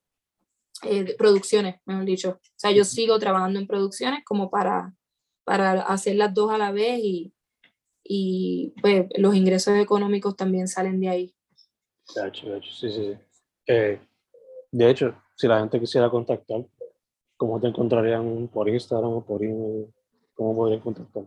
eh, 0.83 1.15
producciones, 1.17 1.81
mejor 1.85 2.05
dicho. 2.05 2.39
O 2.41 2.59
sea, 2.59 2.71
yo 2.71 2.83
sigo 2.85 3.19
trabajando 3.19 3.59
en 3.59 3.67
producciones 3.67 4.23
como 4.25 4.49
para, 4.49 4.95
para 5.43 5.81
hacer 5.81 6.15
las 6.15 6.33
dos 6.33 6.51
a 6.51 6.57
la 6.57 6.71
vez 6.71 6.99
y, 7.01 7.33
y 8.03 8.73
pues 8.81 9.07
los 9.17 9.35
ingresos 9.35 9.77
económicos 9.77 10.35
también 10.35 10.67
salen 10.67 10.99
de 10.99 11.09
ahí. 11.09 11.35
Sí, 12.05 12.21
sí, 12.79 12.91
sí. 12.91 13.17
Eh, 13.67 13.99
de 14.77 14.91
hecho, 14.91 15.15
si 15.35 15.47
la 15.47 15.59
gente 15.59 15.79
quisiera 15.79 16.07
contactar, 16.07 16.63
¿cómo 17.35 17.59
te 17.59 17.67
encontrarían 17.67 18.47
por 18.47 18.69
Instagram 18.69 19.11
o 19.11 19.25
por 19.25 19.43
email? 19.43 19.91
¿Cómo 20.35 20.55
podrían 20.55 20.81
contactar? 20.81 21.23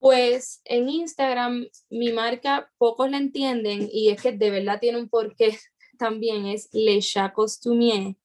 Pues 0.00 0.60
en 0.64 0.88
Instagram 0.88 1.68
mi 1.90 2.12
marca 2.12 2.68
pocos 2.76 3.08
la 3.08 3.18
entienden 3.18 3.88
y 3.92 4.08
es 4.08 4.20
que 4.20 4.32
de 4.32 4.50
verdad 4.50 4.80
tiene 4.80 4.98
un 4.98 5.08
porqué 5.08 5.56
también, 5.98 6.46
es 6.46 6.68
Le 6.72 6.98
Chat 7.00 7.32
Costumier, 7.32 8.16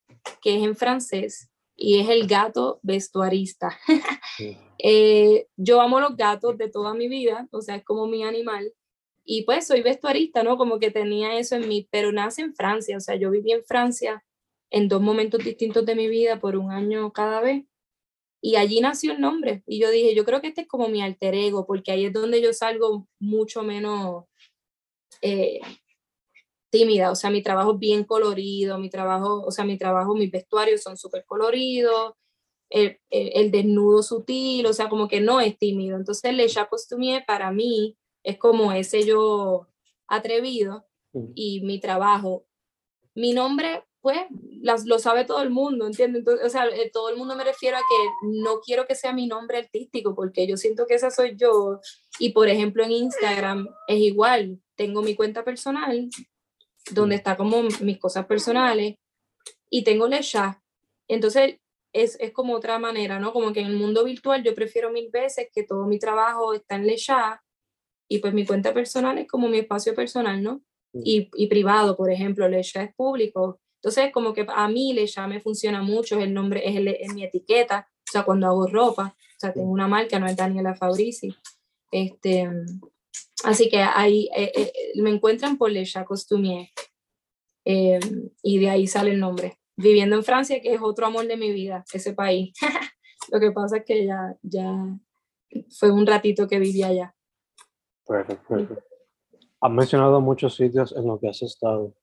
que 0.42 0.56
es 0.56 0.64
en 0.64 0.76
francés 0.76 1.52
y 1.76 2.00
es 2.00 2.10
el 2.10 2.26
gato 2.28 2.80
vestuarista. 2.82 3.78
Sí. 4.38 4.58
eh, 4.80 5.48
yo 5.56 5.80
amo 5.80 6.02
los 6.02 6.18
gatos 6.18 6.58
de 6.58 6.68
toda 6.68 6.94
mi 6.94 7.08
vida, 7.08 7.48
o 7.52 7.62
sea, 7.62 7.78
es 7.78 7.86
como 7.86 8.06
mi 8.06 8.24
animal. 8.24 8.74
Y 9.26 9.44
pues 9.44 9.68
soy 9.68 9.82
vestuarista, 9.82 10.44
¿no? 10.44 10.56
Como 10.58 10.80
que 10.80 10.92
tenía 10.92 11.38
eso 11.38 11.56
en 11.56 11.68
mí, 11.68 11.88
pero 11.92 12.12
nace 12.12 12.44
en 12.44 12.56
Francia, 12.56 12.96
o 12.96 13.00
sea, 13.00 13.16
yo 13.16 13.32
viví 13.32 13.52
en 13.52 13.64
Francia 13.66 14.24
en 14.70 14.88
dos 14.88 15.02
momentos 15.02 15.44
distintos 15.44 15.86
de 15.86 15.96
mi 15.96 16.08
vida 16.08 16.40
por 16.40 16.56
un 16.56 16.72
año 16.72 17.12
cada 17.12 17.42
vez. 17.42 17.66
Y 18.42 18.58
allí 18.58 18.80
nació 18.80 19.14
el 19.14 19.22
nombre. 19.22 19.64
Y 19.66 19.80
yo 19.80 19.90
dije, 19.90 20.14
yo 20.14 20.26
creo 20.26 20.42
que 20.42 20.50
este 20.50 20.62
es 20.62 20.68
como 20.68 20.88
mi 20.88 21.02
alter 21.02 21.34
ego, 21.34 21.66
porque 21.66 21.92
ahí 21.92 22.06
es 22.06 22.14
donde 22.14 22.42
yo 22.42 22.54
salgo 22.54 23.08
mucho 23.20 23.64
menos 23.64 24.26
eh, 25.22 25.60
tímida. 26.70 27.12
O 27.12 27.16
sea, 27.16 27.32
mi 27.32 27.42
trabajo 27.42 27.74
es 27.74 27.80
bien 27.80 28.04
colorido, 28.04 28.78
mi 28.78 28.90
trabajo, 28.90 29.44
o 29.44 29.52
sea, 29.52 29.66
mi 29.66 29.78
trabajo, 29.78 30.14
mis 30.16 30.32
vestuarios 30.32 30.84
son 30.84 30.98
súper 30.98 31.26
coloridos. 31.26 32.14
el, 32.70 33.52
desnudo 33.52 34.04
sutil, 34.04 34.66
o 34.68 34.74
sea, 34.74 34.90
como 34.90 35.08
que 35.08 35.22
no 35.22 35.40
es 35.42 35.58
tímido. 35.58 35.98
Entonces, 35.98 36.34
Le 36.34 36.48
Chat 36.48 36.70
Costumier 36.70 37.24
para 37.26 37.52
mí 37.52 37.98
es 38.26 38.38
como 38.38 38.74
ese 38.74 39.06
yo 39.06 39.68
atrevido 40.08 40.86
y 41.36 41.62
mi 41.62 41.80
trabajo. 41.80 42.46
Mi 43.14 43.34
nombre, 43.34 43.84
pues, 44.02 44.20
lo 44.86 45.00
sabe 45.00 45.26
todo 45.26 45.42
el 45.42 45.52
mundo, 45.52 45.86
¿entiendes? 45.86 46.20
Entonces, 46.20 46.46
o 46.46 46.50
sea, 46.50 46.66
eh, 46.66 46.90
todo 46.92 47.10
el 47.10 47.18
mundo 47.18 47.36
me 47.36 47.44
refiero 47.44 47.78
a 47.78 47.82
que 47.82 48.28
no 48.42 48.60
quiero 48.60 48.88
que 48.88 48.96
sea 48.96 49.14
mi 49.14 49.28
nombre 49.28 49.60
artístico, 49.60 50.16
porque 50.16 50.48
yo 50.48 50.58
siento 50.58 50.88
que 50.88 50.96
esa 50.96 51.12
soy 51.12 51.36
yo. 51.38 51.80
Y, 52.20 52.32
por 52.32 52.50
ejemplo, 52.50 52.84
en 52.84 52.92
Instagram 52.92 53.68
es 53.88 54.00
igual. 54.00 54.60
Tengo 54.76 55.02
mi 55.04 55.16
cuenta 55.16 55.46
personal, 55.46 56.10
donde 56.92 57.16
está 57.16 57.38
como 57.38 57.62
mis 57.62 58.00
cosas 58.00 58.26
personales, 58.26 58.96
y 59.70 59.84
tengo 59.84 60.08
Le 60.08 60.22
Chat. 60.22 60.58
Entonces, 61.08 61.58
es, 61.94 62.18
es, 62.20 62.34
como 62.34 62.56
otra 62.56 62.80
manera, 62.80 63.20
¿no? 63.20 63.32
Como 63.32 63.54
que 63.54 63.62
en 63.62 63.68
el 63.68 63.78
mundo 63.78 64.04
virtual 64.04 64.44
yo 64.44 64.54
prefiero 64.56 64.92
mil 64.92 65.10
veces 65.12 65.48
que 65.54 65.64
todo 65.64 65.86
mi 65.86 66.00
trabajo 66.00 66.54
está 66.54 66.76
en 66.76 66.88
Lecha 66.88 67.42
y 68.08 68.20
pues 68.20 68.34
mi 68.34 68.46
cuenta 68.46 68.74
personal 68.74 69.18
es 69.18 69.28
como 69.28 69.48
mi 69.48 69.60
espacio 69.60 69.96
personal, 69.96 70.42
¿no? 70.42 70.62
Y, 70.94 71.30
y 71.36 71.48
privado, 71.48 71.98
por 71.98 72.10
ejemplo, 72.10 72.48
Lecha 72.48 72.84
es 72.84 72.96
público. 72.96 73.60
Entonces, 73.82 74.12
como 74.14 74.34
que 74.34 74.46
a 74.48 74.68
mí 74.70 74.94
Lecha 74.94 75.28
me 75.28 75.42
funciona 75.42 75.82
mucho, 75.82 76.18
es 76.18 76.24
el 76.24 76.34
nombre, 76.34 76.68
es, 76.68 76.76
el, 76.78 76.88
es 76.88 77.14
mi 77.14 77.24
etiqueta, 77.24 77.88
o 78.08 78.12
sea, 78.12 78.24
cuando 78.24 78.48
hago 78.48 78.68
ropa, 78.68 79.16
o 79.18 79.40
sea, 79.40 79.52
tengo 79.52 79.70
una 79.70 79.88
marca, 79.88 80.20
no 80.20 80.28
es 80.28 80.36
Daniela 80.36 80.76
Fabrici. 80.76 81.36
Este, 81.92 82.50
así 83.44 83.70
que 83.70 83.82
ahí 83.82 84.30
eh, 84.36 84.52
eh, 84.56 84.72
me 85.02 85.10
encuentran 85.10 85.58
por 85.58 85.72
Lecha 85.72 86.06
Costumier 86.06 86.70
eh, 87.66 88.00
y 88.42 88.60
de 88.60 88.70
ahí 88.70 88.88
sale 88.88 89.12
el 89.12 89.20
nombre 89.20 89.58
viviendo 89.78 90.16
en 90.16 90.24
Francia, 90.24 90.62
que 90.62 90.74
es 90.74 90.82
otro 90.82 91.06
amor 91.06 91.28
de 91.28 91.38
mi 91.38 91.52
vida, 91.52 91.84
ese 91.94 92.14
país. 92.14 92.54
Lo 93.32 93.40
que 93.40 93.52
pasa 93.52 93.78
es 93.78 93.86
que 93.86 94.06
ya, 94.06 94.36
ya 94.42 94.98
fue 95.78 95.92
un 95.92 96.06
ratito 96.06 96.48
que 96.48 96.60
viví 96.60 96.84
allá. 96.84 97.15
Perfecto, 98.06 98.84
Has 99.62 99.72
mencionado 99.72 100.22
muchos 100.22 100.56
sitios 100.56 100.96
en 100.96 101.08
los 101.08 101.20
que 101.20 101.30
has 101.30 101.42
estado. 101.42 101.94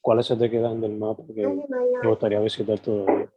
¿Cuáles 0.00 0.26
se 0.26 0.36
te 0.36 0.50
quedan 0.50 0.80
del 0.80 0.96
mapa 0.96 1.22
que 1.26 1.42
te 2.02 2.08
gustaría 2.08 2.40
visitar 2.40 2.78
todavía? 2.80 3.30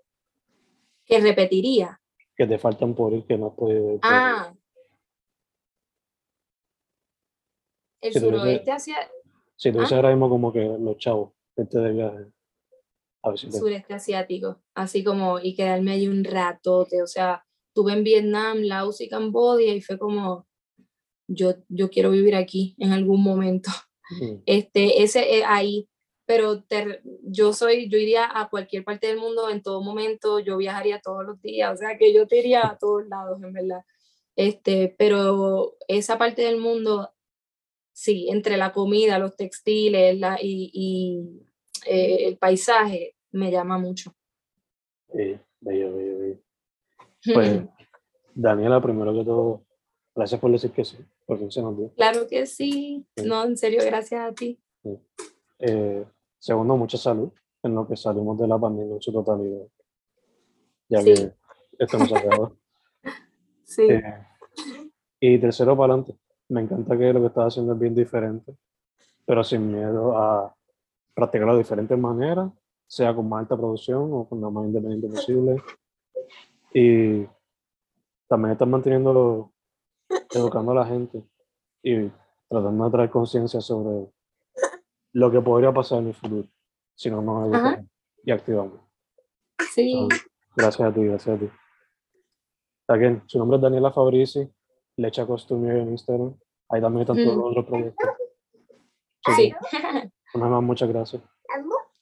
Que 1.06 1.20
repetiría. 1.20 2.00
Que 2.36 2.48
te 2.48 2.58
faltan 2.58 2.96
por 2.96 3.14
ir, 3.14 3.26
que 3.26 3.38
no 3.38 3.48
has 3.48 3.54
podido 3.54 4.00
Ah. 4.02 4.54
El 8.02 8.14
suroeste 8.14 8.72
hacia... 8.72 8.96
Si 9.58 9.72
tú 9.72 9.80
dices 9.80 9.94
ahora 9.94 10.10
mismo 10.10 10.30
como 10.30 10.52
que 10.52 10.64
los 10.64 10.98
chavos, 10.98 11.32
este 11.56 11.80
de 11.80 11.92
viaje 11.92 12.36
sureste 13.34 13.94
asiático, 13.94 14.62
así 14.76 15.04
como 15.04 15.40
y 15.40 15.56
quedarme 15.56 15.92
ahí 15.92 16.08
un 16.08 16.24
ratote, 16.24 17.02
o 17.02 17.08
sea, 17.08 17.46
estuve 17.68 17.94
en 17.94 18.04
Vietnam, 18.04 18.60
Laos 18.62 19.02
y 19.02 19.10
Camboya 19.10 19.74
y 19.74 19.82
fue 19.82 19.98
como, 19.98 20.48
yo, 21.28 21.56
yo 21.70 21.90
quiero 21.90 22.12
vivir 22.12 22.36
aquí 22.36 22.76
en 22.80 22.92
algún 22.92 23.24
momento. 23.24 23.72
Este, 24.46 25.04
ese 25.04 25.40
es 25.40 25.44
ahí, 25.48 25.90
pero 26.26 26.64
yo 27.24 27.54
soy, 27.54 27.90
yo 27.90 27.98
iría 27.98 28.30
a 28.34 28.50
cualquier 28.50 28.84
parte 28.84 29.08
del 29.08 29.18
mundo 29.18 29.50
en 29.50 29.62
todo 29.62 29.82
momento, 29.82 30.40
yo 30.40 30.58
viajaría 30.58 31.00
todos 31.00 31.26
los 31.26 31.42
días, 31.42 31.74
o 31.74 31.78
sea 31.78 31.98
que 31.98 32.14
yo 32.14 32.28
te 32.28 32.40
iría 32.40 32.62
a 32.62 32.78
todos 32.80 33.08
lados, 33.08 33.42
en 33.42 33.54
verdad. 33.54 33.84
Este, 34.36 34.94
pero 34.98 35.76
esa 35.88 36.18
parte 36.18 36.42
del 36.42 36.60
mundo, 36.60 37.10
sí, 37.94 38.28
entre 38.30 38.58
la 38.58 38.74
comida, 38.74 39.20
los 39.20 39.36
textiles 39.36 40.20
la, 40.20 40.38
y, 40.42 40.70
y 40.74 41.46
eh, 41.86 42.28
el 42.28 42.38
paisaje, 42.38 43.16
me 43.32 43.52
llama 43.52 43.78
mucho. 43.78 44.14
Sí, 45.12 45.38
bello, 45.62 45.96
bello, 45.96 46.20
bello. 46.20 46.40
Pues, 47.34 47.64
Daniela, 48.36 48.80
primero 48.82 49.14
que 49.14 49.24
todo, 49.24 49.66
gracias 50.14 50.40
por 50.40 50.52
decir 50.52 50.72
que 50.72 50.86
sí, 50.86 50.98
por 51.26 51.40
fin 51.40 51.52
se 51.52 51.62
nos 51.62 51.78
dio. 51.78 51.92
Claro 51.96 52.28
que 52.28 52.46
sí. 52.46 53.06
no, 53.24 53.44
en 53.44 53.58
serio, 53.58 53.82
gracias 53.86 54.22
a 54.22 54.34
ti. 54.34 54.60
Eh, 55.60 56.06
segundo, 56.40 56.78
mucha 56.78 56.98
salud 56.98 57.32
en 57.64 57.76
lo 57.76 57.88
que 57.88 57.96
salimos 57.96 58.38
de 58.38 58.48
la 58.48 58.60
pandemia 58.60 58.96
en 58.96 59.02
su 59.02 59.12
totalidad, 59.12 59.66
ya 60.88 61.04
que 61.04 61.34
esto 61.80 61.98
nos 61.98 62.14
ha 62.14 62.22
quedado. 62.22 62.58
sí. 63.64 63.84
Eh, 63.90 64.04
y 65.20 65.40
tercero, 65.40 65.76
para 65.76 65.94
adelante. 65.94 66.18
Me 66.48 66.62
encanta 66.62 66.96
que 66.98 67.12
lo 67.12 67.22
que 67.22 67.28
estás 67.28 67.48
haciendo 67.48 67.74
es 67.74 67.80
bien 67.80 67.96
diferente, 67.96 68.56
pero 69.26 69.44
sin 69.44 69.72
miedo 69.72 70.16
a 70.16 70.56
practicarlo 71.16 71.54
de 71.54 71.60
diferentes 71.60 71.98
maneras 71.98 72.52
sea 72.88 73.16
con 73.16 73.28
más 73.28 73.42
alta 73.42 73.58
producción 73.58 74.10
o 74.14 74.28
con 74.28 74.42
la 74.42 74.50
más 74.50 74.66
independiente 74.66 75.08
posible. 75.08 75.62
Y 76.74 77.26
también 78.28 78.52
están 78.52 78.70
manteniendo, 78.70 79.52
educando 80.34 80.72
a 80.72 80.76
la 80.76 80.86
gente 80.86 81.24
y 81.84 82.10
tratando 82.50 82.86
de 82.86 82.92
traer 82.92 83.10
conciencia 83.10 83.62
sobre 83.62 84.08
lo 85.14 85.32
que 85.32 85.42
podría 85.42 85.74
pasar 85.74 86.00
en 86.00 86.08
el 86.08 86.14
futuro 86.14 86.48
si 86.96 87.10
no 87.10 87.22
nos 87.22 87.48
educamos 87.48 87.86
y 88.24 88.32
activamos. 88.32 88.80
Sí. 89.74 90.08
gracias 90.56 90.90
a 90.90 90.94
ti, 90.94 91.04
gracias 91.04 91.36
a 91.36 91.40
ti. 91.40 91.50
Again, 92.88 93.24
su 93.26 93.38
nombre 93.40 93.58
es 93.58 93.62
Daniela 93.62 93.92
Fabrici, 93.92 94.50
Lecha 94.98 95.26
Costumier 95.26 95.78
en 95.78 95.90
Instagram. 95.92 96.36
Ahí 96.70 96.82
también 96.82 97.02
están 97.02 97.18
todos 97.18 97.38
los 97.38 97.46
otros 97.52 97.66
proyectos. 97.66 98.10
Sí. 99.36 99.54
Una 100.34 100.48
más, 100.48 100.64
muchas 100.64 100.90
gracias. 100.90 101.22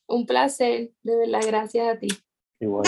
Un 0.07 0.25
placer, 0.25 0.91
de 1.01 1.15
verdad, 1.15 1.41
gracias 1.45 1.95
a 1.95 1.99
ti. 1.99 2.07
Igual. 2.59 2.83